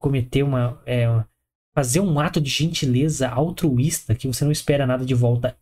cometer 0.00 0.42
uma. 0.42 0.82
É, 0.84 1.06
fazer 1.76 2.00
um 2.00 2.18
ato 2.18 2.40
de 2.40 2.50
gentileza 2.50 3.28
altruísta 3.28 4.16
que 4.16 4.26
você 4.26 4.44
não 4.44 4.50
espera 4.50 4.84
nada 4.84 5.06
de 5.06 5.14
volta 5.14 5.56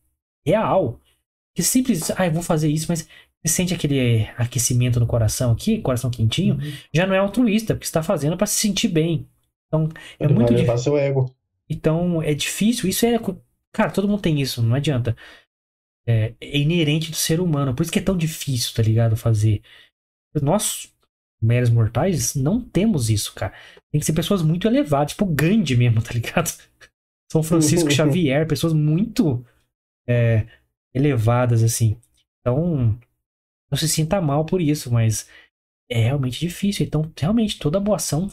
real. 0.46 0.98
Que 1.54 1.62
simples, 1.62 2.10
ah, 2.12 2.30
vou 2.30 2.42
fazer 2.42 2.70
isso, 2.70 2.86
mas 2.88 3.06
você 3.44 3.52
sente 3.52 3.74
aquele 3.74 4.28
aquecimento 4.36 5.00
no 5.00 5.06
coração 5.06 5.50
aqui, 5.50 5.80
coração 5.80 6.10
quentinho, 6.10 6.54
uhum. 6.54 6.72
já 6.94 7.06
não 7.06 7.14
é 7.14 7.18
altruísta, 7.18 7.74
porque 7.74 7.86
está 7.86 8.02
fazendo 8.02 8.36
para 8.36 8.46
se 8.46 8.60
sentir 8.60 8.88
bem. 8.88 9.26
Então, 9.66 9.88
é 10.18 10.24
Ele 10.24 10.34
muito 10.34 10.54
difícil. 10.54 10.78
seu 10.78 10.98
ego. 10.98 11.34
Então, 11.68 12.22
é 12.22 12.34
difícil. 12.34 12.88
Isso 12.88 13.04
é. 13.04 13.18
Cara, 13.72 13.90
todo 13.90 14.06
mundo 14.06 14.20
tem 14.20 14.40
isso, 14.40 14.62
não 14.62 14.76
adianta. 14.76 15.16
É, 16.06 16.34
é, 16.40 16.58
inerente 16.58 17.10
do 17.10 17.16
ser 17.16 17.40
humano. 17.40 17.74
Por 17.74 17.82
isso 17.82 17.92
que 17.92 17.98
é 17.98 18.02
tão 18.02 18.16
difícil, 18.16 18.74
tá 18.74 18.82
ligado? 18.82 19.16
Fazer. 19.16 19.62
Nós, 20.40 20.92
meros 21.40 21.70
mortais, 21.70 22.34
não 22.34 22.60
temos 22.60 23.10
isso, 23.10 23.34
cara. 23.34 23.52
Tem 23.90 23.98
que 23.98 24.06
ser 24.06 24.12
pessoas 24.12 24.42
muito 24.42 24.68
elevadas, 24.68 25.12
tipo 25.12 25.26
Gandhi 25.26 25.76
mesmo, 25.76 26.00
tá 26.02 26.12
ligado? 26.12 26.52
São 27.32 27.42
Francisco 27.42 27.90
Xavier, 27.90 28.46
pessoas 28.46 28.72
muito 28.72 29.44
é, 30.06 30.46
elevadas, 30.94 31.62
assim. 31.62 31.96
Então, 32.40 32.98
não 33.72 33.78
se 33.78 33.88
sinta 33.88 34.20
mal 34.20 34.44
por 34.44 34.60
isso, 34.60 34.92
mas 34.92 35.26
é 35.90 35.98
realmente 35.98 36.38
difícil. 36.38 36.84
Então, 36.84 37.10
realmente, 37.18 37.58
toda 37.58 37.80
boa 37.80 37.96
ação 37.96 38.30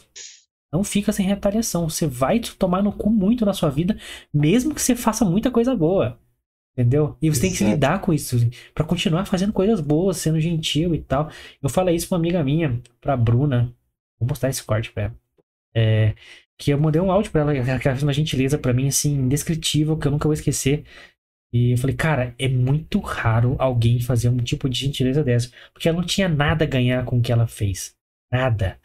não 0.72 0.84
fica 0.84 1.14
sem 1.14 1.26
retaliação. 1.26 1.90
Você 1.90 2.06
vai 2.06 2.42
tomar 2.42 2.84
no 2.84 2.92
cu 2.92 3.10
muito 3.10 3.46
na 3.46 3.54
sua 3.54 3.70
vida, 3.70 3.98
mesmo 4.34 4.76
que 4.76 4.82
você 4.82 4.98
faça 4.98 5.24
muita 5.24 5.50
coisa 5.50 5.74
boa. 5.74 6.20
Entendeu? 6.78 7.18
E 7.22 7.30
você 7.30 7.40
Exato. 7.40 7.42
tem 7.42 7.52
que 7.52 7.58
se 7.58 7.64
lidar 7.64 8.02
com 8.02 8.14
isso 8.14 8.38
para 8.74 8.86
continuar 8.86 9.26
fazendo 9.26 9.54
coisas 9.54 9.80
boas, 9.80 10.18
sendo 10.18 10.40
gentil 10.42 10.94
e 10.94 11.00
tal. 11.02 11.30
Eu 11.62 11.70
falei 11.70 11.96
isso 11.96 12.08
pra 12.10 12.18
uma 12.18 12.22
amiga 12.22 12.44
minha, 12.44 12.82
pra 13.00 13.16
Bruna. 13.16 13.74
Vou 14.20 14.28
mostrar 14.28 14.50
esse 14.50 14.64
corte 14.64 14.92
pra 14.92 15.04
ela. 15.04 15.16
É, 15.74 16.16
que 16.58 16.72
eu 16.72 16.80
mandei 16.80 17.02
um 17.02 17.12
áudio 17.12 17.32
pra 17.32 17.42
ela, 17.42 17.54
que 17.54 17.60
ela 17.70 17.80
fez 17.80 18.04
uma 18.04 18.14
gentileza 18.14 18.58
para 18.58 18.74
mim, 18.74 18.88
assim, 18.90 19.14
indescritível, 19.14 19.98
que 19.98 20.06
eu 20.06 20.12
nunca 20.12 20.28
vou 20.28 20.34
esquecer. 20.34 20.84
E 21.52 21.72
eu 21.72 21.78
falei, 21.78 21.96
cara, 21.96 22.36
é 22.38 22.48
muito 22.48 23.00
raro 23.00 23.56
alguém 23.58 24.00
fazer 24.00 24.30
um 24.30 24.38
tipo 24.38 24.70
de 24.70 24.80
gentileza 24.80 25.24
dessa. 25.24 25.52
Porque 25.74 25.90
ela 25.90 25.98
não 25.98 26.06
tinha 26.06 26.30
nada 26.30 26.64
a 26.64 26.68
ganhar 26.68 27.04
com 27.06 27.18
o 27.18 27.22
que 27.22 27.32
ela 27.32 27.48
fez. 27.48 27.96
Nada. 28.32 28.80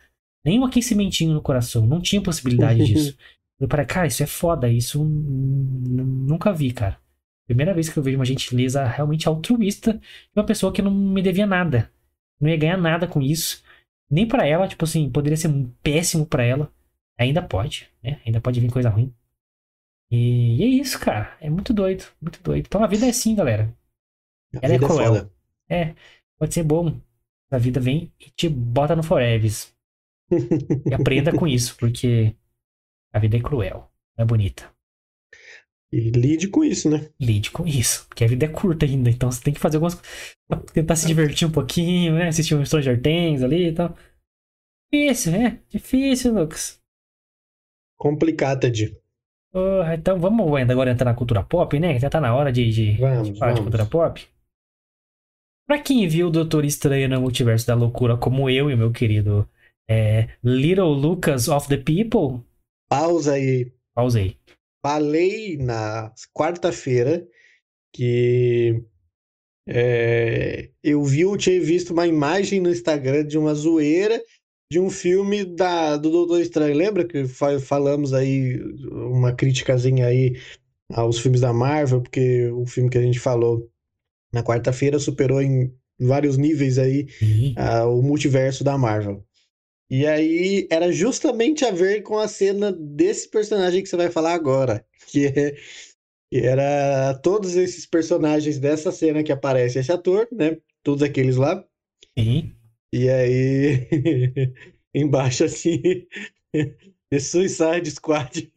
Nem 0.44 0.58
um 0.58 0.64
aquecimentinho 0.64 1.34
no 1.34 1.42
coração. 1.42 1.86
Não 1.86 2.00
tinha 2.00 2.22
possibilidade 2.22 2.84
disso. 2.84 3.16
Eu 3.60 3.68
falei, 3.68 3.86
cara, 3.86 4.06
isso 4.06 4.22
é 4.22 4.26
foda. 4.26 4.68
Isso 4.68 5.04
nunca 5.04 6.52
vi, 6.52 6.72
cara. 6.72 6.98
Primeira 7.46 7.74
vez 7.74 7.90
que 7.90 7.98
eu 7.98 8.02
vejo 8.02 8.16
uma 8.16 8.24
gentileza 8.24 8.84
realmente 8.86 9.28
altruísta 9.28 9.92
de 9.92 10.00
uma 10.34 10.44
pessoa 10.44 10.72
que 10.72 10.80
não 10.80 10.90
me 10.90 11.20
devia 11.20 11.46
nada. 11.46 11.90
Não 12.40 12.48
ia 12.48 12.56
ganhar 12.56 12.78
nada 12.78 13.06
com 13.06 13.20
isso. 13.20 13.62
Nem 14.10 14.26
para 14.26 14.46
ela, 14.46 14.66
tipo 14.66 14.84
assim, 14.84 15.10
poderia 15.10 15.36
ser 15.36 15.50
péssimo 15.82 16.24
para 16.24 16.44
ela. 16.44 16.72
Ainda 17.18 17.42
pode, 17.42 17.88
né? 18.02 18.20
Ainda 18.24 18.40
pode 18.40 18.60
vir 18.60 18.70
coisa 18.70 18.88
ruim. 18.88 19.12
E, 20.14 20.62
é 20.62 20.66
isso, 20.66 20.98
cara. 21.00 21.36
É 21.40 21.50
muito 21.50 21.72
doido, 21.72 22.04
muito 22.20 22.40
doido. 22.42 22.66
Então 22.66 22.82
a 22.82 22.86
vida 22.86 23.06
é 23.06 23.10
assim, 23.10 23.34
galera. 23.34 23.74
A 24.54 24.60
Ela 24.62 24.74
é, 24.74 24.76
é 24.76 24.78
cruel. 24.78 25.30
É, 25.68 25.80
é, 25.80 25.94
pode 26.38 26.54
ser 26.54 26.62
bom. 26.62 27.00
A 27.50 27.58
vida 27.58 27.80
vem 27.80 28.12
e 28.20 28.30
te 28.30 28.48
bota 28.48 28.94
no 28.94 29.02
foreves. 29.02 29.74
e 30.30 30.94
aprenda 30.94 31.36
com 31.36 31.46
isso, 31.48 31.76
porque 31.76 32.34
a 33.12 33.18
vida 33.18 33.36
é 33.36 33.40
cruel, 33.40 33.90
não 34.16 34.24
é 34.24 34.26
bonita. 34.26 34.72
E 35.92 36.10
lide 36.10 36.48
com 36.48 36.64
isso, 36.64 36.90
né? 36.90 37.08
Lide 37.20 37.52
com 37.52 37.64
isso, 37.64 38.06
porque 38.08 38.24
a 38.24 38.26
vida 38.26 38.46
é 38.46 38.48
curta 38.48 38.84
ainda, 38.84 39.08
então 39.10 39.30
você 39.30 39.40
tem 39.40 39.54
que 39.54 39.60
fazer 39.60 39.76
algumas 39.76 40.00
tentar 40.72 40.96
se 40.96 41.06
divertir 41.06 41.46
um 41.46 41.52
pouquinho, 41.52 42.14
né? 42.14 42.26
Assistir 42.26 42.56
um 42.56 42.64
Stranger 42.64 43.00
Things 43.00 43.42
ali 43.42 43.68
e 43.68 43.72
tal. 43.72 43.96
Difícil, 44.92 45.32
né? 45.32 45.60
Difícil, 45.68 46.34
Lucas. 46.34 46.82
Complicada 47.96 48.68
de 48.68 48.96
Uh, 49.54 49.84
então 49.94 50.18
vamos 50.18 50.46
agora 50.68 50.90
entrar 50.90 51.12
na 51.12 51.16
cultura 51.16 51.42
pop, 51.44 51.78
né? 51.78 51.98
Já 51.98 52.10
tá 52.10 52.20
na 52.20 52.34
hora 52.34 52.50
de, 52.50 52.70
de, 52.70 52.92
vamos, 52.96 53.28
de 53.28 53.38
falar 53.38 53.52
vamos. 53.52 53.60
de 53.60 53.62
cultura 53.62 53.86
pop. 53.86 54.26
Pra 55.66 55.78
quem 55.78 56.06
viu 56.08 56.26
o 56.26 56.30
Doutor 56.30 56.64
Estranho 56.64 57.08
no 57.08 57.20
Multiverso 57.20 57.66
da 57.66 57.74
Loucura, 57.74 58.16
como 58.16 58.50
eu 58.50 58.70
e 58.70 58.76
meu 58.76 58.90
querido 58.90 59.48
é, 59.88 60.28
Little 60.42 60.92
Lucas 60.92 61.48
of 61.48 61.68
the 61.68 61.76
People. 61.76 62.44
Pausa 62.88 63.34
aí. 63.34 63.72
Pausei. 63.94 64.36
Falei 64.84 65.56
na 65.56 66.12
quarta-feira 66.34 67.26
que 67.94 68.84
é, 69.68 70.70
eu 70.82 71.02
vi, 71.04 71.22
eu 71.22 71.36
tinha 71.38 71.60
visto 71.60 71.92
uma 71.92 72.06
imagem 72.06 72.60
no 72.60 72.68
Instagram 72.68 73.24
de 73.24 73.38
uma 73.38 73.54
zoeira 73.54 74.20
de 74.74 74.80
um 74.80 74.90
filme 74.90 75.44
da, 75.44 75.96
do 75.96 76.10
Doutor 76.10 76.40
Estranho. 76.40 76.74
Lembra 76.74 77.04
que 77.04 77.28
falamos 77.60 78.12
aí 78.12 78.60
uma 78.90 79.32
criticazinha 79.32 80.06
aí 80.06 80.36
aos 80.92 81.20
filmes 81.20 81.42
da 81.42 81.52
Marvel, 81.52 82.00
porque 82.00 82.48
o 82.48 82.66
filme 82.66 82.90
que 82.90 82.98
a 82.98 83.02
gente 83.02 83.20
falou 83.20 83.70
na 84.32 84.42
quarta-feira 84.42 84.98
superou 84.98 85.40
em 85.40 85.72
vários 85.96 86.36
níveis 86.36 86.76
aí 86.76 87.06
uh, 87.56 87.86
o 87.86 88.02
multiverso 88.02 88.64
da 88.64 88.76
Marvel. 88.76 89.24
E 89.88 90.08
aí 90.08 90.66
era 90.68 90.90
justamente 90.90 91.64
a 91.64 91.70
ver 91.70 92.02
com 92.02 92.18
a 92.18 92.26
cena 92.26 92.72
desse 92.72 93.30
personagem 93.30 93.80
que 93.80 93.88
você 93.88 93.96
vai 93.96 94.10
falar 94.10 94.34
agora, 94.34 94.84
que, 95.06 95.26
é, 95.26 95.54
que 96.32 96.38
era 96.38 97.14
todos 97.22 97.54
esses 97.54 97.86
personagens 97.86 98.58
dessa 98.58 98.90
cena 98.90 99.22
que 99.22 99.30
aparece 99.30 99.78
esse 99.78 99.92
ator, 99.92 100.26
né? 100.32 100.56
Todos 100.82 101.04
aqueles 101.04 101.36
lá. 101.36 101.64
Sim. 102.18 102.52
E 102.94 103.10
aí 103.10 103.88
embaixo 104.94 105.42
assim, 105.42 105.82
Suicide 107.18 107.90
Squad. 107.90 108.48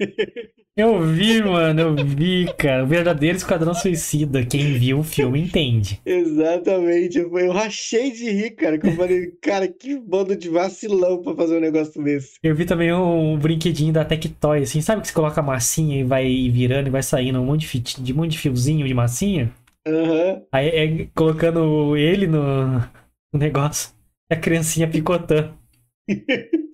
Eu 0.78 1.02
vi, 1.02 1.42
mano, 1.42 1.82
eu 1.82 1.96
vi, 2.06 2.46
cara. 2.56 2.84
O 2.84 2.88
verdadeiro 2.88 3.36
Esquadrão 3.36 3.74
Suicida. 3.74 4.46
Quem 4.46 4.74
viu 4.74 5.00
o 5.00 5.04
filme 5.04 5.42
entende. 5.42 6.00
Exatamente. 6.06 7.18
Eu, 7.18 7.52
rachei 7.52 8.12
de 8.12 8.30
rir, 8.30 8.52
cara. 8.52 8.78
Que 8.78 8.86
eu 8.86 8.96
falei, 8.96 9.32
cara, 9.42 9.68
que 9.68 10.00
bando 10.00 10.36
de 10.36 10.50
vacilão 10.50 11.20
pra 11.24 11.34
fazer 11.34 11.58
um 11.58 11.62
negócio 11.62 12.04
desse. 12.04 12.34
Eu 12.44 12.54
vi 12.54 12.64
também 12.64 12.94
um, 12.94 13.40
brinquedinho 13.40 13.92
da 13.92 14.06
Tectoy, 14.06 14.62
assim. 14.62 14.82
Sabe 14.82 15.02
que 15.02 15.08
você 15.08 15.14
coloca 15.16 15.42
a 15.42 15.44
massinha 15.44 16.00
e 16.00 16.04
vai 16.04 16.48
virando 16.52 16.86
e 16.86 16.92
vai 16.92 17.02
saindo 17.02 17.42
um 17.42 17.46
monte 17.46 17.62
de, 17.62 17.68
fit, 17.70 18.04
de, 18.04 18.14
um 18.14 18.18
monte 18.18 18.34
de 18.34 18.38
fiozinho 18.38 18.88
de 18.88 18.94
massinha? 18.94 19.52
Uhum. 19.88 20.46
Aí 20.52 20.68
é 20.68 21.08
colocando 21.16 21.98
ele 21.98 22.28
no, 22.28 22.78
no 23.34 23.40
negócio. 23.40 23.97
A 24.30 24.36
criancinha 24.36 24.90
picotando. 24.90 25.58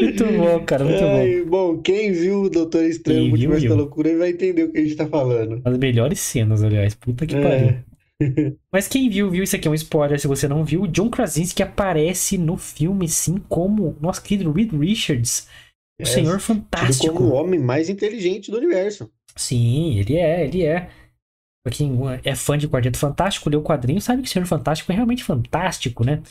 Muito 0.00 0.24
bom, 0.24 0.64
cara, 0.64 0.84
muito 0.84 1.04
Ai, 1.04 1.42
bom. 1.42 1.74
Bom, 1.74 1.82
quem 1.82 2.10
viu 2.10 2.42
o 2.42 2.50
Doutor 2.50 2.84
Estranho 2.84 3.20
quem 3.20 3.28
Multiverso 3.28 3.68
da 3.68 3.74
Loucura 3.74 4.16
vai 4.18 4.30
entender 4.30 4.64
o 4.64 4.72
que 4.72 4.78
a 4.78 4.82
gente 4.82 4.96
tá 4.96 5.06
falando. 5.06 5.60
As 5.64 5.78
melhores 5.78 6.18
cenas, 6.18 6.62
aliás. 6.62 6.94
Puta 6.94 7.24
que 7.24 7.36
é. 7.36 7.40
pariu. 7.40 8.56
Mas 8.72 8.88
quem 8.88 9.08
viu, 9.08 9.30
viu. 9.30 9.44
Isso 9.44 9.54
aqui 9.54 9.68
é 9.68 9.70
um 9.70 9.74
spoiler. 9.74 10.18
Se 10.18 10.26
você 10.26 10.48
não 10.48 10.64
viu, 10.64 10.82
o 10.82 10.88
John 10.88 11.08
Krasinski 11.08 11.62
aparece 11.62 12.36
no 12.36 12.56
filme, 12.56 13.08
sim, 13.08 13.36
como 13.48 13.96
nosso 14.00 14.22
querido 14.22 14.50
Reed 14.50 14.72
Richards, 14.72 15.46
o 16.00 16.02
é, 16.02 16.06
Senhor 16.06 16.40
Fantástico. 16.40 17.14
Como 17.14 17.30
o 17.30 17.34
homem 17.34 17.60
mais 17.60 17.88
inteligente 17.88 18.50
do 18.50 18.56
universo. 18.56 19.10
Sim, 19.36 19.98
ele 19.98 20.16
é, 20.16 20.44
ele 20.44 20.64
é. 20.64 20.88
Pra 21.66 21.74
quem 21.74 21.98
é 22.22 22.36
fã 22.36 22.56
de 22.56 22.68
Quarteto 22.68 22.96
Fantástico, 22.96 23.50
leu 23.50 23.58
o 23.58 23.64
quadrinho, 23.64 24.00
sabe 24.00 24.22
que 24.22 24.28
o 24.28 24.30
Senhor 24.30 24.46
Fantástico 24.46 24.92
é 24.92 24.94
realmente 24.94 25.24
fantástico, 25.24 26.04
né? 26.04 26.22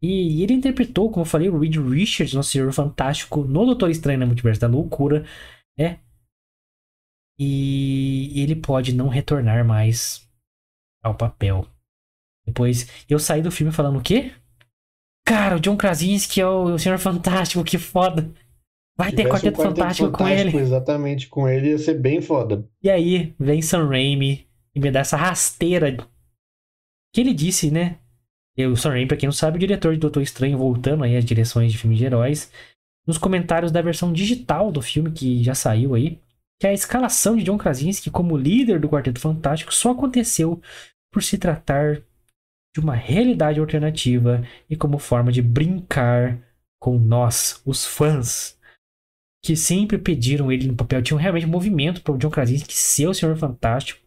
E, 0.00 0.38
e, 0.38 0.42
ele 0.44 0.52
interpretou, 0.52 1.10
como 1.10 1.22
eu 1.22 1.28
falei, 1.28 1.48
o 1.48 1.58
Reed 1.58 1.74
Richards, 1.78 2.32
nosso 2.32 2.52
Senhor 2.52 2.72
Fantástico, 2.72 3.42
no 3.42 3.66
Doutor 3.66 3.90
Estranho 3.90 4.20
na 4.20 4.26
Multiverso 4.26 4.60
da 4.60 4.68
Loucura, 4.68 5.26
né? 5.76 5.98
E 7.36 8.40
ele 8.40 8.54
pode 8.54 8.94
não 8.94 9.08
retornar 9.08 9.66
mais 9.66 10.30
ao 11.02 11.16
papel. 11.16 11.66
Depois, 12.46 12.88
eu 13.10 13.18
saí 13.18 13.42
do 13.42 13.50
filme 13.50 13.72
falando 13.72 13.98
o 13.98 14.02
quê? 14.02 14.32
Cara, 15.26 15.56
o 15.56 15.60
John 15.60 15.76
Krasinski 15.76 16.40
é 16.40 16.46
o, 16.46 16.74
o 16.74 16.78
Senhor 16.78 16.98
Fantástico, 17.00 17.64
que 17.64 17.78
foda. 17.78 18.32
Vai 18.96 19.12
ter 19.12 19.28
Quarteto, 19.28 19.28
um 19.28 19.30
quarteto 19.30 19.56
Fantástico, 19.56 20.10
Fantástico, 20.10 20.18
com 20.18 20.28
ele. 20.28 20.56
Exatamente, 20.56 21.28
com 21.28 21.48
ele 21.48 21.70
ia 21.70 21.78
ser 21.78 21.94
bem 21.94 22.20
foda. 22.22 22.66
E 22.82 22.88
aí, 22.88 23.34
vem 23.38 23.60
Sam 23.60 23.88
Raimi 23.88 24.48
e 24.74 24.80
me 24.80 24.90
dá 24.90 25.00
essa 25.00 25.16
rasteira 25.16 25.96
que 27.12 27.20
ele 27.20 27.34
disse, 27.34 27.70
né? 27.70 27.98
Eu, 28.56 28.72
o 28.72 28.76
Sam 28.76 28.90
Raimi, 28.90 29.06
pra 29.06 29.16
quem 29.16 29.26
não 29.26 29.32
sabe, 29.32 29.56
o 29.56 29.60
diretor 29.60 29.92
de 29.92 30.00
Doutor 30.00 30.22
Estranho, 30.22 30.56
voltando 30.56 31.04
aí 31.04 31.14
às 31.14 31.24
direções 31.24 31.70
de 31.70 31.78
filmes 31.78 31.98
de 31.98 32.06
heróis, 32.06 32.50
nos 33.06 33.18
comentários 33.18 33.70
da 33.70 33.82
versão 33.82 34.12
digital 34.12 34.72
do 34.72 34.80
filme 34.80 35.10
que 35.10 35.44
já 35.44 35.54
saiu 35.54 35.94
aí, 35.94 36.18
que 36.58 36.66
a 36.66 36.72
escalação 36.72 37.36
de 37.36 37.44
John 37.44 37.58
Krasinski 37.58 38.10
como 38.10 38.36
líder 38.36 38.80
do 38.80 38.88
Quarteto 38.88 39.20
Fantástico 39.20 39.74
só 39.74 39.90
aconteceu 39.90 40.60
por 41.12 41.22
se 41.22 41.36
tratar 41.36 42.02
de 42.74 42.80
uma 42.80 42.94
realidade 42.94 43.60
alternativa 43.60 44.42
e 44.68 44.76
como 44.76 44.98
forma 44.98 45.30
de 45.30 45.42
brincar 45.42 46.38
com 46.78 46.98
nós, 46.98 47.60
os 47.64 47.86
fãs, 47.86 48.55
que 49.46 49.56
sempre 49.56 49.98
pediram 49.98 50.50
ele 50.50 50.66
no 50.66 50.76
papel. 50.76 51.02
Tinham 51.02 51.18
realmente 51.18 51.46
um 51.46 51.50
movimento 51.50 52.02
para 52.02 52.14
o 52.14 52.18
John 52.18 52.30
Krasinski 52.30 52.74
ser 52.74 53.06
o 53.06 53.14
Senhor 53.14 53.36
Fantástico. 53.36 54.00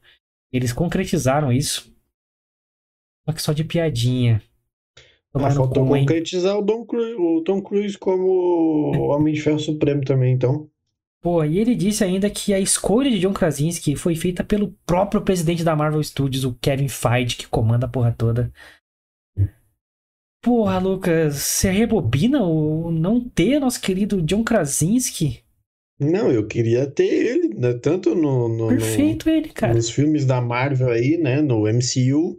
Eles 0.51 0.73
concretizaram 0.73 1.51
isso 1.51 1.93
só 3.29 3.33
que 3.33 3.41
só 3.41 3.53
de 3.53 3.63
piadinha. 3.63 4.41
Ah, 5.33 5.51
faltou 5.51 5.85
concretizar 5.85 6.57
o, 6.57 6.65
Tom 6.65 6.85
Cruise, 6.85 7.15
o 7.15 7.43
Tom 7.43 7.61
Cruise 7.61 7.97
como 7.97 8.91
Homem 9.11 9.33
de 9.35 9.41
Ferro 9.41 9.59
Supremo 9.59 10.03
também, 10.03 10.33
então. 10.33 10.67
Pô, 11.21 11.43
e 11.43 11.59
ele 11.59 11.75
disse 11.75 12.03
ainda 12.03 12.29
que 12.29 12.53
a 12.53 12.59
escolha 12.59 13.11
de 13.11 13.19
John 13.19 13.33
Krasinski 13.33 13.95
foi 13.95 14.15
feita 14.15 14.43
pelo 14.43 14.73
próprio 14.85 15.21
presidente 15.21 15.63
da 15.63 15.75
Marvel 15.75 16.01
Studios, 16.01 16.45
o 16.45 16.55
Kevin 16.55 16.87
Feige, 16.87 17.35
que 17.37 17.47
comanda 17.47 17.85
a 17.85 17.89
porra 17.89 18.15
toda. 18.17 18.51
Porra, 20.41 20.79
Lucas, 20.79 21.35
você 21.35 21.69
rebobina 21.69 22.41
o 22.43 22.91
não 22.91 23.19
ter 23.19 23.59
nosso 23.59 23.81
querido 23.81 24.21
John 24.21 24.43
Krasinski? 24.43 25.43
Não, 25.99 26.31
eu 26.31 26.47
queria 26.47 26.87
ter 26.87 27.03
ele, 27.07 27.49
né? 27.55 27.73
tanto 27.73 28.15
no, 28.15 28.47
no 28.47 28.69
Perfeito 28.69 29.27
no, 29.27 29.35
ele, 29.35 29.49
cara. 29.49 29.73
nos 29.73 29.89
filmes 29.89 30.25
da 30.25 30.39
Marvel 30.39 30.89
aí, 30.89 31.17
né, 31.17 31.41
no 31.41 31.63
MCU, 31.63 32.37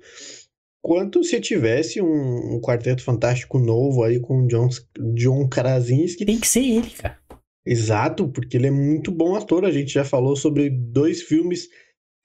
quanto 0.81 1.23
se 1.23 1.39
tivesse 1.41 2.01
um, 2.01 2.55
um, 2.55 2.61
quarteto 2.63 3.03
fantástico 3.03 3.59
novo 3.59 4.03
aí 4.03 4.19
com 4.19 4.47
John, 4.47 4.69
John 5.15 5.47
Krasinski. 5.47 6.25
Tem 6.25 6.41
que 6.41 6.49
ser 6.49 6.65
ele, 6.65 6.91
cara. 6.91 7.19
Exato, 7.67 8.29
porque 8.29 8.57
ele 8.57 8.69
é 8.69 8.71
muito 8.71 9.11
bom 9.11 9.37
ator. 9.37 9.67
A 9.67 9.71
gente 9.71 9.93
já 9.93 10.05
falou 10.05 10.35
sobre 10.35 10.71
dois 10.71 11.21
filmes 11.21 11.69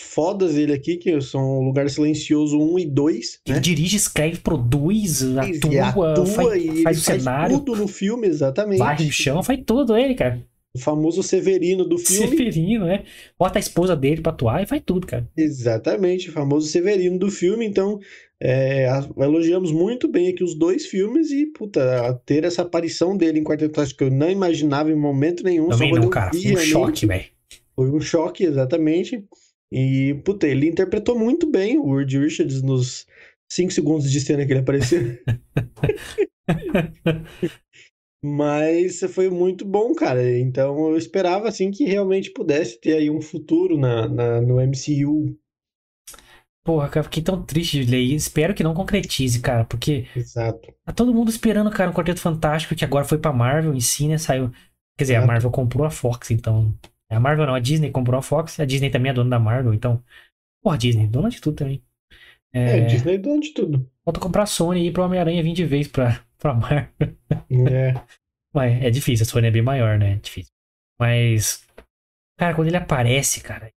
fodas 0.02 0.56
dele 0.56 0.74
aqui, 0.74 0.98
que 0.98 1.20
são 1.22 1.62
Lugar 1.62 1.89
Silencioso 1.89 2.60
1 2.60 2.80
e 2.80 2.86
2. 2.86 3.39
Ele 3.46 3.56
né? 3.56 3.62
dirige, 3.62 3.96
escreve, 3.98 4.39
produz, 4.39 5.24
atua, 5.24 6.12
atua 6.12 6.26
faz, 6.26 6.82
faz 6.84 6.98
o 6.98 7.02
cenário. 7.02 7.60
tudo 7.60 7.76
no 7.76 7.88
filme, 7.88 8.28
exatamente. 8.28 8.80
Varre 8.80 9.08
o 9.08 9.12
chão, 9.12 9.43
faz 9.43 9.60
tudo 9.66 9.96
ele, 9.96 10.16
cara. 10.16 10.41
O 10.76 10.80
famoso 10.80 11.24
Severino 11.24 11.86
do 11.86 11.98
filme. 11.98 12.38
Severino, 12.38 12.86
né? 12.86 13.04
Bota 13.39 13.58
a 13.58 13.62
esposa 13.62 13.96
dele 13.96 14.22
pra 14.22 14.34
atuar 14.34 14.62
e 14.62 14.66
faz 14.66 14.82
tudo, 14.86 15.08
cara. 15.08 15.26
Exatamente, 15.38 16.30
o 16.30 16.34
famoso 16.34 16.68
Severino 16.68 17.18
do 17.18 17.32
filme. 17.32 17.66
Então, 17.66 17.98
é, 18.43 18.86
elogiamos 19.18 19.72
muito 19.72 20.10
bem 20.10 20.28
aqui 20.28 20.43
os 20.43 20.54
dois 20.54 20.86
filmes 20.86 21.32
e, 21.32 21.46
puta, 21.46 22.22
ter 22.26 22.43
essa 22.43 22.64
aparição 22.64 23.16
dele 23.16 23.39
em 23.39 23.43
Quarteto 23.43 23.74
Fantástico 23.74 24.00
que 24.00 24.04
eu 24.04 24.12
não 24.12 24.30
imaginava 24.30 24.91
em 24.91 24.96
momento 24.96 25.46
nenhum. 25.46 25.70
Também 25.70 25.93
não, 25.93 26.10
cara. 26.10 26.32
Foi 26.32 26.52
um 26.52 26.58
choque, 26.58 27.06
velho. 27.06 27.26
Foi 27.74 27.89
um 27.89 28.02
choque, 28.02 28.43
exatamente. 28.43 29.24
E, 29.78 30.13
puta, 30.23 30.47
ele 30.47 30.69
interpretou 30.69 31.19
muito 31.19 31.51
bem 31.51 31.78
o 31.78 31.97
Reed 31.97 32.13
Richards 32.13 32.61
nos 32.61 33.05
5 33.51 33.73
segundos 33.73 34.09
de 34.09 34.21
cena 34.21 34.45
que 34.45 34.53
ele 34.53 34.61
apareceu. 34.61 35.01
Mas 38.23 39.01
foi 39.13 39.30
muito 39.30 39.65
bom, 39.65 39.93
cara. 39.93 40.39
Então 40.39 40.88
eu 40.88 40.97
esperava 40.97 41.49
assim 41.49 41.71
que 41.71 41.84
realmente 41.84 42.32
pudesse 42.32 42.80
ter 42.80 42.93
aí 42.93 43.09
um 43.09 43.19
futuro 43.21 43.78
na, 43.78 44.07
na 44.07 44.39
no 44.39 44.61
MCU. 44.61 45.38
Porra, 46.63 46.88
cara, 46.88 47.03
fiquei 47.03 47.21
tão 47.21 47.43
triste 47.43 47.84
de 47.84 47.91
ler 47.91 47.99
isso. 47.99 48.28
Espero 48.28 48.55
que 48.55 48.63
não 48.63 48.73
concretize, 48.73 49.41
cara, 49.41 49.65
porque. 49.65 50.07
Exato. 50.15 50.73
Tá 50.86 50.93
todo 50.93 51.13
mundo 51.13 51.30
esperando, 51.30 51.69
cara, 51.69 51.91
um 51.91 51.93
Quarteto 51.93 52.21
Fantástico 52.21 52.76
que 52.76 52.86
agora 52.86 53.03
foi 53.03 53.17
pra 53.17 53.34
Marvel 53.34 53.73
em 53.73 53.82
si, 53.82 54.07
né? 54.07 54.17
Saiu. 54.17 54.49
Quer 54.97 55.03
dizer, 55.03 55.13
Exato. 55.15 55.26
a 55.26 55.28
Marvel 55.28 55.51
comprou 55.51 55.86
a 55.86 55.91
Fox, 55.91 56.32
então. 56.32 56.73
A 57.10 57.20
Marvel 57.20 57.45
não, 57.45 57.56
a 57.56 57.60
Disney 57.60 57.91
comprou 57.91 58.20
a 58.20 58.22
Fox, 58.22 58.60
a 58.60 58.66
Disney 58.66 58.89
também 58.89 59.12
é 59.12 59.14
dona 59.14 59.30
da 59.30 59.39
Marvel, 59.39 59.74
então. 59.74 60.03
Porra, 60.64 60.78
Disney, 60.78 61.08
dona 61.08 61.30
de 61.30 61.39
tudo 61.39 61.56
também. 61.56 61.84
É, 62.53 62.80
é 62.80 62.82
Disney 62.86 63.16
é 63.16 63.18
dona 63.18 63.39
de 63.39 63.53
tudo. 63.53 63.89
Falta 64.03 64.20
comprar 64.20 64.43
a 64.43 64.47
Sony 64.47 64.82
aí 64.82 64.91
pro 64.91 65.03
Homem-Aranha 65.03 65.43
vir 65.43 65.53
de 65.53 65.66
vez 65.66 65.88
pra, 65.88 66.22
pra 66.38 66.53
Marvel. 66.53 66.89
É. 67.70 67.93
Mas 68.53 68.84
é 68.84 68.89
difícil, 68.89 69.24
a 69.24 69.28
Sony 69.28 69.47
é 69.47 69.51
bem 69.51 69.62
maior, 69.62 69.99
né? 69.99 70.14
É 70.14 70.16
difícil. 70.16 70.51
Mas. 70.99 71.66
Cara, 72.38 72.56
quando 72.56 72.68
ele 72.68 72.78
aparece, 72.78 73.41
cara. 73.41 73.70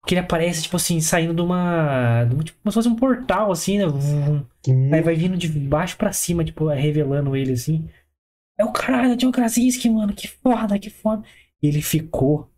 Porque 0.00 0.14
ele 0.14 0.20
aparece, 0.20 0.62
tipo 0.62 0.76
assim, 0.76 1.00
saindo 1.00 1.34
de 1.34 1.42
uma. 1.42 2.26
Tipo, 2.44 2.58
como 2.62 2.72
se 2.72 2.74
fosse 2.74 2.88
um 2.88 2.96
portal, 2.96 3.52
assim, 3.52 3.78
né? 3.78 3.86
Hum. 3.86 4.44
Aí 4.92 5.02
vai 5.02 5.14
vindo 5.14 5.36
de 5.36 5.48
baixo 5.48 5.96
para 5.96 6.12
cima, 6.12 6.44
tipo, 6.44 6.66
revelando 6.68 7.36
ele 7.36 7.52
assim. 7.52 7.88
É 8.58 8.64
o 8.64 8.72
caralho, 8.72 9.16
John 9.16 9.32
Krasinski, 9.32 9.90
mano. 9.90 10.12
Que 10.14 10.28
foda, 10.28 10.78
que 10.78 10.90
foda. 10.90 11.22
Ele 11.62 11.82
ficou 11.82 12.50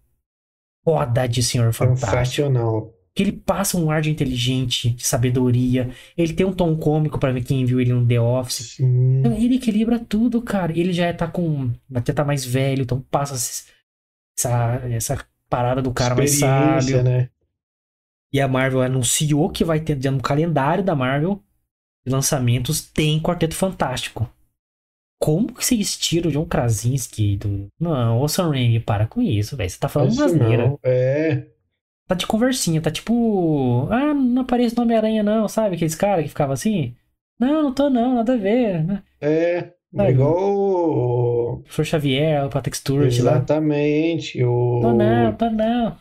foda 0.85 1.27
de 1.27 1.43
Senhor 1.43 1.73
Fantástico. 1.73 2.11
Sensacional 2.11 2.93
que 3.15 3.23
ele 3.23 3.33
passa 3.33 3.77
um 3.77 3.91
ar 3.91 4.01
de 4.01 4.11
inteligente, 4.11 4.91
de 4.91 5.07
sabedoria. 5.07 5.91
Ele 6.17 6.33
tem 6.33 6.47
um 6.47 6.53
tom 6.53 6.75
cômico 6.77 7.19
para 7.19 7.33
ver 7.33 7.45
quem 7.45 7.65
viu 7.65 7.81
ele 7.81 7.93
no 7.93 8.07
The 8.07 8.21
Office. 8.21 8.81
Então, 8.81 9.35
ele 9.35 9.57
equilibra 9.57 9.99
tudo, 9.99 10.41
cara. 10.41 10.73
Ele 10.73 10.93
já 10.93 11.13
tá 11.13 11.29
com. 11.29 11.71
Até 11.95 12.13
tá 12.13 12.25
mais 12.25 12.45
velho, 12.45 12.83
então 12.83 13.01
passa 13.11 13.35
essa, 13.35 14.83
essa 14.91 15.27
parada 15.49 15.83
do 15.83 15.93
cara 15.93 16.15
mais 16.15 16.39
sábio. 16.39 17.03
Né? 17.03 17.29
E 18.33 18.41
a 18.41 18.49
Marvel 18.49 18.81
anunciou 18.81 19.51
que 19.51 19.65
vai 19.65 19.79
ter 19.79 20.11
no 20.11 20.23
calendário 20.23 20.83
da 20.83 20.97
Marvel 20.97 21.43
de 22.05 22.11
lançamentos 22.11 22.81
tem 22.81 23.21
Quarteto 23.21 23.55
Fantástico. 23.55 24.29
Como 25.23 25.55
que 25.55 25.65
vocês 25.65 25.97
tiram 25.97 26.31
o 26.31 26.33
John 26.33 26.45
Krasinski 26.45 27.37
do... 27.37 27.69
Não, 27.79 28.21
ô 28.21 28.27
Sam 28.27 28.51
Raimi, 28.51 28.81
para 28.81 29.07
com 29.07 29.23
isso, 29.23 29.57
velho. 29.57 29.71
Você 29.71 29.79
tá 29.79 29.89
falando 29.89 30.13
não, 30.17 30.81
É. 30.83 31.47
Tá 32.09 32.17
de 32.17 32.27
conversinha, 32.27 32.83
tá 32.83 32.91
tipo... 32.91 33.87
Ah, 33.89 34.13
não 34.13 34.43
aparece 34.43 34.77
no 34.77 34.83
Homem-Aranha 34.83 35.23
não, 35.23 35.47
sabe? 35.47 35.77
Aqueles 35.77 35.95
caras 35.95 36.25
que 36.25 36.31
ficavam 36.31 36.55
assim... 36.55 36.97
Não, 37.39 37.63
não 37.63 37.73
tô 37.73 37.89
não, 37.89 38.17
nada 38.17 38.35
a 38.35 38.37
ver. 38.37 38.83
né? 38.83 39.05
É. 39.21 39.73
Sabe? 39.95 40.11
Igual 40.11 40.37
o. 40.37 41.53
O 41.53 41.57
Professor 41.59 41.85
Xavier, 41.85 42.45
o 42.45 42.51
Patrick 42.51 42.77
Stewart 42.77 43.19
lá. 43.21 43.33
Exatamente. 43.33 44.43
O. 44.43 44.81
Tô 44.81 44.93
não, 44.93 45.37
tô 45.37 45.51
não. 45.51 45.97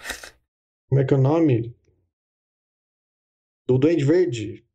Como 0.89 1.01
é 1.01 1.05
que 1.05 1.13
é 1.13 1.17
o 1.17 1.21
nome? 1.21 1.75
Do 3.67 3.77
Duende 3.77 4.03
Verde. 4.03 4.65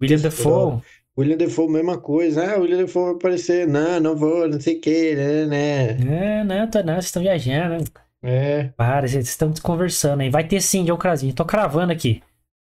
William 0.00 0.18
Defoe. 0.18 0.82
William 1.16 1.36
Defoe, 1.36 1.70
mesma 1.70 1.98
coisa. 1.98 2.54
Ah, 2.54 2.58
o 2.58 2.62
William 2.62 2.78
Defoe 2.78 3.04
vai 3.04 3.12
aparecer. 3.14 3.66
Não, 3.68 4.00
não 4.00 4.16
vou, 4.16 4.48
não 4.48 4.60
sei 4.60 4.76
o 4.76 4.80
que, 4.80 5.14
né, 5.14 5.46
né. 5.46 6.40
É, 6.40 6.44
não, 6.44 6.68
tô 6.68 6.82
não, 6.82 6.94
vocês 6.94 7.06
estão 7.06 7.22
viajando. 7.22 7.84
É. 8.22 8.64
Para, 8.76 9.06
vocês 9.06 9.28
estão 9.28 9.50
desconversando 9.50 10.22
aí. 10.22 10.30
Vai 10.30 10.48
ter 10.48 10.60
sim, 10.60 10.84
John 10.84 10.96
Krasinski. 10.96 11.36
Tô 11.36 11.44
cravando 11.44 11.92
aqui. 11.92 12.22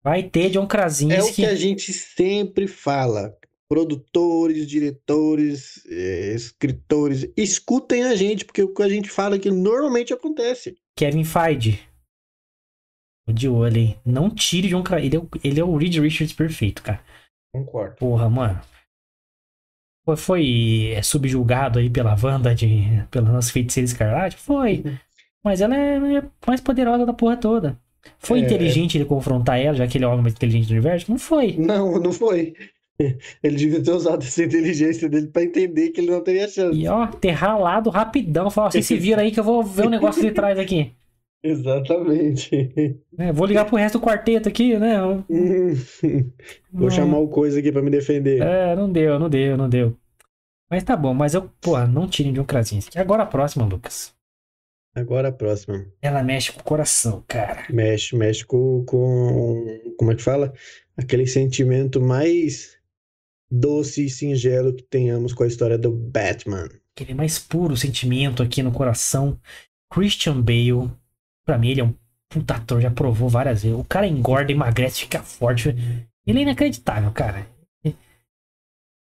Vai 0.02 0.22
ter 0.22 0.50
John 0.50 0.62
É 0.62 0.64
o 0.64 0.68
Krasinski. 0.68 1.34
que 1.34 1.46
a 1.46 1.54
gente 1.54 1.92
sempre 1.92 2.66
fala. 2.66 3.36
Produtores, 3.68 4.66
diretores, 4.66 5.82
eh, 5.90 6.34
escritores, 6.34 7.26
escutem 7.36 8.04
a 8.04 8.14
gente, 8.14 8.44
porque 8.44 8.62
o 8.62 8.72
que 8.72 8.82
a 8.82 8.88
gente 8.88 9.08
fala 9.08 9.36
aqui 9.36 9.50
normalmente 9.50 10.12
acontece. 10.12 10.76
Kevin 10.96 11.24
Feige. 11.24 11.80
De 13.26 13.48
olho, 13.48 13.78
hein? 13.78 13.98
Não 14.04 14.28
tire 14.28 14.68
John 14.68 14.82
Krasinski. 14.82 15.16
Ele, 15.16 15.24
é 15.24 15.48
ele 15.48 15.60
é 15.60 15.64
o 15.64 15.76
Reed 15.76 15.96
Richards 15.96 16.34
perfeito, 16.34 16.82
cara. 16.82 17.02
Concordo. 17.54 17.94
Porra, 17.96 18.28
mano. 18.28 18.60
Foi, 20.04 20.16
foi 20.16 20.92
é, 20.94 21.02
subjugado 21.02 21.78
aí 21.78 21.88
pela 21.88 22.16
Wanda, 22.20 22.52
de, 22.54 22.84
pela 23.10 23.30
nossa 23.30 23.52
feiticeira 23.52 23.84
escarlate? 23.86 24.36
Foi. 24.36 24.82
Uhum. 24.84 24.96
Mas 25.42 25.60
ela 25.60 25.76
é 25.76 26.18
a 26.18 26.24
mais 26.46 26.60
poderosa 26.60 27.06
da 27.06 27.12
porra 27.12 27.36
toda. 27.36 27.78
Foi 28.18 28.40
É. 28.40 28.42
inteligente 28.42 28.98
ele 28.98 29.04
confrontar 29.04 29.58
ela, 29.60 29.76
já 29.76 29.86
que 29.86 29.96
ele 29.96 30.04
é 30.04 30.08
o 30.08 30.10
homem 30.10 30.22
mais 30.22 30.34
inteligente 30.34 30.66
do 30.66 30.72
universo? 30.72 31.10
Não 31.10 31.18
foi. 31.18 31.54
Não, 31.56 31.98
não 32.00 32.12
foi. 32.12 32.54
Ele 33.42 33.56
devia 33.56 33.82
ter 33.82 33.90
usado 33.90 34.22
essa 34.22 34.44
inteligência 34.44 35.08
dele 35.08 35.26
pra 35.26 35.42
entender 35.42 35.90
que 35.90 36.00
ele 36.00 36.12
não 36.12 36.22
teria 36.22 36.46
chance. 36.46 36.78
E 36.78 36.86
ó, 36.86 37.08
ter 37.08 37.32
ralado 37.32 37.90
rapidão. 37.90 38.48
Falar, 38.50 38.68
ó, 38.68 38.70
vocês 38.70 38.86
se 38.86 38.96
viram 38.96 39.20
aí 39.20 39.32
que 39.32 39.40
eu 39.40 39.44
vou 39.44 39.64
ver 39.64 39.86
o 39.86 39.90
negócio 39.90 40.22
de 40.22 40.30
trás 40.30 40.56
aqui. 40.58 40.92
Exatamente. 41.44 42.50
É, 43.16 43.30
vou 43.32 43.46
ligar 43.46 43.64
pro 43.64 43.76
resto 43.76 44.00
do 44.00 44.04
quarteto 44.04 44.48
aqui, 44.48 44.76
né? 44.76 44.96
Vou 46.72 46.90
chamar 46.90 47.18
o 47.18 47.28
coisa 47.28 47.60
aqui 47.60 47.70
pra 47.70 47.80
me 47.80 47.88
defender. 47.88 48.42
É, 48.42 48.74
não 48.74 48.90
deu, 48.90 49.20
não 49.20 49.30
deu, 49.30 49.56
não 49.56 49.68
deu. 49.68 49.96
Mas 50.68 50.82
tá 50.82 50.96
bom, 50.96 51.14
mas 51.14 51.32
eu, 51.32 51.48
porra, 51.60 51.86
não 51.86 52.08
tirem 52.08 52.32
de 52.32 52.40
um 52.40 52.44
Krasinski. 52.44 52.98
Agora 52.98 53.22
a 53.22 53.26
próxima, 53.26 53.64
Lucas. 53.64 54.12
Agora 54.96 55.28
a 55.28 55.32
próxima. 55.32 55.86
Ela 56.02 56.24
mexe 56.24 56.50
com 56.50 56.60
o 56.60 56.64
coração, 56.64 57.22
cara. 57.28 57.64
Mexe, 57.70 58.16
mexe 58.16 58.44
com, 58.44 58.84
com. 58.84 59.64
Como 59.96 60.10
é 60.10 60.16
que 60.16 60.22
fala? 60.22 60.52
Aquele 60.96 61.28
sentimento 61.28 62.00
mais 62.00 62.76
doce 63.48 64.06
e 64.06 64.10
singelo 64.10 64.74
que 64.74 64.82
tenhamos 64.82 65.32
com 65.32 65.44
a 65.44 65.46
história 65.46 65.78
do 65.78 65.92
Batman. 65.92 66.68
Aquele 66.96 67.14
mais 67.14 67.38
puro 67.38 67.76
sentimento 67.76 68.42
aqui 68.42 68.60
no 68.60 68.72
coração. 68.72 69.38
Christian 69.88 70.40
Bale. 70.40 70.90
Pra 71.44 71.58
mim, 71.58 71.68
ele 71.70 71.80
é 71.80 71.84
um 71.84 71.94
puta 72.28 72.54
ator, 72.56 72.80
já 72.80 72.90
provou 72.90 73.28
várias 73.28 73.62
vezes. 73.62 73.78
O 73.78 73.84
cara 73.84 74.06
engorda, 74.06 74.50
emagrece, 74.52 75.00
fica 75.00 75.22
forte. 75.22 75.68
Ele 76.26 76.38
é 76.38 76.42
inacreditável, 76.42 77.10
cara. 77.12 77.46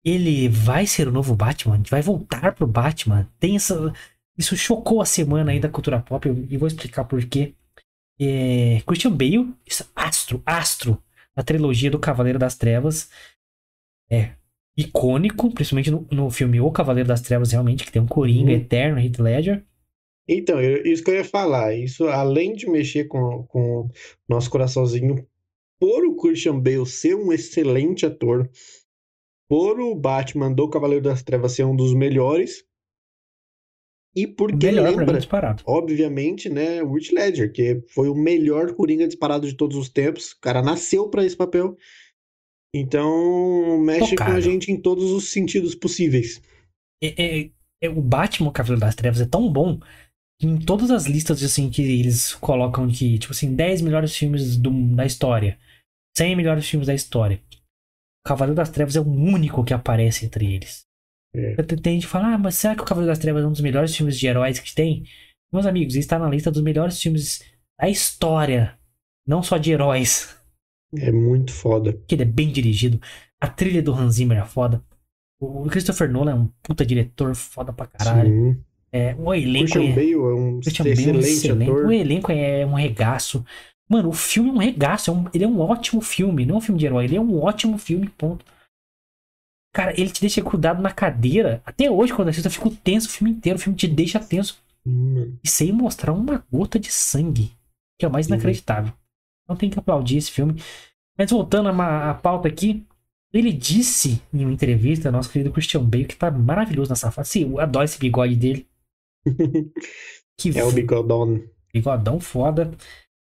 Ele 0.04 0.48
vai 0.48 0.86
ser 0.86 1.08
o 1.08 1.12
novo 1.12 1.36
Batman, 1.36 1.82
vai 1.90 2.02
voltar 2.02 2.54
pro 2.54 2.68
Batman. 2.68 3.28
Tem 3.40 3.56
essa. 3.56 3.92
Isso 4.38 4.56
chocou 4.56 5.02
a 5.02 5.06
semana 5.06 5.52
aí 5.52 5.60
da 5.60 5.70
cultura 5.70 6.00
pop 6.00 6.28
e 6.28 6.58
vou 6.58 6.68
explicar 6.68 7.06
por 7.06 7.24
quê. 7.26 7.54
É, 8.20 8.82
Christian 8.86 9.12
Bale, 9.12 9.54
astro, 9.96 10.42
astro 10.46 11.02
da 11.36 11.42
trilogia 11.44 11.90
do 11.90 11.98
Cavaleiro 12.00 12.38
das 12.38 12.56
Trevas. 12.56 13.10
É 14.10 14.32
icônico, 14.78 15.52
principalmente 15.52 15.90
no, 15.90 16.06
no 16.12 16.30
filme 16.30 16.62
O 16.62 16.70
Cavaleiro 16.70 17.08
das 17.08 17.22
Trevas, 17.22 17.52
realmente, 17.52 17.84
que 17.84 17.92
tem 17.92 18.02
um 18.02 18.06
Coringa 18.08 18.52
Uhum. 18.52 18.58
eterno, 18.58 19.00
Heath 19.00 19.20
Ledger. 19.20 19.64
Então, 20.28 20.60
eu- 20.62 20.84
isso 20.86 21.04
que 21.04 21.12
eu 21.12 21.16
ia 21.16 21.24
falar. 21.26 21.74
Isso, 21.76 22.08
além 22.08 22.54
de 22.54 22.68
mexer 22.70 23.06
com, 23.06 23.44
com 23.48 23.90
nosso 24.28 24.50
coraçãozinho, 24.50 25.28
por 25.80 26.04
o 26.06 26.16
Christian 26.16 26.60
Bale 26.60 26.86
ser 26.86 27.16
um 27.16 27.32
excelente 27.32 28.06
ator, 28.06 28.50
por 29.48 29.80
o 29.80 29.94
Batman 29.94 30.52
do 30.52 30.70
Cavaleiro 30.70 31.04
das 31.04 31.22
Trevas 31.22 31.52
ser 31.52 31.64
um 31.66 31.76
dos 31.76 31.94
melhores, 31.94 32.66
e 34.16 34.26
porque 34.26 34.68
Melhor 34.68 34.96
lembra, 34.96 35.18
disparado. 35.18 35.62
obviamente, 35.68 36.48
né, 36.50 36.82
o 36.82 36.98
Heath 36.98 37.12
Ledger, 37.12 37.52
que 37.52 37.84
foi 37.90 38.08
o 38.08 38.16
melhor 38.16 38.74
Coringa 38.74 39.06
disparado 39.06 39.46
de 39.46 39.54
todos 39.56 39.76
os 39.76 39.90
tempos. 39.90 40.32
O 40.32 40.40
cara 40.40 40.62
nasceu 40.62 41.10
pra 41.10 41.26
esse 41.26 41.36
papel. 41.36 41.78
Então, 42.74 43.78
mexe 43.82 44.16
com 44.16 44.24
a 44.24 44.40
gente 44.40 44.72
em 44.72 44.80
todos 44.82 45.12
os 45.12 45.30
sentidos 45.30 45.76
possíveis. 45.76 46.42
É, 47.04 47.24
é- 47.42 47.50
é- 47.82 47.90
o 47.90 48.02
Batman 48.02 48.52
Cavaleiro 48.52 48.82
das 48.82 48.96
Trevas 48.96 49.20
é 49.22 49.26
tão 49.26 49.52
bom 49.52 49.80
em 50.42 50.58
todas 50.58 50.92
as 50.92 51.06
listas 51.06 51.42
assim 51.44 51.70
que 51.70 51.82
eles 51.82 52.34
colocam 52.36 52.88
que, 52.88 53.18
tipo 53.18 53.32
assim, 53.34 53.56
10 53.56 53.82
melhores 53.82 54.16
filmes 54.16 54.58
do- 54.58 54.96
da 54.96 55.06
história, 55.06 55.58
100 56.18 56.36
melhores 56.36 56.68
filmes 56.68 56.88
da 56.88 56.94
história. 56.94 57.42
O 58.26 58.28
Cavaleiro 58.30 58.56
das 58.56 58.70
Trevas 58.70 58.96
é 58.96 59.00
o 59.00 59.08
único 59.08 59.64
que 59.64 59.74
aparece 59.74 60.26
entre 60.26 60.54
eles. 60.54 60.84
É. 61.36 61.56
Tem 61.64 61.96
gente 61.96 62.06
que 62.06 62.12
fala, 62.12 62.34
ah, 62.34 62.38
mas 62.38 62.56
será 62.56 62.76
que 62.76 62.82
o 62.82 62.86
Cavaleiro 62.86 63.12
das 63.12 63.20
Trevas 63.20 63.44
é 63.44 63.48
um 63.48 63.52
dos 63.52 63.62
melhores 63.62 63.96
filmes 63.96 64.18
de 64.18 64.26
heróis 64.28 64.60
que 64.60 64.74
tem? 64.74 65.04
Meus 65.54 65.66
amigos, 65.66 65.94
ele 65.94 66.00
está 66.02 66.18
na 66.18 66.30
lista 66.30 66.50
dos 66.52 66.62
melhores 66.62 67.00
filmes 67.02 67.44
da 67.80 67.90
história, 67.90 68.78
não 69.28 69.44
só 69.44 69.58
de 69.58 69.72
heróis. 69.72 70.36
É 70.98 71.12
muito 71.12 71.52
foda. 71.52 71.92
que 72.08 72.16
ele 72.16 72.22
é 72.24 72.26
bem 72.26 72.52
dirigido. 72.52 73.02
A 73.42 73.48
trilha 73.48 73.82
do 73.82 73.94
Hans 73.94 74.16
Zimmer 74.16 74.38
é 74.40 74.46
foda. 74.46 74.82
O 75.42 75.66
Christopher 75.70 76.10
Nolan 76.10 76.32
é 76.32 76.36
um 76.36 76.48
puta 76.64 76.86
diretor 76.86 77.36
foda 77.36 77.74
pra 77.74 77.86
caralho. 77.86 78.30
Sim. 78.56 78.64
É, 78.92 79.14
o 79.18 79.34
elenco 79.34 79.66
Christian 79.72 79.84
é, 79.84 79.94
Bale 79.94 80.12
é 80.14 80.18
um 80.18 80.60
Christian 80.62 80.84
Bale 80.86 80.96
é 80.96 81.02
excelente 81.02 81.28
excelente. 81.28 81.70
ator. 81.72 81.86
O 81.86 81.92
elenco 81.92 82.32
é 82.32 82.66
um 82.66 82.74
regaço. 82.74 83.46
Mano, 83.90 84.10
o 84.10 84.14
filme 84.14 84.50
é 84.50 84.54
um 84.54 84.58
regaço. 84.58 85.12
é 85.12 85.14
um- 85.14 85.26
ele 85.34 85.44
é 85.44 85.48
um 85.48 85.60
ótimo 85.60 86.02
filme. 86.02 86.46
Não 86.46 86.56
é 86.56 86.58
um 86.58 86.62
filme 86.62 86.80
de 86.80 86.86
herói. 86.86 87.04
Ele 87.06 87.18
é 87.18 87.22
um 87.22 87.42
ótimo 87.44 87.78
filme, 87.78 88.08
ponto. 88.10 88.46
Cara, 89.74 89.92
ele 90.00 90.10
te 90.10 90.22
deixa 90.22 90.42
grudado 90.42 90.82
na 90.82 90.92
cadeira. 90.92 91.62
Até 91.66 91.92
hoje, 91.92 92.14
quando 92.14 92.30
eu 92.30 92.32
assisto, 92.32 92.48
eu 92.48 92.52
fico 92.52 92.70
tenso 92.72 93.08
o 93.10 93.12
filme 93.12 93.32
inteiro. 93.34 93.60
O 93.60 93.62
filme 93.62 93.78
te 93.78 93.88
deixa 93.88 94.20
tenso. 94.20 94.58
Hum, 94.86 95.36
E 95.44 95.48
sem 95.50 95.72
mostrar 95.74 96.14
uma 96.14 96.46
gota 96.52 96.80
de 96.80 96.92
sangue. 96.92 97.52
Que 98.00 98.06
é 98.06 98.08
o 98.08 98.12
mais 98.12 98.28
inacreditável. 98.28 98.94
Não 99.48 99.56
tem 99.56 99.70
que 99.70 99.78
aplaudir 99.78 100.18
esse 100.18 100.32
filme. 100.32 100.62
Mas 101.18 101.30
voltando 101.32 101.70
a 101.70 102.14
pauta 102.14 102.48
aqui. 102.48 102.86
Ele 103.34 103.52
disse 103.52 104.22
em 104.34 104.46
uma 104.46 104.54
entrevista, 104.54 105.12
nosso 105.12 105.30
querido 105.30 105.52
Christian 105.52 105.84
Bale, 105.84 106.06
que 106.06 106.16
tá 106.16 106.32
maravilhoso 106.32 106.90
nessa 106.92 107.12
fase. 107.12 107.32
Sim, 107.32 107.42
eu 107.52 107.60
adoro 107.60 107.84
esse 107.84 108.00
bigode 108.00 108.34
dele. 108.36 108.66
Que 110.38 110.58
É 110.58 110.64
o 110.64 110.72
bigodão. 110.72 111.42
bigodão 111.74 112.20
foda. 112.20 112.72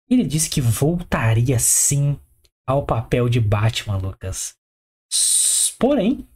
Ele 0.10 0.24
disse 0.24 0.50
que 0.50 0.62
voltaria 0.62 1.60
sim 1.60 2.18
ao 2.66 2.86
papel 2.86 3.28
de 3.28 3.40
Batman, 3.42 3.98
Lucas. 3.98 4.56
Porém, 5.78 6.28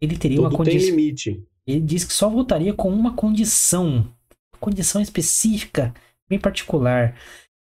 ele 0.00 0.16
teria 0.16 0.40
uma 0.40 0.50
Tudo 0.50 0.64
tem 0.64 0.74
condição. 0.74 0.96
limite. 0.96 1.44
Ele 1.66 1.80
disse 1.80 2.06
que 2.06 2.12
só 2.12 2.28
voltaria 2.28 2.72
com 2.72 2.90
uma 2.90 3.14
condição. 3.14 3.96
Uma 4.52 4.60
condição 4.60 5.00
específica, 5.00 5.92
bem 6.28 6.38
particular. 6.38 7.16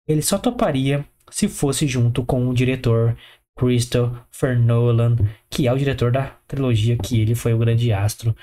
Ele 0.08 0.22
só 0.22 0.38
toparia 0.38 1.06
se 1.30 1.48
fosse 1.48 1.86
junto 1.86 2.24
com 2.24 2.48
o 2.48 2.54
diretor 2.54 3.16
Christopher 3.58 4.58
Nolan, 4.58 5.16
que 5.50 5.66
é 5.66 5.72
o 5.72 5.78
diretor 5.78 6.10
da 6.10 6.30
trilogia 6.48 6.96
que 6.96 7.20
ele 7.20 7.34
foi 7.34 7.52
o 7.54 7.58
grande 7.58 7.92
astro. 7.92 8.34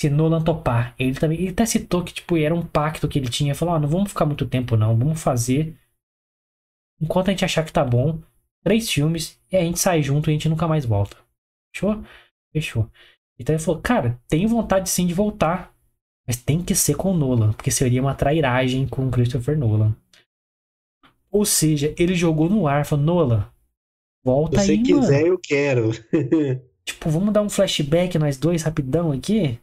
Se 0.00 0.10
Nolan 0.10 0.42
topar, 0.42 0.94
ele 0.98 1.14
também. 1.14 1.38
Ele 1.38 1.50
até 1.50 1.64
citou 1.64 2.02
que 2.02 2.12
tipo, 2.12 2.36
era 2.36 2.54
um 2.54 2.66
pacto 2.66 3.08
que 3.08 3.18
ele 3.18 3.28
tinha. 3.28 3.54
Falou: 3.54 3.74
ó, 3.74 3.78
não 3.78 3.88
vamos 3.88 4.10
ficar 4.10 4.26
muito 4.26 4.46
tempo, 4.46 4.76
não. 4.76 4.96
Vamos 4.96 5.22
fazer. 5.22 5.76
Enquanto 7.00 7.28
a 7.28 7.30
gente 7.30 7.44
achar 7.44 7.64
que 7.64 7.72
tá 7.72 7.84
bom, 7.84 8.20
três 8.62 8.90
filmes, 8.90 9.40
e 9.50 9.56
a 9.56 9.60
gente 9.60 9.78
sai 9.78 10.02
junto 10.02 10.28
e 10.28 10.32
a 10.32 10.34
gente 10.34 10.48
nunca 10.48 10.66
mais 10.66 10.84
volta. 10.84 11.16
Fechou? 11.72 12.02
Fechou. 12.52 12.90
Então 13.38 13.54
ele 13.54 13.62
falou, 13.62 13.80
cara, 13.80 14.20
tenho 14.28 14.48
vontade 14.48 14.88
sim 14.88 15.06
de 15.06 15.14
voltar. 15.14 15.72
Mas 16.26 16.36
tem 16.36 16.62
que 16.62 16.74
ser 16.74 16.96
com 16.96 17.12
o 17.12 17.16
Nolan, 17.16 17.52
porque 17.52 17.70
seria 17.70 18.00
uma 18.00 18.14
trairagem 18.14 18.88
com 18.88 19.06
o 19.06 19.10
Christopher 19.10 19.58
Nolan. 19.58 19.94
Ou 21.30 21.44
seja, 21.44 21.94
ele 21.98 22.14
jogou 22.14 22.48
no 22.48 22.66
ar, 22.66 22.86
falou, 22.86 23.04
Nolan, 23.04 23.52
volta 24.24 24.60
Se 24.60 24.70
aí, 24.70 24.82
quiser, 24.82 25.22
mano. 25.22 25.26
eu 25.26 25.38
quero. 25.38 25.90
Tipo, 26.86 27.08
vamos 27.08 27.32
dar 27.32 27.40
um 27.40 27.48
flashback 27.48 28.18
nós 28.18 28.36
dois 28.36 28.62
rapidão 28.62 29.10
aqui? 29.10 29.58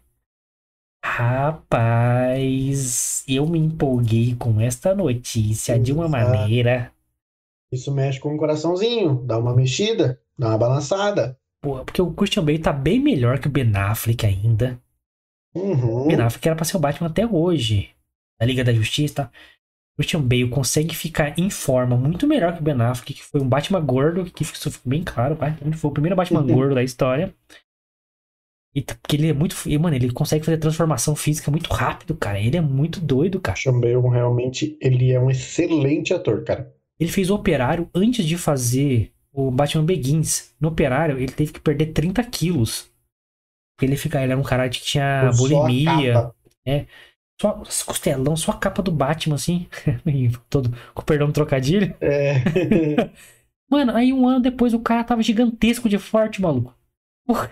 Rapaz, 1.03 2.91
eu 3.27 3.45
me 3.47 3.59
empolguei 3.59 4.35
com 4.35 4.61
esta 4.61 4.93
notícia 4.95 5.79
de 5.79 5.91
uma 5.91 6.05
Exato. 6.05 6.29
maneira. 6.29 6.91
Isso 7.71 7.91
mexe 7.91 8.19
com 8.19 8.35
o 8.35 8.37
coraçãozinho, 8.37 9.23
dá 9.25 9.37
uma 9.37 9.55
mexida, 9.55 10.19
dá 10.37 10.49
uma 10.49 10.57
balançada. 10.57 11.37
porra, 11.61 11.85
porque 11.85 12.01
o 12.01 12.11
Christian 12.13 12.43
Bale 12.43 12.59
tá 12.59 12.73
bem 12.73 12.99
melhor 12.99 13.39
que 13.39 13.47
o 13.47 13.51
Ben 13.51 13.71
Affleck 13.75 14.25
ainda. 14.25 14.79
Uhum. 15.55 16.05
O 16.05 16.07
Ben 16.07 16.19
Affleck 16.19 16.47
era 16.47 16.55
pra 16.55 16.65
ser 16.65 16.77
o 16.77 16.79
Batman 16.79 17.07
até 17.09 17.25
hoje. 17.25 17.89
Da 18.39 18.45
Liga 18.45 18.63
da 18.63 18.73
Justiça, 18.73 19.13
tá? 19.15 19.31
Christian 19.95 20.21
Bale 20.21 20.49
consegue 20.49 20.95
ficar 20.95 21.37
em 21.37 21.49
forma 21.49 21.95
muito 21.95 22.25
melhor 22.25 22.53
que 22.53 22.59
o 22.59 22.63
Ben 22.63 22.81
Affleck, 22.81 23.13
que 23.13 23.23
foi 23.23 23.41
um 23.41 23.47
Batman 23.47 23.81
gordo, 23.81 24.25
que 24.25 24.43
isso 24.43 24.71
ficou 24.71 24.89
bem 24.89 25.03
claro, 25.03 25.37
ele 25.61 25.75
foi 25.75 25.89
o 25.91 25.93
primeiro 25.93 26.15
Batman 26.15 26.41
gordo 26.47 26.75
da 26.75 26.83
história. 26.83 27.33
E 28.73 28.81
porque 28.81 29.17
ele 29.17 29.29
é 29.29 29.33
muito. 29.33 29.55
e, 29.65 29.77
Mano, 29.77 29.95
ele 29.95 30.11
consegue 30.11 30.45
fazer 30.45 30.57
transformação 30.57 31.15
física 31.15 31.51
muito 31.51 31.69
rápido, 31.71 32.15
cara. 32.15 32.39
Ele 32.39 32.57
é 32.57 32.61
muito 32.61 33.01
doido, 33.01 33.39
cara. 33.39 33.57
Bale 33.65 34.09
realmente 34.09 34.77
ele 34.79 35.11
é 35.11 35.19
um 35.19 35.29
excelente 35.29 36.13
ator, 36.13 36.43
cara. 36.43 36.73
Ele 36.99 37.11
fez 37.11 37.29
o 37.29 37.35
Operário 37.35 37.89
antes 37.93 38.25
de 38.25 38.37
fazer 38.37 39.11
o 39.33 39.51
Batman 39.51 39.85
Begins. 39.85 40.53
No 40.59 40.69
Operário, 40.69 41.17
ele 41.17 41.31
teve 41.31 41.51
que 41.51 41.59
perder 41.59 41.87
30 41.87 42.23
quilos. 42.23 42.89
Porque 43.75 43.85
ele, 43.85 43.97
fica, 43.97 44.21
ele 44.21 44.31
era 44.31 44.39
um 44.39 44.43
cara 44.43 44.69
que 44.69 44.79
tinha 44.79 45.29
a 45.29 45.31
bulimia. 45.31 46.13
capa. 46.13 46.35
Só 47.41 47.63
esse 47.67 47.83
costelão, 47.83 48.37
só 48.37 48.51
a 48.51 48.57
capa 48.57 48.83
do 48.83 48.91
Batman, 48.91 49.35
assim. 49.35 49.67
Todo, 50.47 50.71
com 50.93 51.01
perdão 51.01 51.27
do 51.27 51.33
trocadilho. 51.33 51.93
É. 51.99 52.35
Mano, 53.69 53.95
aí 53.95 54.13
um 54.13 54.27
ano 54.27 54.39
depois 54.39 54.73
o 54.73 54.79
cara 54.79 55.03
tava 55.03 55.23
gigantesco 55.23 55.89
de 55.89 55.97
forte, 55.97 56.41
maluco. 56.41 56.77
Porra. 57.25 57.51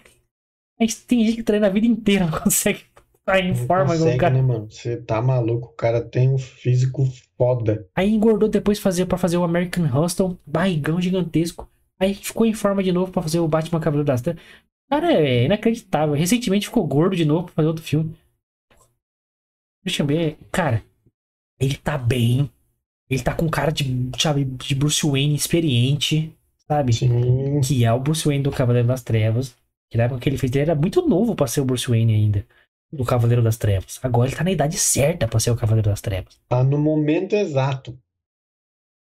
Aí 0.79 0.87
tem 1.07 1.25
gente 1.25 1.37
que 1.37 1.43
treina 1.43 1.67
a 1.67 1.69
vida 1.69 1.85
inteira, 1.85 2.25
não 2.25 2.31
consegue 2.39 2.79
ficar 3.13 3.39
em 3.39 3.53
forma 3.53 3.97
consegue, 3.97 4.17
cara. 4.17 4.33
né, 4.33 4.41
mano? 4.41 4.69
Você 4.69 4.97
tá 4.97 5.21
maluco, 5.21 5.67
o 5.67 5.73
cara 5.73 6.01
tem 6.01 6.29
um 6.29 6.37
físico 6.37 7.05
foda. 7.37 7.87
Aí 7.95 8.09
engordou 8.09 8.47
depois 8.47 8.79
fazer 8.79 9.05
para 9.05 9.17
fazer 9.17 9.37
o 9.37 9.43
American 9.43 9.85
Hustle, 9.85 10.37
barrigão 10.45 11.01
gigantesco. 11.01 11.69
Aí 11.99 12.13
ficou 12.13 12.45
em 12.45 12.53
forma 12.53 12.81
de 12.81 12.91
novo 12.91 13.11
pra 13.11 13.21
fazer 13.21 13.39
o 13.39 13.47
Batman 13.47 13.79
Cavaleiro 13.79 14.07
das 14.07 14.21
Trevas. 14.21 14.41
Cara, 14.89 15.11
é 15.13 15.45
inacreditável. 15.45 16.15
Recentemente 16.15 16.67
ficou 16.67 16.87
gordo 16.87 17.15
de 17.15 17.25
novo 17.25 17.45
pra 17.45 17.55
fazer 17.55 17.67
outro 17.67 17.83
filme. 17.83 18.15
Deixa 19.83 20.01
eu 20.01 20.07
ver. 20.07 20.37
Cara, 20.51 20.83
ele 21.59 21.75
tá 21.75 21.97
bem. 21.97 22.49
Ele 23.09 23.21
tá 23.21 23.33
com 23.33 23.49
cara 23.49 23.71
de, 23.71 24.09
sabe, 24.17 24.45
de 24.45 24.75
Bruce 24.75 25.05
Wayne 25.05 25.35
experiente, 25.35 26.33
sabe? 26.67 26.93
Sim. 26.93 27.59
Que 27.61 27.83
é 27.83 27.91
o 27.91 27.99
Bruce 27.99 28.25
Wayne 28.25 28.43
do 28.43 28.51
Cavaleiro 28.51 28.87
das 28.87 29.03
Trevas. 29.03 29.55
Que 29.89 29.97
na 29.97 30.05
época 30.05 30.21
que 30.21 30.29
ele 30.29 30.37
fez, 30.37 30.51
ele 30.51 30.61
era 30.61 30.75
muito 30.75 31.07
novo 31.07 31.35
pra 31.35 31.47
ser 31.47 31.61
o 31.61 31.65
Bruce 31.65 31.87
Wayne 31.87 32.13
ainda. 32.13 32.45
Do 32.91 33.05
Cavaleiro 33.05 33.43
das 33.43 33.57
Trevas. 33.57 33.99
Agora 34.01 34.27
ele 34.27 34.35
tá 34.35 34.43
na 34.43 34.51
idade 34.51 34.77
certa 34.77 35.27
pra 35.27 35.39
ser 35.39 35.51
o 35.51 35.55
Cavaleiro 35.55 35.89
das 35.89 36.01
Trevas. 36.01 36.39
Tá 36.47 36.63
no 36.63 36.77
momento 36.77 37.35
exato. 37.35 37.97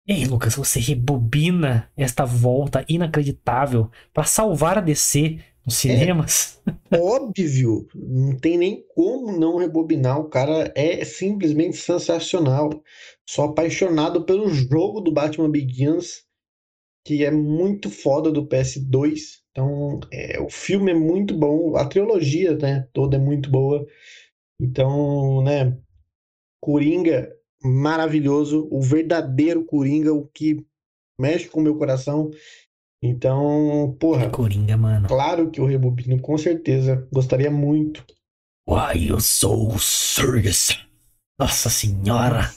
Ei, 0.07 0.25
Lucas, 0.25 0.55
você 0.55 0.81
rebobina 0.81 1.91
esta 1.95 2.25
volta 2.25 2.83
inacreditável 2.89 3.91
pra 4.13 4.25
salvar 4.25 4.79
a 4.79 4.81
DC 4.81 5.39
nos 5.67 5.77
cinemas? 5.77 6.63
Óbvio, 6.91 7.87
não 7.95 8.35
tem 8.39 8.57
nem 8.57 8.83
como 8.95 9.39
não 9.39 9.59
rebobinar. 9.59 10.19
O 10.19 10.31
cara 10.31 10.73
é 10.75 11.05
simplesmente 11.05 11.77
sensacional. 11.77 12.71
Sou 13.29 13.45
apaixonado 13.45 14.25
pelo 14.25 14.49
jogo 14.49 15.03
do 15.03 15.13
Batman 15.13 15.51
Begins, 15.51 16.23
que 17.05 17.23
é 17.23 17.31
muito 17.31 17.91
foda 17.91 18.33
do 18.33 18.49
PS2. 18.49 19.43
Então, 19.59 19.99
é, 20.13 20.41
o 20.41 20.49
filme 20.49 20.93
é 20.93 20.95
muito 20.95 21.37
bom, 21.37 21.77
a 21.77 21.85
trilogia, 21.85 22.57
né, 22.57 22.87
toda 22.93 23.17
é 23.17 23.19
muito 23.19 23.51
boa. 23.51 23.85
Então, 24.61 25.43
né, 25.43 25.77
Coringa 26.63 27.35
maravilhoso, 27.61 28.69
o 28.71 28.81
verdadeiro 28.81 29.65
Coringa, 29.65 30.15
o 30.15 30.29
que 30.29 30.65
mexe 31.21 31.49
com 31.49 31.59
o 31.59 31.63
meu 31.63 31.77
coração. 31.77 32.31
Então, 33.03 33.97
porra, 33.99 34.31
Coringa, 34.31 34.77
mano. 34.77 35.09
Claro 35.09 35.51
que 35.51 35.59
eu 35.59 35.67
rebobino, 35.67 36.21
com 36.21 36.39
certeza. 36.39 37.09
Gostaria 37.13 37.51
muito. 37.51 38.05
Uai, 38.69 39.11
eu 39.11 39.21
sou 39.21 39.75
o 39.75 39.79
Surgus. 39.79 40.87
Nossa 41.37 41.69
senhora. 41.69 42.49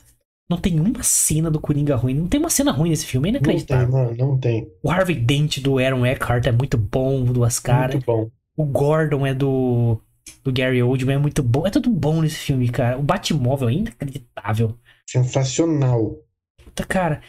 Não 0.51 0.61
tem 0.61 0.79
uma 0.79 1.01
cena 1.03 1.49
do 1.49 1.59
Coringa 1.59 1.95
ruim. 1.95 2.13
Não 2.13 2.27
tem 2.27 2.39
uma 2.39 2.49
cena 2.49 2.71
ruim 2.71 2.89
nesse 2.89 3.05
filme, 3.05 3.29
é 3.29 3.31
Não 3.39 3.39
tem, 3.41 3.55
inacreditável. 3.55 3.89
mano, 3.89 4.15
não 4.17 4.37
tem. 4.39 4.67
O 4.83 4.91
Harvey 4.91 5.15
Dent 5.15 5.59
do 5.59 5.79
Aaron 5.79 6.05
Eckhart 6.05 6.45
é 6.45 6.51
muito 6.51 6.77
bom, 6.77 7.23
duas 7.25 7.59
caras. 7.59 7.95
Muito 7.95 8.05
bom. 8.05 8.29
O 8.57 8.65
Gordon 8.65 9.25
é 9.25 9.33
do, 9.33 9.99
do 10.43 10.51
Gary 10.51 10.83
Oldman, 10.83 11.15
é 11.15 11.19
muito 11.19 11.41
bom. 11.41 11.65
É 11.65 11.69
tudo 11.71 11.89
bom 11.89 12.21
nesse 12.21 12.37
filme, 12.37 12.69
cara. 12.69 12.97
O 12.99 13.03
Batmóvel 13.03 13.69
é 13.69 13.73
inacreditável. 13.73 14.77
Sensacional. 15.09 16.17
Puta, 16.63 16.85
cara, 16.85 17.21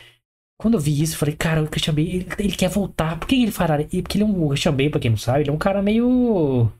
quando 0.58 0.74
eu 0.74 0.80
vi 0.80 1.02
isso, 1.02 1.14
eu 1.14 1.18
falei, 1.18 1.34
cara, 1.36 1.62
o 1.62 1.68
Christian 1.68 1.94
Bale, 1.94 2.16
ele, 2.16 2.26
ele 2.38 2.56
quer 2.56 2.68
voltar. 2.68 3.18
Por 3.18 3.26
que 3.28 3.42
ele 3.42 3.50
fará? 3.52 3.80
E 3.80 4.02
Porque 4.02 4.18
ele 4.18 4.24
é 4.24 4.26
um 4.26 4.44
o 4.44 4.48
Christian 4.50 4.72
Bale, 4.72 4.90
pra 4.90 5.00
quem 5.00 5.10
não 5.10 5.18
sabe, 5.18 5.40
ele 5.40 5.50
é 5.50 5.52
um 5.52 5.58
cara 5.58 5.82
meio 5.82 6.70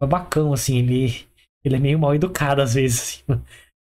babacão, 0.00 0.52
assim. 0.52 0.78
Ele, 0.78 1.26
ele 1.64 1.76
é 1.76 1.78
meio 1.78 1.98
mal 1.98 2.14
educado 2.14 2.62
às 2.62 2.74
vezes, 2.74 3.22
assim. 3.28 3.42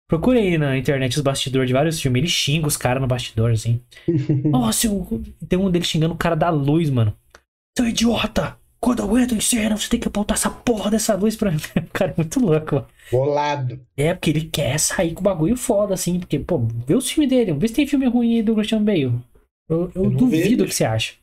Procurei 0.07 0.49
aí 0.49 0.57
na 0.57 0.77
internet 0.77 1.17
os 1.17 1.21
bastidores 1.21 1.67
de 1.67 1.73
vários 1.73 1.99
filmes. 1.99 2.19
Ele 2.21 2.29
xinga 2.29 2.67
os 2.67 2.77
caras 2.77 3.01
no 3.01 3.07
bastidor, 3.07 3.51
assim. 3.51 3.81
Nossa, 4.45 4.87
eu... 4.87 5.23
tem 5.49 5.59
um 5.59 5.69
dele 5.69 5.83
xingando 5.83 6.13
o 6.13 6.17
cara 6.17 6.35
da 6.35 6.49
luz, 6.49 6.89
mano. 6.89 7.13
Seu 7.77 7.87
idiota! 7.87 8.57
Quando 8.79 9.01
eu 9.01 9.17
entro 9.17 9.35
em 9.35 9.41
cena, 9.41 9.75
você 9.75 9.89
tem 9.89 9.99
que 9.99 10.07
apontar 10.07 10.37
essa 10.37 10.49
porra 10.49 10.91
dessa 10.91 11.15
luz 11.15 11.35
pra 11.35 11.51
mim. 11.51 11.57
O 11.77 11.91
cara 11.91 12.11
é 12.11 12.15
muito 12.15 12.39
louco, 12.39 12.75
mano. 12.75 12.87
Bolado. 13.11 13.79
É, 13.97 14.13
porque 14.13 14.29
ele 14.29 14.45
quer 14.45 14.79
sair 14.79 15.13
com 15.13 15.21
o 15.21 15.23
bagulho 15.23 15.57
foda, 15.57 15.93
assim. 15.93 16.19
Porque, 16.19 16.39
pô, 16.39 16.59
vê 16.59 16.93
os 16.93 17.09
filmes 17.09 17.29
dele. 17.29 17.53
Vê 17.53 17.67
se 17.67 17.73
tem 17.73 17.87
filme 17.87 18.05
ruim 18.05 18.35
aí 18.35 18.43
do 18.43 18.55
Christian 18.55 18.83
Bale. 18.83 19.19
Eu, 19.69 19.91
eu 19.93 20.05
Eu 20.05 20.09
duvido 20.11 20.63
o 20.63 20.67
que 20.67 20.75
você 20.75 20.85
acha. 20.85 21.15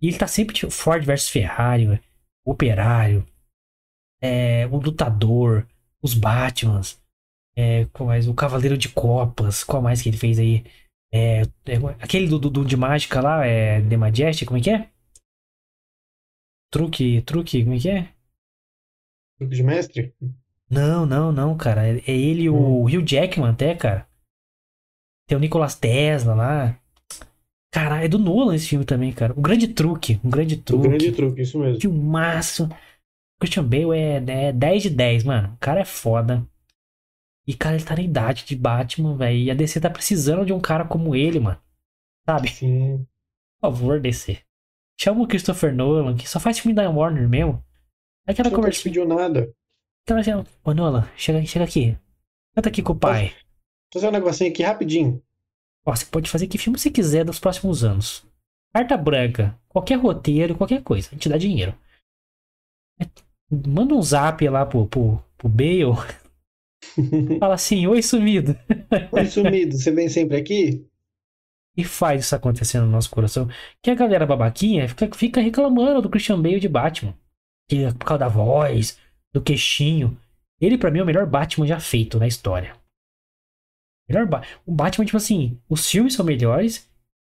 E 0.00 0.08
ele 0.08 0.18
tá 0.18 0.26
sempre 0.26 0.54
tipo 0.54 0.70
Ford 0.70 1.04
versus 1.04 1.28
Ferrari. 1.28 2.00
Operário. 2.46 3.26
É, 4.22 4.66
o 4.70 4.76
Lutador. 4.76 5.66
Os 6.00 6.14
Batmans. 6.14 6.98
É, 7.56 7.84
qual 7.86 8.06
mais? 8.08 8.28
O 8.28 8.34
Cavaleiro 8.34 8.78
de 8.78 8.88
Copas. 8.88 9.62
Qual 9.64 9.82
mais 9.82 10.00
que 10.02 10.08
ele 10.08 10.16
fez 10.16 10.38
aí? 10.38 10.64
É, 11.12 11.42
é, 11.42 11.76
aquele 12.00 12.26
do, 12.26 12.38
do, 12.38 12.64
de 12.64 12.76
mágica 12.76 13.20
lá, 13.20 13.44
é 13.44 13.80
The 13.82 13.96
Majestic, 13.96 14.48
como 14.48 14.58
é 14.58 14.62
que 14.62 14.70
é? 14.70 14.90
Truque, 16.70 17.20
truque, 17.22 17.62
como 17.62 17.76
é 17.76 17.78
que 17.78 17.90
é? 17.90 18.08
Truque 19.38 19.54
de 19.54 19.62
mestre? 19.62 20.14
Não, 20.70 21.04
não, 21.04 21.30
não, 21.30 21.56
cara. 21.56 21.86
É 21.86 21.98
é 21.98 22.12
ele 22.12 22.44
e 22.44 22.50
o 22.50 22.84
Hugh 22.84 23.04
Jackman 23.06 23.50
até, 23.50 23.74
cara. 23.74 24.08
Tem 25.28 25.36
o 25.36 25.40
Nicolas 25.40 25.74
Tesla 25.74 26.34
lá. 26.34 26.78
Caralho, 27.70 28.04
é 28.04 28.08
do 28.08 28.18
Nolan 28.18 28.54
esse 28.54 28.68
filme 28.68 28.84
também, 28.84 29.12
cara. 29.12 29.32
O 29.32 29.40
Grande 29.40 29.68
Truque. 29.68 30.18
Um 30.24 30.30
Grande 30.30 30.54
O 30.54 30.62
Truque. 30.62 30.88
grande 30.88 31.12
truque, 31.12 31.42
isso 31.42 31.58
mesmo. 31.58 31.80
Filmaço. 31.80 32.68
Christian 33.40 33.64
Bale 33.64 33.98
é, 33.98 34.48
é 34.48 34.52
10 34.52 34.82
de 34.84 34.90
10, 34.90 35.24
mano. 35.24 35.52
O 35.54 35.58
cara 35.58 35.80
é 35.80 35.84
foda. 35.84 36.46
E, 37.46 37.54
cara, 37.54 37.76
ele 37.76 37.84
tá 37.84 37.96
na 37.96 38.02
idade 38.02 38.44
de 38.44 38.54
Batman, 38.54 39.16
velho. 39.16 39.36
E 39.36 39.50
a 39.50 39.54
DC 39.54 39.80
tá 39.80 39.90
precisando 39.90 40.46
de 40.46 40.52
um 40.52 40.60
cara 40.60 40.84
como 40.84 41.14
ele, 41.14 41.40
mano. 41.40 41.60
Sabe? 42.28 42.48
Sim. 42.48 43.06
Por 43.60 43.72
favor, 43.72 44.00
DC. 44.00 44.38
Chama 45.00 45.22
o 45.22 45.26
Christopher 45.26 45.74
Nolan, 45.74 46.16
que 46.16 46.28
só 46.28 46.38
faz 46.38 46.58
filme 46.58 46.74
da 46.74 46.88
Warner 46.88 47.28
mesmo. 47.28 47.64
Aquela 48.26 48.50
conversa. 48.50 48.82
pediu 48.84 49.06
nada. 49.06 49.52
Aquela 50.04 50.20
assim, 50.20 50.44
Ô, 50.64 50.72
Nolan, 50.72 51.08
chega, 51.16 51.44
chega 51.44 51.64
aqui. 51.64 51.98
Canta 52.54 52.68
aqui 52.68 52.82
com 52.82 52.92
o 52.92 52.98
pai. 52.98 53.28
Vou 53.28 53.94
fazer 53.94 54.08
um 54.08 54.12
negocinho 54.12 54.50
aqui 54.50 54.62
rapidinho. 54.62 55.22
Ó, 55.84 55.94
você 55.94 56.06
pode 56.06 56.30
fazer 56.30 56.46
que 56.46 56.58
filme 56.58 56.78
você 56.78 56.90
quiser 56.90 57.24
dos 57.24 57.40
próximos 57.40 57.82
anos. 57.82 58.24
Carta 58.72 58.96
branca, 58.96 59.58
qualquer 59.68 59.98
roteiro, 59.98 60.56
qualquer 60.56 60.82
coisa. 60.82 61.08
A 61.08 61.14
gente 61.14 61.28
dá 61.28 61.36
dinheiro. 61.36 61.74
É, 63.00 63.06
Manda 63.50 63.94
um 63.94 64.02
zap 64.02 64.48
lá 64.48 64.64
pro, 64.64 64.86
pro, 64.86 65.22
pro 65.36 65.48
Bale. 65.48 65.82
Fala 67.38 67.54
assim, 67.54 67.86
oi 67.86 68.02
sumido. 68.02 68.56
Oi, 69.12 69.26
sumido, 69.26 69.76
você 69.76 69.90
vem 69.90 70.08
sempre 70.08 70.36
aqui? 70.36 70.86
E 71.76 71.84
faz 71.84 72.24
isso 72.24 72.34
acontecer 72.34 72.80
no 72.80 72.86
nosso 72.86 73.10
coração. 73.10 73.48
Que 73.82 73.90
a 73.90 73.94
galera 73.94 74.26
babaquinha 74.26 74.88
fica, 74.88 75.10
fica 75.14 75.40
reclamando 75.40 76.02
do 76.02 76.10
Christian 76.10 76.40
Bale 76.40 76.60
de 76.60 76.68
Batman. 76.68 77.14
Que 77.68 77.84
é 77.84 77.92
por 77.92 78.04
causa 78.04 78.20
da 78.20 78.28
voz, 78.28 78.98
do 79.32 79.40
queixinho. 79.40 80.18
Ele, 80.60 80.76
pra 80.76 80.90
mim, 80.90 80.98
é 80.98 81.02
o 81.02 81.06
melhor 81.06 81.26
Batman 81.26 81.66
já 81.66 81.80
feito 81.80 82.18
na 82.18 82.26
história. 82.26 82.76
Melhor 84.08 84.26
ba 84.26 84.42
o 84.66 84.72
Batman, 84.72 85.06
tipo 85.06 85.16
assim, 85.16 85.58
os 85.68 85.88
filmes 85.88 86.14
são 86.14 86.24
melhores. 86.24 86.88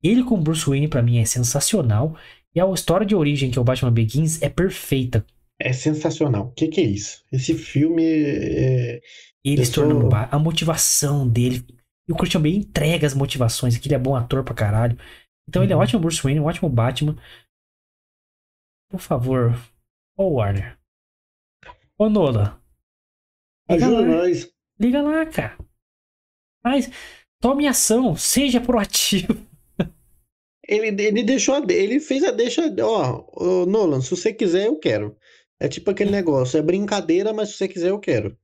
Ele 0.04 0.24
com 0.24 0.40
Bruce 0.40 0.70
Wayne, 0.70 0.88
pra 0.88 1.02
mim, 1.02 1.18
é 1.18 1.26
sensacional. 1.26 2.16
E 2.54 2.60
a 2.60 2.70
história 2.72 3.06
de 3.06 3.16
origem, 3.16 3.50
que 3.50 3.58
é 3.58 3.62
o 3.62 3.66
Batman 3.66 3.92
Begins, 3.92 4.42
é 4.42 4.50
perfeita. 4.50 5.26
É 5.60 5.74
sensacional. 5.74 6.48
O 6.48 6.52
que, 6.52 6.68
que 6.68 6.82
é 6.82 6.84
isso? 6.84 7.24
Esse 7.32 7.56
filme 7.56 8.04
é. 8.06 9.02
Ele 9.54 9.62
Eu 9.62 9.66
se 9.66 9.74
tornando 9.74 10.02
sou- 10.10 10.28
a 10.32 10.40
motivação 10.40 11.28
dele. 11.28 11.66
E 12.08 12.12
o 12.12 12.16
Christian 12.16 12.42
Bale 12.42 12.58
entrega 12.58 13.06
as 13.06 13.14
motivações, 13.14 13.78
que 13.78 13.88
ele 13.88 13.96
é 13.96 14.00
bom 14.00 14.16
ator 14.16 14.44
pra 14.44 14.54
caralho. 14.56 14.98
Então 15.48 15.64
ele 15.64 15.72
é 15.74 15.76
um 15.76 15.80
Uhum. 15.80 15.84
ótimo 15.84 16.02
Bruce 16.02 16.22
Wayne, 16.22 16.40
um 16.40 16.46
ótimo 16.46 16.70
Batman. 16.70 17.16
Por 18.90 19.00
favor, 19.00 19.54
ô 20.18 20.30
Warner. 20.36 20.78
Ô 21.98 22.10
Nola. 22.10 22.62
Liga 23.70 23.86
Ajuda 23.88 24.02
lá, 24.02 24.08
nós. 24.08 24.50
liga 24.80 25.02
lá, 25.02 25.26
cara. 25.26 25.58
Mas 26.64 26.90
tome 27.42 27.68
ação, 27.68 28.16
seja 28.16 28.62
proativo. 28.62 29.34
Ele, 30.70 30.88
ele 31.02 31.24
deixou 31.24 31.56
a, 31.56 31.60
ele 31.72 31.98
fez 31.98 32.26
a 32.26 32.32
deixa, 32.32 32.62
ó, 32.84 33.26
ô, 33.34 33.66
Nolan, 33.66 34.02
se 34.02 34.10
você 34.12 34.34
quiser, 34.34 34.68
eu 34.68 34.78
quero. 34.78 35.18
É 35.62 35.70
tipo 35.70 35.90
aquele 35.90 36.12
negócio, 36.12 36.58
é 36.60 36.62
brincadeira, 36.62 37.32
mas 37.34 37.50
se 37.50 37.56
você 37.58 37.68
quiser, 37.70 37.90
eu 37.92 38.00
quero. 38.02 38.38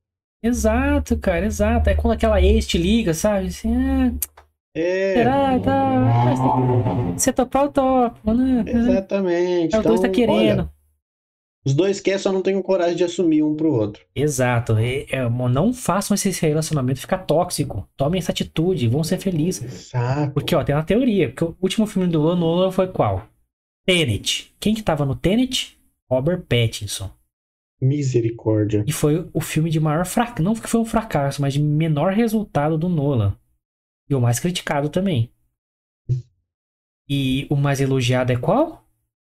Exato, 0.44 1.16
cara, 1.18 1.46
exato. 1.46 1.88
É 1.88 1.94
quando 1.94 2.12
aquela 2.12 2.40
ex 2.40 2.66
te 2.66 2.76
liga, 2.76 3.14
sabe? 3.14 3.46
Assim, 3.46 3.74
ah, 3.74 4.12
É, 4.76 5.14
será? 5.14 5.58
Tá. 5.60 7.12
Você 7.16 7.32
topar 7.32 7.64
o 7.64 7.68
topo, 7.72 8.34
né? 8.34 8.64
exatamente. 8.66 9.74
É, 9.74 9.78
os 9.78 9.84
dois 9.84 10.00
tá 10.00 10.08
Então, 10.08 10.12
querendo. 10.26 10.60
olha, 10.60 10.70
os 11.66 11.72
dois 11.72 11.98
querem, 11.98 12.18
só 12.18 12.30
não 12.30 12.42
tem 12.42 12.60
coragem 12.60 12.94
de 12.94 13.04
assumir 13.04 13.42
um 13.42 13.54
pro 13.56 13.72
outro. 13.72 14.02
Exato. 14.14 14.76
É, 14.76 15.06
é, 15.10 15.28
não 15.30 15.72
façam 15.72 16.14
esse 16.14 16.28
relacionamento 16.46 17.00
ficar 17.00 17.18
tóxico. 17.18 17.88
Tomem 17.96 18.18
essa 18.18 18.32
atitude, 18.32 18.86
vão 18.86 19.02
ser 19.02 19.18
felizes. 19.18 19.88
Saco. 19.88 20.34
Porque, 20.34 20.54
ó, 20.54 20.62
tem 20.62 20.74
uma 20.74 20.84
teoria. 20.84 21.28
Porque 21.28 21.44
o 21.44 21.56
último 21.62 21.86
filme 21.86 22.06
do 22.06 22.36
Nolan 22.36 22.70
foi 22.70 22.88
qual? 22.88 23.26
Tenet. 23.86 24.54
Quem 24.60 24.74
que 24.74 24.82
tava 24.82 25.06
no 25.06 25.14
Tenet? 25.16 25.78
Robert 26.10 26.42
Pattinson. 26.42 27.10
Misericórdia. 27.84 28.84
E 28.86 28.92
foi 28.92 29.28
o 29.32 29.40
filme 29.40 29.70
de 29.70 29.78
maior 29.78 30.06
fracasso. 30.06 30.42
Não 30.42 30.54
que 30.54 30.68
foi 30.68 30.80
um 30.80 30.84
fracasso, 30.84 31.40
mas 31.40 31.54
de 31.54 31.62
menor 31.62 32.12
resultado 32.12 32.78
do 32.78 32.88
Nolan. 32.88 33.36
E 34.08 34.14
o 34.14 34.20
mais 34.20 34.38
criticado 34.40 34.88
também. 34.88 35.30
E 37.08 37.46
o 37.50 37.56
mais 37.56 37.80
elogiado 37.80 38.32
é 38.32 38.36
qual? 38.36 38.84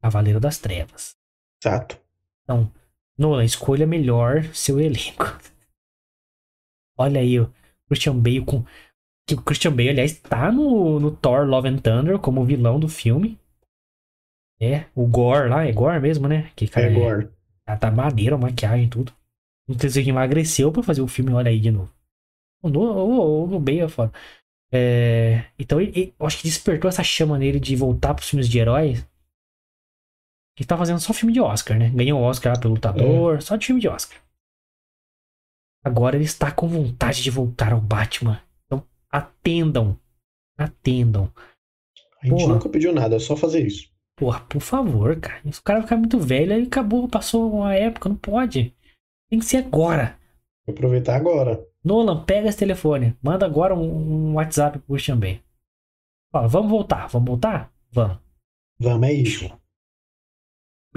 Cavaleiro 0.02 0.40
das 0.40 0.58
Trevas. 0.58 1.16
Exato. 1.62 2.00
Então, 2.44 2.72
Nolan, 3.18 3.44
escolha 3.44 3.86
melhor 3.86 4.44
seu 4.54 4.80
elenco. 4.80 5.26
Olha 6.98 7.20
aí 7.20 7.40
o 7.40 7.52
Christian 7.88 8.18
Bale 8.18 8.46
com. 8.46 8.66
Que 9.28 9.36
o 9.36 9.42
Christian 9.42 9.72
Bale, 9.72 9.90
aliás, 9.90 10.18
tá 10.20 10.52
no, 10.52 11.00
no 11.00 11.12
Thor 11.12 11.46
Love 11.46 11.68
and 11.68 11.78
Thunder 11.80 12.18
como 12.18 12.46
vilão 12.46 12.80
do 12.80 12.88
filme. 12.88 13.38
É, 14.60 14.86
o 14.96 15.06
Gore 15.06 15.50
lá, 15.50 15.66
é 15.66 15.72
Gore 15.72 16.00
mesmo, 16.00 16.28
né? 16.28 16.50
Que 16.56 16.68
cara 16.68 16.88
É 16.88 16.96
agora. 16.96 17.37
Tá, 17.68 17.76
tá 17.76 17.92
maneiro 17.92 18.36
a 18.36 18.38
maquiagem 18.38 18.86
e 18.86 18.90
tudo. 18.90 19.12
Se 19.78 20.00
ele 20.00 20.10
emagreceu 20.10 20.72
pra 20.72 20.82
fazer 20.82 21.02
o 21.02 21.08
filme, 21.08 21.34
olha 21.34 21.52
aí 21.52 21.60
de 21.60 21.70
novo. 21.70 21.94
O, 22.64 22.70
no, 22.70 22.80
o, 22.80 23.50
o, 23.50 23.56
o 23.56 23.60
Bale 23.60 23.82
é 23.82 23.90
foda. 23.90 24.14
É, 24.72 25.46
então 25.60 25.82
ele, 25.82 26.16
eu 26.18 26.26
acho 26.26 26.38
que 26.38 26.48
despertou 26.48 26.88
essa 26.88 27.04
chama 27.04 27.38
nele 27.38 27.60
de 27.60 27.76
voltar 27.76 28.14
pros 28.14 28.30
filmes 28.30 28.48
de 28.48 28.58
heróis. 28.58 29.06
Ele 30.58 30.66
tá 30.66 30.78
fazendo 30.78 31.00
só 31.02 31.12
filme 31.12 31.34
de 31.34 31.42
Oscar, 31.42 31.78
né? 31.78 31.90
Ganhou 31.90 32.22
o 32.22 32.24
Oscar 32.24 32.54
lá 32.54 32.60
pelo 32.60 32.76
Lutador, 32.76 33.42
só 33.42 33.58
de 33.58 33.66
filme 33.66 33.82
de 33.82 33.90
Oscar. 33.90 34.18
Agora 35.84 36.16
ele 36.16 36.26
está 36.26 36.50
com 36.50 36.70
vontade 36.70 37.22
de 37.22 37.30
voltar 37.30 37.74
ao 37.74 37.82
Batman. 37.82 38.42
Então 38.66 38.82
atendam. 39.12 40.00
Atendam. 40.58 41.32
A 42.22 42.28
gente 42.28 42.40
Porra. 42.40 42.54
nunca 42.54 42.70
pediu 42.70 42.94
nada, 42.94 43.18
é 43.18 43.20
só 43.20 43.36
fazer 43.36 43.68
isso. 43.68 43.92
Porra, 44.18 44.40
por 44.42 44.60
favor, 44.60 45.20
cara. 45.20 45.40
Se 45.52 45.60
o 45.60 45.64
cara 45.64 45.84
ficar 45.84 45.96
muito 45.96 46.20
velho, 46.20 46.54
aí 46.54 46.64
acabou, 46.64 47.08
passou 47.08 47.54
uma 47.54 47.76
época, 47.76 48.10
não 48.10 48.16
pode. 48.16 48.76
Tem 49.30 49.38
que 49.38 49.46
ser 49.46 49.58
agora. 49.58 50.18
Vou 50.66 50.74
aproveitar 50.74 51.16
agora. 51.16 51.64
Nolan, 51.84 52.26
pega 52.26 52.50
esse 52.50 52.58
telefone. 52.58 53.16
Manda 53.22 53.46
agora 53.46 53.76
um, 53.76 54.32
um 54.32 54.34
WhatsApp 54.34 54.80
pro 54.80 54.96
Christian 54.96 55.20
Bale. 55.20 55.44
Fala, 56.32 56.48
vamos 56.48 56.72
voltar, 56.72 57.08
vamos 57.08 57.28
voltar? 57.28 57.72
Vamos. 57.92 58.18
Vamos, 58.80 59.08
é 59.08 59.14
isso. 59.14 59.57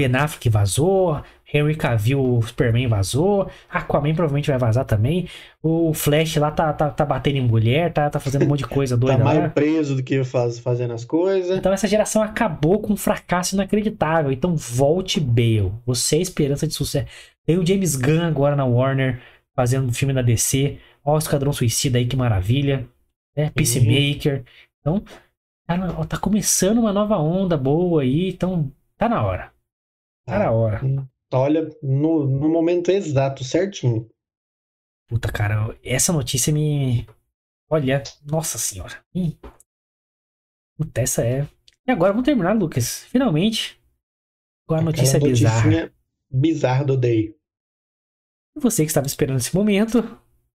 Ben 0.01 0.17
Affleck 0.17 0.49
vazou, 0.49 1.21
Henry 1.53 1.75
Cavill, 1.75 2.39
o 2.39 2.43
Superman 2.43 2.87
vazou, 2.87 3.51
Aquaman 3.69 4.15
provavelmente 4.15 4.49
vai 4.49 4.59
vazar 4.59 4.87
também. 4.87 5.29
O 5.63 5.93
Flash 5.93 6.37
lá 6.37 6.51
tá, 6.51 6.73
tá, 6.73 6.89
tá 6.89 7.05
batendo 7.05 7.37
em 7.37 7.47
mulher, 7.47 7.93
tá, 7.93 8.09
tá 8.09 8.19
fazendo 8.19 8.45
um 8.45 8.49
monte 8.49 8.61
de 8.61 8.67
coisa 8.69 8.97
Tá 8.99 9.01
doida 9.01 9.23
lá. 9.23 9.35
mais 9.35 9.53
preso 9.53 9.95
do 9.97 10.03
que 10.03 10.25
faz, 10.25 10.59
fazendo 10.59 10.95
as 10.95 11.05
coisas. 11.05 11.59
Então 11.59 11.71
essa 11.71 11.87
geração 11.87 12.23
acabou 12.23 12.81
com 12.81 12.95
um 12.95 12.97
fracasso 12.97 13.55
inacreditável. 13.55 14.33
Então 14.33 14.57
volte 14.57 15.21
Bale. 15.21 15.73
Você 15.85 16.17
é 16.17 16.19
a 16.21 16.23
esperança 16.23 16.67
de 16.67 16.73
sucesso. 16.73 17.07
Tem 17.45 17.59
o 17.59 17.67
James 17.67 17.97
Gunn 17.97 18.23
agora 18.23 18.57
na 18.57 18.65
Warner, 18.65 19.21
fazendo 19.55 19.87
um 19.87 19.93
filme 19.93 20.15
na 20.15 20.23
DC. 20.23 20.79
Ó, 21.05 21.15
o 21.15 21.19
Esquadrão 21.19 21.53
Suicida 21.53 21.99
aí, 21.99 22.07
que 22.07 22.17
maravilha. 22.17 22.87
Né? 23.37 23.51
Peacemaker. 23.55 24.45
Então, 24.81 25.03
tá, 25.67 25.77
tá 26.07 26.17
começando 26.17 26.79
uma 26.79 26.93
nova 26.93 27.19
onda 27.19 27.57
boa 27.57 28.03
aí. 28.03 28.31
Então, 28.31 28.71
tá 28.97 29.09
na 29.09 29.23
hora. 29.23 29.51
Tá 30.31 30.39
na 30.39 30.51
hora. 30.51 30.81
Olha, 31.33 31.69
no, 31.83 32.27
no 32.27 32.49
momento 32.49 32.91
exato, 32.91 33.45
certinho. 33.45 34.09
Puta, 35.09 35.31
cara, 35.31 35.77
essa 35.83 36.13
notícia 36.13 36.53
me. 36.53 37.07
Olha, 37.69 38.03
nossa 38.25 38.59
senhora. 38.59 38.95
Ih. 39.15 39.37
Puta, 40.77 41.01
essa 41.01 41.25
é. 41.25 41.47
E 41.87 41.91
agora 41.91 42.13
vamos 42.13 42.25
terminar, 42.25 42.53
Lucas. 42.57 43.05
Finalmente. 43.05 43.81
Com 44.67 44.75
a 44.75 44.83
notícia 44.83 45.17
Aquela 45.17 45.33
bizarra. 45.33 45.93
bizarra 46.31 46.85
do 46.85 46.97
day. 46.97 47.35
Você 48.57 48.85
que 48.85 48.91
estava 48.91 49.07
esperando 49.07 49.39
esse 49.39 49.55
momento, 49.55 50.03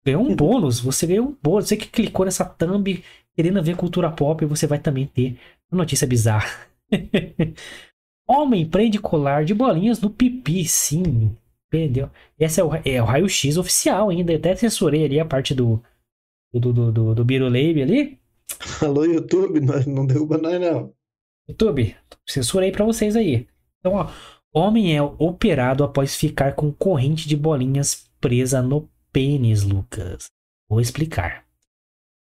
ganhou 0.04 0.22
um 0.22 0.34
bônus. 0.36 0.80
Você 0.80 1.06
ganhou 1.06 1.28
um 1.28 1.38
bônus. 1.42 1.68
Você 1.68 1.76
que 1.76 1.88
clicou 1.88 2.24
nessa 2.24 2.44
thumb 2.44 3.02
querendo 3.34 3.62
ver 3.62 3.76
cultura 3.76 4.10
pop, 4.12 4.44
você 4.44 4.66
vai 4.66 4.78
também 4.78 5.06
ter 5.06 5.38
uma 5.70 5.78
notícia 5.78 6.06
bizarra. 6.06 6.48
Homem 8.28 8.68
prende 8.68 8.98
colar 8.98 9.44
de 9.44 9.54
bolinhas 9.54 10.00
no 10.00 10.10
pipi, 10.10 10.64
sim. 10.64 11.36
Entendeu? 11.72 12.10
Esse 12.38 12.60
é 12.60 12.64
o, 12.64 12.70
é 12.84 13.02
o 13.02 13.04
raio-x 13.04 13.56
oficial 13.56 14.10
ainda. 14.10 14.32
Eu 14.32 14.38
até 14.38 14.54
censurei 14.54 15.04
ali 15.04 15.18
a 15.18 15.24
parte 15.24 15.54
do 15.54 15.82
do, 16.52 16.72
do, 16.72 16.92
do, 16.92 17.14
do 17.14 17.24
Birolebe 17.24 17.82
ali. 17.82 18.18
Alô, 18.82 19.04
YouTube, 19.04 19.60
não 19.86 20.06
derruba 20.06 20.36
nós, 20.38 20.60
não. 20.60 20.92
YouTube, 21.48 21.96
censurei 22.28 22.70
pra 22.70 22.84
vocês 22.84 23.16
aí. 23.16 23.48
Então, 23.78 23.94
ó, 23.94 24.10
homem 24.52 24.96
é 24.96 25.02
operado 25.02 25.82
após 25.82 26.14
ficar 26.14 26.54
com 26.54 26.70
corrente 26.70 27.26
de 27.26 27.36
bolinhas 27.36 28.06
presa 28.20 28.62
no 28.62 28.88
pênis, 29.12 29.62
Lucas. 29.62 30.26
Vou 30.68 30.80
explicar. 30.80 31.41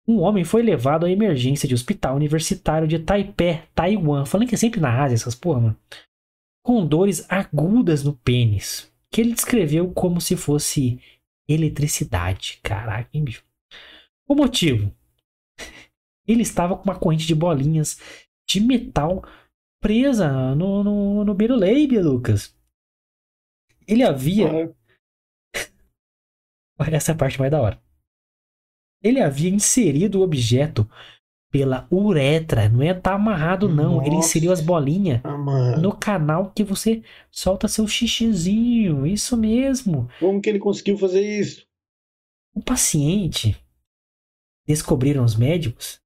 Um 0.08 0.20
homem 0.20 0.42
foi 0.42 0.62
levado 0.62 1.04
à 1.04 1.10
emergência 1.10 1.68
de 1.68 1.74
hospital 1.74 2.16
universitário 2.16 2.88
de 2.88 2.98
Taipei, 2.98 3.62
Taiwan. 3.74 4.24
Falando 4.24 4.48
que 4.48 4.54
é 4.54 4.58
sempre 4.58 4.80
na 4.80 5.02
Ásia 5.02 5.16
essas 5.16 5.34
porra, 5.34 5.60
mano. 5.60 5.80
Com 6.64 6.86
dores 6.86 7.30
agudas 7.30 8.02
no 8.02 8.16
pênis. 8.16 8.90
Que 9.12 9.20
ele 9.20 9.34
descreveu 9.34 9.92
como 9.92 10.18
se 10.18 10.34
fosse 10.34 10.98
eletricidade. 11.46 12.58
Caraca, 12.62 13.10
hein, 13.12 13.22
bicho? 13.22 13.44
O 14.26 14.34
motivo? 14.34 14.94
Ele 16.26 16.42
estava 16.42 16.76
com 16.76 16.84
uma 16.84 16.98
corrente 16.98 17.26
de 17.26 17.34
bolinhas 17.34 17.98
de 18.46 18.60
metal 18.60 19.24
presa 19.80 20.54
no, 20.54 20.84
no, 20.84 21.24
no 21.24 21.36
Lucas. 22.02 22.54
Ele 23.86 24.02
havia. 24.02 24.74
Ah, 26.78 26.90
Essa 26.92 27.12
é 27.12 27.14
a 27.14 27.18
parte 27.18 27.38
mais 27.38 27.50
da 27.50 27.62
hora. 27.62 27.87
Ele 29.02 29.20
havia 29.20 29.50
inserido 29.50 30.20
o 30.20 30.22
objeto 30.22 30.88
pela 31.50 31.86
uretra. 31.90 32.68
Não 32.68 32.82
é 32.82 32.92
tá 32.94 33.14
amarrado, 33.14 33.68
não. 33.68 34.00
Ele 34.02 34.16
Nossa. 34.16 34.28
inseriu 34.28 34.52
as 34.52 34.60
bolinhas 34.60 35.20
ah, 35.24 35.76
no 35.78 35.96
canal 35.96 36.50
que 36.50 36.64
você 36.64 37.02
solta 37.30 37.68
seu 37.68 37.86
xixizinho. 37.86 39.06
Isso 39.06 39.36
mesmo. 39.36 40.08
Como 40.18 40.40
que 40.40 40.48
ele 40.48 40.58
conseguiu 40.58 40.98
fazer 40.98 41.22
isso? 41.22 41.66
O 42.54 42.62
paciente, 42.62 43.56
descobriram 44.66 45.24
os 45.24 45.36
médicos, 45.36 46.00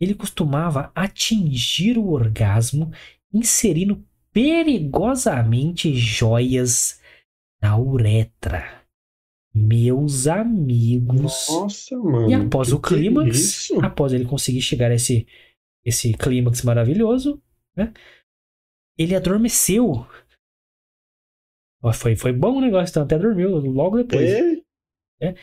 ele 0.00 0.14
costumava 0.14 0.90
atingir 0.94 1.98
o 1.98 2.10
orgasmo 2.10 2.90
inserindo 3.32 4.04
perigosamente 4.32 5.94
joias 5.94 7.00
na 7.60 7.78
uretra. 7.78 8.79
Meus 9.52 10.26
amigos. 10.26 11.46
Nossa, 11.50 11.96
mano. 11.98 12.30
E 12.30 12.34
após 12.34 12.72
o 12.72 12.76
é 12.76 12.80
clímax, 12.80 13.36
isso? 13.36 13.80
após 13.84 14.12
ele 14.12 14.24
conseguir 14.24 14.62
chegar 14.62 14.90
a 14.90 14.94
esse, 14.94 15.26
esse 15.84 16.12
clímax 16.14 16.62
maravilhoso, 16.62 17.42
né? 17.76 17.92
Ele 18.96 19.14
adormeceu. 19.14 20.06
Foi, 21.94 22.14
foi 22.14 22.32
bom 22.32 22.58
o 22.58 22.60
negócio, 22.60 22.92
então 22.92 23.02
até 23.02 23.18
dormiu 23.18 23.56
logo 23.56 23.96
depois 23.96 24.28
É? 25.20 25.34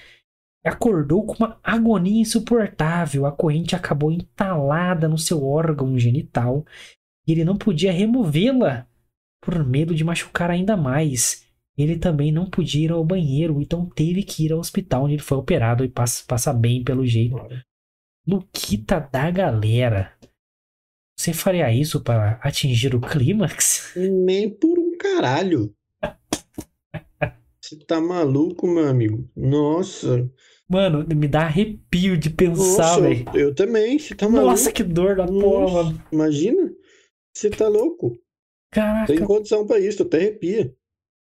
acordou 0.68 1.26
com 1.26 1.44
uma 1.44 1.60
agonia 1.64 2.22
insuportável. 2.22 3.26
A 3.26 3.32
corrente 3.32 3.76
acabou 3.76 4.12
entalada 4.12 5.08
no 5.08 5.18
seu 5.18 5.46
órgão 5.46 5.98
genital 5.98 6.66
e 7.28 7.32
ele 7.32 7.46
não 7.46 7.58
podia 7.58 7.92
removê-la 7.92 8.88
por 9.42 9.64
medo 9.66 9.96
de 9.96 10.04
machucar 10.04 10.52
ainda 10.52 10.76
mais. 10.76 11.47
Ele 11.78 11.98
também 11.98 12.32
não 12.32 12.50
podia 12.50 12.86
ir 12.86 12.92
ao 12.92 13.06
banheiro, 13.06 13.62
então 13.62 13.88
teve 13.88 14.24
que 14.24 14.46
ir 14.46 14.52
ao 14.52 14.60
hospital 14.60 15.04
onde 15.04 15.14
ele 15.14 15.22
foi 15.22 15.38
operado 15.38 15.86
e 15.86 15.90
passa, 15.90 16.24
passa 16.28 16.52
bem 16.52 16.84
pelo 16.84 17.06
jeito. 17.06 17.38
Luquita 18.28 19.00
da 19.00 19.30
galera. 19.30 20.12
Você 21.20 21.34
faria 21.34 21.72
isso 21.72 22.04
para 22.04 22.40
atingir 22.44 22.96
o 22.96 23.02
clímax? 23.02 23.94
Nem 23.96 24.50
por 24.50 24.78
um 24.80 24.98
caralho. 24.98 25.74
Você 27.62 27.78
tá 27.86 28.00
maluco, 28.00 28.66
meu 28.68 28.88
amigo? 28.88 29.30
Nossa. 29.36 30.30
Mano, 30.70 31.06
me 31.16 31.28
dá 31.28 31.42
arrepio 31.42 32.18
de 32.18 32.30
pensar, 32.30 33.00
velho. 33.00 33.26
Eu 33.34 33.54
também, 33.54 34.00
você 34.00 34.16
tá 34.16 34.28
maluco. 34.28 34.52
Nossa, 34.52 34.72
que 34.72 34.84
dor 34.84 35.16
da 35.16 35.26
Nossa, 35.26 35.46
porra, 35.46 35.84
mano. 35.84 36.04
Imagina. 36.12 36.72
Você 37.36 37.50
tá 37.50 37.68
louco. 37.68 38.18
Caraca. 38.72 39.08
Tem 39.08 39.24
condição 39.24 39.66
pra 39.66 39.80
isso, 39.80 40.04
até 40.04 40.18
arrepia. 40.18 40.74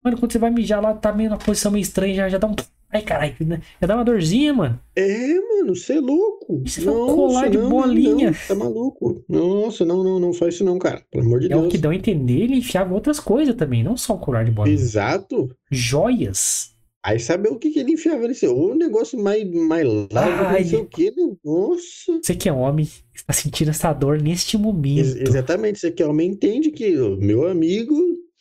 Mano, 0.04 0.18
quando 0.18 0.32
você 0.32 0.40
vai 0.40 0.52
mijar 0.52 0.82
lá, 0.82 0.94
tá 0.94 1.14
meio 1.14 1.30
na 1.30 1.38
posição 1.38 1.72
meio 1.72 1.82
estranha, 1.82 2.14
já, 2.14 2.30
já 2.30 2.38
dá 2.38 2.48
um. 2.48 2.56
Ai, 2.92 3.02
caralho, 3.02 3.34
já 3.82 3.88
dá 3.88 3.96
uma 3.96 4.06
dorzinha, 4.06 4.54
mano. 4.54 4.80
É, 4.96 5.34
mano, 5.34 5.76
você 5.76 5.94
é 5.94 6.00
louco. 6.00 6.62
Isso 6.64 6.88
é 6.88 6.92
um 6.92 7.08
colar 7.08 7.50
de 7.50 7.58
não, 7.58 7.70
bolinha. 7.70 8.32
Não, 8.32 8.38
tá 8.48 8.54
maluco. 8.54 9.24
Nossa, 9.28 9.84
não, 9.84 10.04
não, 10.04 10.20
não 10.20 10.34
faz 10.34 10.56
isso 10.56 10.64
não, 10.64 10.78
cara. 10.78 11.02
Pelo 11.10 11.26
amor 11.26 11.40
de 11.40 11.48
é 11.48 11.50
Deus. 11.50 11.64
É 11.64 11.68
o 11.68 11.70
que 11.70 11.78
dão 11.78 11.92
a 11.92 11.96
entender, 11.96 12.42
ele 12.42 12.58
enfiava 12.58 12.94
outras 12.94 13.20
coisas 13.20 13.56
também, 13.56 13.84
não 13.84 13.98
só 13.98 14.14
um 14.14 14.20
colar 14.20 14.44
de 14.44 14.52
bolinha. 14.52 14.76
Exato. 14.76 15.50
Joias. 15.72 16.74
Aí 17.06 17.20
sabe 17.20 17.50
o 17.50 17.58
que, 17.58 17.70
que 17.70 17.80
ele 17.80 17.94
enfiava 17.94 18.28
nesse? 18.28 18.48
Ou 18.48 18.72
um 18.72 18.76
negócio 18.76 19.20
mais, 19.20 19.46
mais 19.52 19.86
largo, 20.10 20.54
não 20.54 20.66
sei 20.66 20.80
o 20.80 20.86
que, 20.86 21.12
né? 21.12 21.36
Nossa. 21.44 22.20
Você 22.22 22.34
que 22.34 22.48
é 22.48 22.54
homem, 22.54 22.88
está 23.14 23.34
sentindo 23.34 23.72
essa 23.72 23.92
dor 23.92 24.22
neste 24.22 24.58
momento. 24.58 25.00
Ex 25.00 25.16
exatamente, 25.16 25.80
você 25.80 25.92
que 25.92 26.02
é 26.02 26.08
homem 26.08 26.32
entende 26.32 26.72
que 26.72 26.98
o 26.98 27.18
meu 27.18 27.46
amigo. 27.46 27.94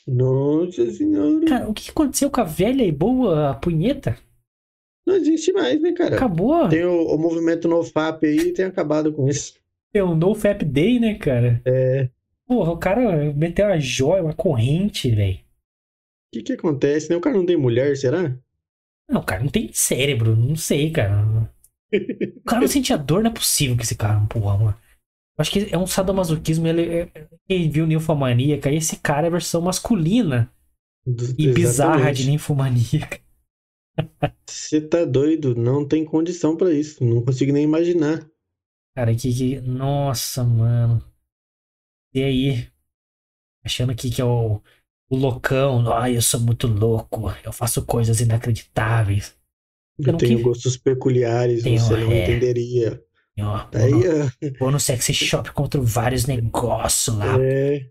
Nossa 0.06 0.90
senhora. 0.90 1.46
Cara, 1.46 1.68
o 1.68 1.74
que 1.74 1.90
aconteceu 1.90 2.30
com 2.30 2.40
a 2.40 2.44
velha 2.44 2.82
e 2.82 2.92
boa 2.92 3.54
punheta? 3.54 4.16
Não 5.06 5.16
existe 5.16 5.52
mais, 5.52 5.80
né, 5.80 5.92
cara? 5.92 6.16
Acabou. 6.16 6.68
Tem 6.68 6.84
o, 6.84 7.06
o 7.06 7.18
movimento 7.18 7.68
NoFap 7.68 8.24
aí 8.26 8.48
e 8.48 8.52
tem 8.52 8.64
acabado 8.64 9.12
com 9.12 9.28
isso. 9.28 9.54
Tem 9.92 10.02
o 10.02 10.14
NoFap 10.14 10.64
Day, 10.64 10.98
né, 10.98 11.14
cara? 11.14 11.60
É. 11.64 12.08
Porra, 12.46 12.72
o 12.72 12.78
cara 12.78 13.32
meteu 13.32 13.66
uma 13.66 13.78
joia, 13.78 14.22
uma 14.22 14.34
corrente, 14.34 15.10
velho. 15.10 15.36
O 15.36 15.40
que 16.32 16.42
que 16.42 16.52
acontece, 16.52 17.10
né? 17.10 17.16
O 17.16 17.20
cara 17.20 17.36
não 17.36 17.46
tem 17.46 17.56
mulher, 17.56 17.96
será? 17.96 18.34
Não, 19.08 19.22
cara, 19.22 19.42
não 19.42 19.50
tem 19.50 19.70
cérebro, 19.72 20.34
não 20.36 20.56
sei, 20.56 20.90
cara. 20.90 21.50
O 21.92 22.44
cara 22.44 22.62
não 22.62 22.68
sentia 22.68 22.96
dor, 22.96 23.22
não 23.22 23.30
é 23.30 23.34
possível 23.34 23.76
que 23.76 23.82
esse 23.82 23.94
cara, 23.94 24.18
porra, 24.26 24.56
mano. 24.56 24.76
Acho 25.38 25.50
que 25.50 25.68
é 25.72 25.78
um 25.78 25.86
sadomasoquismo, 25.86 26.66
ele, 26.66 26.82
é, 26.82 27.28
quem 27.48 27.70
viu 27.70 27.86
ninfomaníaca, 27.86 28.70
esse 28.70 28.96
cara 28.96 29.26
é 29.26 29.28
a 29.28 29.32
versão 29.32 29.62
masculina 29.62 30.52
e 31.06 31.10
exatamente. 31.10 31.52
bizarra 31.54 32.12
de 32.12 32.30
ninfomaníaca. 32.30 33.20
Você 34.46 34.80
tá 34.80 35.04
doido, 35.04 35.54
não 35.54 35.86
tem 35.86 36.04
condição 36.04 36.56
para 36.56 36.72
isso, 36.72 37.02
não 37.02 37.22
consigo 37.22 37.52
nem 37.52 37.64
imaginar. 37.64 38.26
Cara, 38.94 39.14
que, 39.14 39.32
que. 39.32 39.60
Nossa, 39.60 40.44
mano. 40.44 41.02
E 42.14 42.22
aí? 42.22 42.68
Achando 43.64 43.94
que, 43.94 44.10
que 44.10 44.20
é 44.20 44.24
o, 44.24 44.60
o 45.08 45.16
loucão. 45.16 45.90
Ai, 45.92 46.16
eu 46.16 46.22
sou 46.22 46.40
muito 46.40 46.66
louco. 46.66 47.30
Eu 47.42 47.52
faço 47.52 47.84
coisas 47.86 48.20
inacreditáveis. 48.20 49.34
Eu, 49.98 50.12
eu 50.12 50.16
tenho 50.18 50.38
que... 50.38 50.44
gostos 50.44 50.76
peculiares, 50.76 51.62
tenho, 51.62 51.80
você 51.80 51.96
não 51.96 52.12
é... 52.12 52.22
entenderia. 52.22 53.02
Ó, 53.40 53.66
no, 53.72 54.58
vou 54.58 54.70
no 54.70 54.78
sexy 54.78 55.14
shop, 55.14 55.52
contra 55.52 55.80
vários 55.80 56.26
negócios 56.26 57.16
lá. 57.16 57.36
É. 57.40 57.86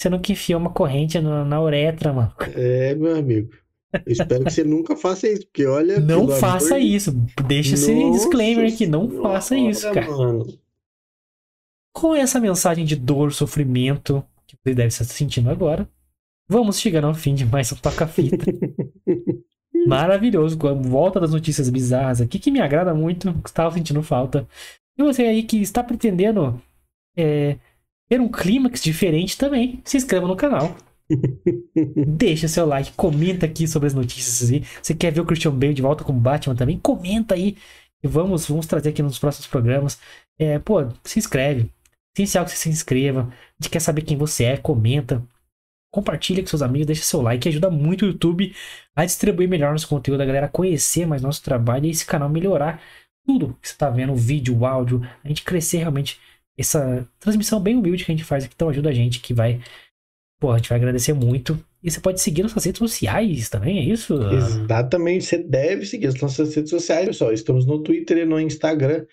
Você 0.00 0.08
nunca 0.08 0.32
enfiou 0.32 0.60
uma 0.60 0.72
corrente 0.72 1.20
na, 1.20 1.44
na 1.44 1.60
uretra, 1.60 2.12
mano. 2.12 2.32
É, 2.54 2.94
meu 2.94 3.16
amigo. 3.16 3.50
Eu 3.92 4.12
espero 4.12 4.44
que 4.44 4.50
você 4.50 4.64
nunca 4.64 4.96
faça 4.96 5.28
isso, 5.28 5.46
porque 5.46 5.66
olha. 5.66 5.98
Não 5.98 6.28
faça 6.28 6.76
amor... 6.76 6.86
isso. 6.86 7.12
Deixa 7.46 7.72
Nossa 7.72 7.92
esse 7.92 8.10
disclaimer 8.12 8.72
aqui, 8.72 8.86
não 8.86 9.10
faça 9.22 9.56
isso, 9.56 9.92
cara. 9.92 10.08
Mano. 10.08 10.46
Com 11.92 12.14
essa 12.14 12.38
mensagem 12.38 12.84
de 12.84 12.94
dor, 12.94 13.32
sofrimento 13.32 14.24
que 14.46 14.56
você 14.62 14.74
deve 14.74 14.88
estar 14.88 15.04
sentindo 15.04 15.50
agora, 15.50 15.88
vamos 16.48 16.78
chegando 16.78 17.08
ao 17.08 17.14
fim 17.14 17.34
de 17.34 17.44
mais 17.44 17.72
um 17.72 17.76
Toca-Fita. 17.76 18.46
Maravilhoso, 19.86 20.58
com 20.58 20.68
a 20.68 20.72
volta 20.72 21.20
das 21.20 21.32
notícias 21.32 21.68
bizarras 21.68 22.20
aqui, 22.20 22.38
que 22.38 22.50
me 22.50 22.60
agrada 22.60 22.94
muito, 22.94 23.34
estava 23.44 23.74
sentindo 23.74 24.02
falta. 24.02 24.46
E 24.98 25.02
você 25.02 25.22
aí 25.22 25.42
que 25.42 25.60
está 25.60 25.82
pretendendo 25.82 26.60
é, 27.16 27.56
ter 28.08 28.20
um 28.20 28.28
clímax 28.28 28.82
diferente 28.82 29.38
também, 29.38 29.80
se 29.84 29.96
inscreva 29.96 30.26
no 30.26 30.36
canal. 30.36 30.76
Deixa 32.06 32.48
seu 32.48 32.66
like, 32.66 32.92
comenta 32.92 33.46
aqui 33.46 33.66
sobre 33.66 33.86
as 33.86 33.94
notícias. 33.94 34.50
Aí. 34.50 34.64
Você 34.82 34.94
quer 34.94 35.12
ver 35.12 35.20
o 35.20 35.24
Christian 35.24 35.52
Bale 35.52 35.74
de 35.74 35.82
volta 35.82 36.04
com 36.04 36.12
o 36.12 36.16
Batman 36.16 36.54
também? 36.54 36.78
Comenta 36.78 37.34
aí. 37.34 37.56
E 38.02 38.08
vamos, 38.08 38.46
vamos 38.46 38.66
trazer 38.66 38.90
aqui 38.90 39.02
nos 39.02 39.18
próximos 39.18 39.46
programas. 39.46 39.98
É, 40.38 40.58
pô, 40.58 40.88
se 41.04 41.18
inscreve. 41.18 41.70
Essencial 42.16 42.44
que 42.44 42.50
você 42.50 42.56
se 42.56 42.68
inscreva. 42.68 43.22
A 43.22 43.62
gente 43.62 43.70
quer 43.70 43.80
saber 43.80 44.02
quem 44.02 44.16
você 44.16 44.44
é, 44.44 44.56
comenta. 44.56 45.22
Compartilha 45.92 46.42
com 46.42 46.48
seus 46.48 46.62
amigos, 46.62 46.86
deixa 46.86 47.02
seu 47.02 47.20
like, 47.20 47.48
ajuda 47.48 47.68
muito 47.68 48.02
o 48.02 48.08
YouTube 48.08 48.54
a 48.94 49.04
distribuir 49.04 49.48
melhor 49.48 49.72
nosso 49.72 49.88
conteúdo, 49.88 50.20
a 50.20 50.26
galera 50.26 50.48
conhecer 50.48 51.06
mais 51.06 51.20
nosso 51.20 51.42
trabalho 51.42 51.86
e 51.86 51.90
esse 51.90 52.06
canal 52.06 52.28
melhorar 52.28 52.80
tudo 53.26 53.56
que 53.60 53.68
você 53.68 53.74
está 53.74 53.90
vendo, 53.90 54.14
vídeo, 54.14 54.56
o 54.56 54.66
áudio, 54.66 55.02
a 55.24 55.28
gente 55.28 55.42
crescer 55.42 55.78
realmente 55.78 56.18
essa 56.58 57.08
transmissão 57.18 57.60
bem 57.60 57.76
humilde 57.76 58.04
que 58.04 58.12
a 58.12 58.14
gente 58.14 58.24
faz 58.24 58.44
aqui, 58.44 58.54
então 58.54 58.68
ajuda 58.68 58.90
a 58.90 58.92
gente 58.92 59.20
que 59.20 59.32
vai, 59.32 59.60
pô, 60.38 60.50
a 60.52 60.56
gente 60.56 60.68
vai 60.68 60.78
agradecer 60.78 61.12
muito. 61.12 61.58
E 61.82 61.90
você 61.90 61.98
pode 61.98 62.20
seguir 62.20 62.42
nossas 62.42 62.64
redes 62.64 62.78
sociais 62.78 63.48
também, 63.48 63.78
é 63.78 63.82
isso? 63.82 64.14
Exatamente, 64.32 65.24
você 65.24 65.38
deve 65.38 65.86
seguir 65.86 66.08
as 66.08 66.20
nossas 66.20 66.54
redes 66.54 66.70
sociais, 66.70 67.06
pessoal. 67.06 67.32
Estamos 67.32 67.64
no 67.64 67.82
Twitter 67.82 68.18
e 68.18 68.24
no 68.26 68.38
Instagram. 68.38 69.06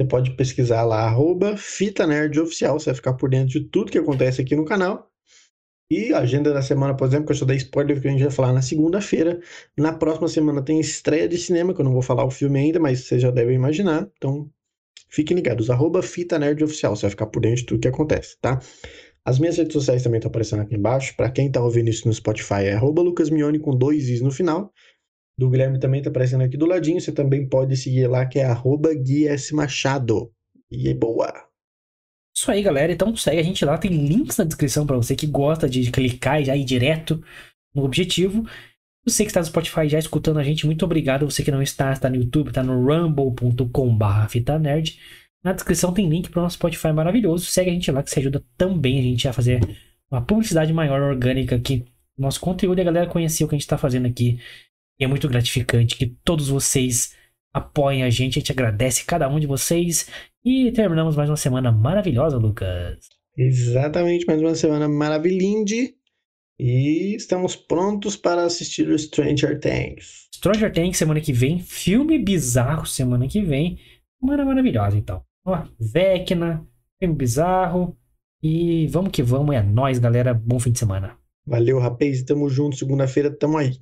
Você 0.00 0.08
pode 0.08 0.30
pesquisar 0.30 0.82
lá, 0.84 1.02
arroba 1.02 1.56
Fita 1.56 2.06
Nerd 2.06 2.40
Oficial, 2.40 2.78
você 2.78 2.86
vai 2.86 2.94
ficar 2.94 3.12
por 3.12 3.28
dentro 3.28 3.48
de 3.48 3.60
tudo 3.60 3.92
que 3.92 3.98
acontece 3.98 4.40
aqui 4.40 4.56
no 4.56 4.64
canal. 4.64 5.10
E 5.90 6.12
a 6.12 6.20
agenda 6.20 6.52
da 6.52 6.62
semana, 6.62 6.96
por 6.96 7.06
exemplo, 7.06 7.26
que 7.26 7.32
eu 7.32 7.36
só 7.36 7.44
dei 7.44 7.56
spoiler 7.56 8.00
que 8.00 8.08
a 8.08 8.10
gente 8.10 8.22
vai 8.22 8.30
falar 8.30 8.52
na 8.52 8.62
segunda-feira. 8.62 9.40
Na 9.76 9.92
próxima 9.92 10.28
semana 10.28 10.62
tem 10.62 10.80
estreia 10.80 11.28
de 11.28 11.36
cinema, 11.36 11.74
que 11.74 11.80
eu 11.80 11.84
não 11.84 11.92
vou 11.92 12.02
falar 12.02 12.24
o 12.24 12.30
filme 12.30 12.58
ainda, 12.58 12.80
mas 12.80 13.00
vocês 13.00 13.20
já 13.20 13.30
devem 13.30 13.54
imaginar. 13.54 14.08
Então, 14.16 14.50
fiquem 15.10 15.36
ligados. 15.36 15.70
Arroba 15.70 16.02
Fita 16.02 16.38
Nerd 16.38 16.64
Oficial, 16.64 16.96
você 16.96 17.02
vai 17.02 17.10
ficar 17.10 17.26
por 17.26 17.40
dentro 17.40 17.58
de 17.58 17.66
tudo 17.66 17.80
que 17.80 17.88
acontece, 17.88 18.36
tá? 18.40 18.60
As 19.26 19.38
minhas 19.38 19.56
redes 19.56 19.72
sociais 19.72 20.02
também 20.02 20.18
estão 20.18 20.28
aparecendo 20.28 20.62
aqui 20.62 20.74
embaixo. 20.74 21.14
Para 21.16 21.30
quem 21.30 21.50
tá 21.50 21.62
ouvindo 21.62 21.88
isso 21.88 22.06
no 22.08 22.12
Spotify, 22.12 22.64
é 22.64 22.74
arroba 22.74 23.02
lucasmione 23.02 23.58
com 23.58 23.76
dois 23.76 24.08
is 24.08 24.20
no 24.20 24.30
final. 24.30 24.72
Do 25.38 25.50
Guilherme 25.50 25.78
também 25.78 26.02
tá 26.02 26.10
aparecendo 26.10 26.44
aqui 26.44 26.56
do 26.56 26.66
ladinho. 26.66 27.00
Você 27.00 27.12
também 27.12 27.48
pode 27.48 27.76
seguir 27.76 28.06
lá, 28.06 28.26
que 28.26 28.38
é 28.38 28.44
arroba 28.44 28.90
Machado. 29.52 30.32
E 30.70 30.88
é 30.88 30.94
boa! 30.94 31.53
Isso 32.34 32.50
aí, 32.50 32.62
galera. 32.62 32.92
Então 32.92 33.14
segue 33.14 33.40
a 33.40 33.44
gente 33.44 33.64
lá. 33.64 33.78
Tem 33.78 33.90
links 33.90 34.36
na 34.36 34.44
descrição 34.44 34.86
para 34.86 34.96
você 34.96 35.14
que 35.14 35.26
gosta 35.26 35.68
de 35.68 35.90
clicar 35.90 36.40
e 36.40 36.46
já 36.46 36.56
ir 36.56 36.64
direto 36.64 37.22
no 37.74 37.84
objetivo. 37.84 38.44
Você 39.06 39.22
que 39.24 39.30
está 39.30 39.40
no 39.40 39.46
Spotify 39.46 39.88
já 39.88 39.98
escutando 39.98 40.38
a 40.38 40.42
gente, 40.42 40.66
muito 40.66 40.84
obrigado. 40.84 41.30
Você 41.30 41.44
que 41.44 41.50
não 41.50 41.62
está, 41.62 41.92
está 41.92 42.08
no 42.08 42.16
YouTube, 42.16 42.48
está 42.48 42.62
no 42.62 42.84
rumble.com.br 42.84 44.28
fitanerd. 44.28 44.98
Na 45.44 45.52
descrição 45.52 45.92
tem 45.92 46.08
link 46.08 46.30
para 46.30 46.40
o 46.40 46.42
nosso 46.42 46.56
Spotify 46.56 46.92
maravilhoso. 46.92 47.44
Segue 47.44 47.70
a 47.70 47.72
gente 47.72 47.92
lá 47.92 48.02
que 48.02 48.10
se 48.10 48.18
ajuda 48.18 48.42
também 48.56 48.98
a 48.98 49.02
gente 49.02 49.28
a 49.28 49.32
fazer 49.32 49.60
uma 50.10 50.22
publicidade 50.22 50.72
maior 50.72 51.02
orgânica 51.02 51.54
aqui 51.54 51.84
no 52.16 52.24
nosso 52.24 52.40
conteúdo 52.40 52.78
e 52.78 52.80
a 52.80 52.84
galera 52.84 53.06
conhecer 53.06 53.44
o 53.44 53.48
que 53.48 53.54
a 53.54 53.58
gente 53.58 53.66
está 53.66 53.76
fazendo 53.76 54.06
aqui. 54.06 54.40
E 54.98 55.04
é 55.04 55.06
muito 55.06 55.28
gratificante 55.28 55.96
que 55.96 56.06
todos 56.24 56.48
vocês 56.48 57.14
apoiem 57.54 58.02
a 58.02 58.10
gente. 58.10 58.38
A 58.38 58.40
gente 58.40 58.52
agradece 58.52 59.04
cada 59.04 59.28
um 59.28 59.38
de 59.38 59.46
vocês. 59.46 60.10
E 60.44 60.72
terminamos 60.72 61.16
mais 61.16 61.30
uma 61.30 61.36
semana 61.36 61.70
maravilhosa, 61.70 62.36
Lucas. 62.36 62.98
Exatamente, 63.38 64.26
mais 64.26 64.40
uma 64.40 64.54
semana 64.54 64.88
maravilhinde. 64.88 65.94
E 66.58 67.14
estamos 67.16 67.56
prontos 67.56 68.16
para 68.16 68.44
assistir 68.44 68.88
o 68.88 68.98
Stranger 68.98 69.58
Things. 69.58 70.28
Stranger 70.34 70.72
Things 70.72 70.96
semana 70.96 71.20
que 71.20 71.32
vem. 71.32 71.60
Filme 71.60 72.18
bizarro 72.18 72.86
semana 72.86 73.26
que 73.26 73.40
vem. 73.40 73.78
Semana 74.20 74.44
maravilhosa, 74.44 74.96
então. 74.96 75.22
Ó, 75.46 75.62
Vecna, 75.78 76.66
filme 77.00 77.14
bizarro. 77.14 77.96
E 78.42 78.86
vamos 78.88 79.10
que 79.10 79.22
vamos. 79.22 79.54
É 79.54 79.62
nóis, 79.62 79.98
galera. 79.98 80.34
Bom 80.34 80.60
fim 80.60 80.70
de 80.70 80.78
semana. 80.78 81.16
Valeu, 81.46 81.78
rapaz. 81.78 82.22
Tamo 82.22 82.48
junto. 82.48 82.76
Segunda-feira, 82.76 83.30
tamo 83.30 83.58
aí. 83.58 83.78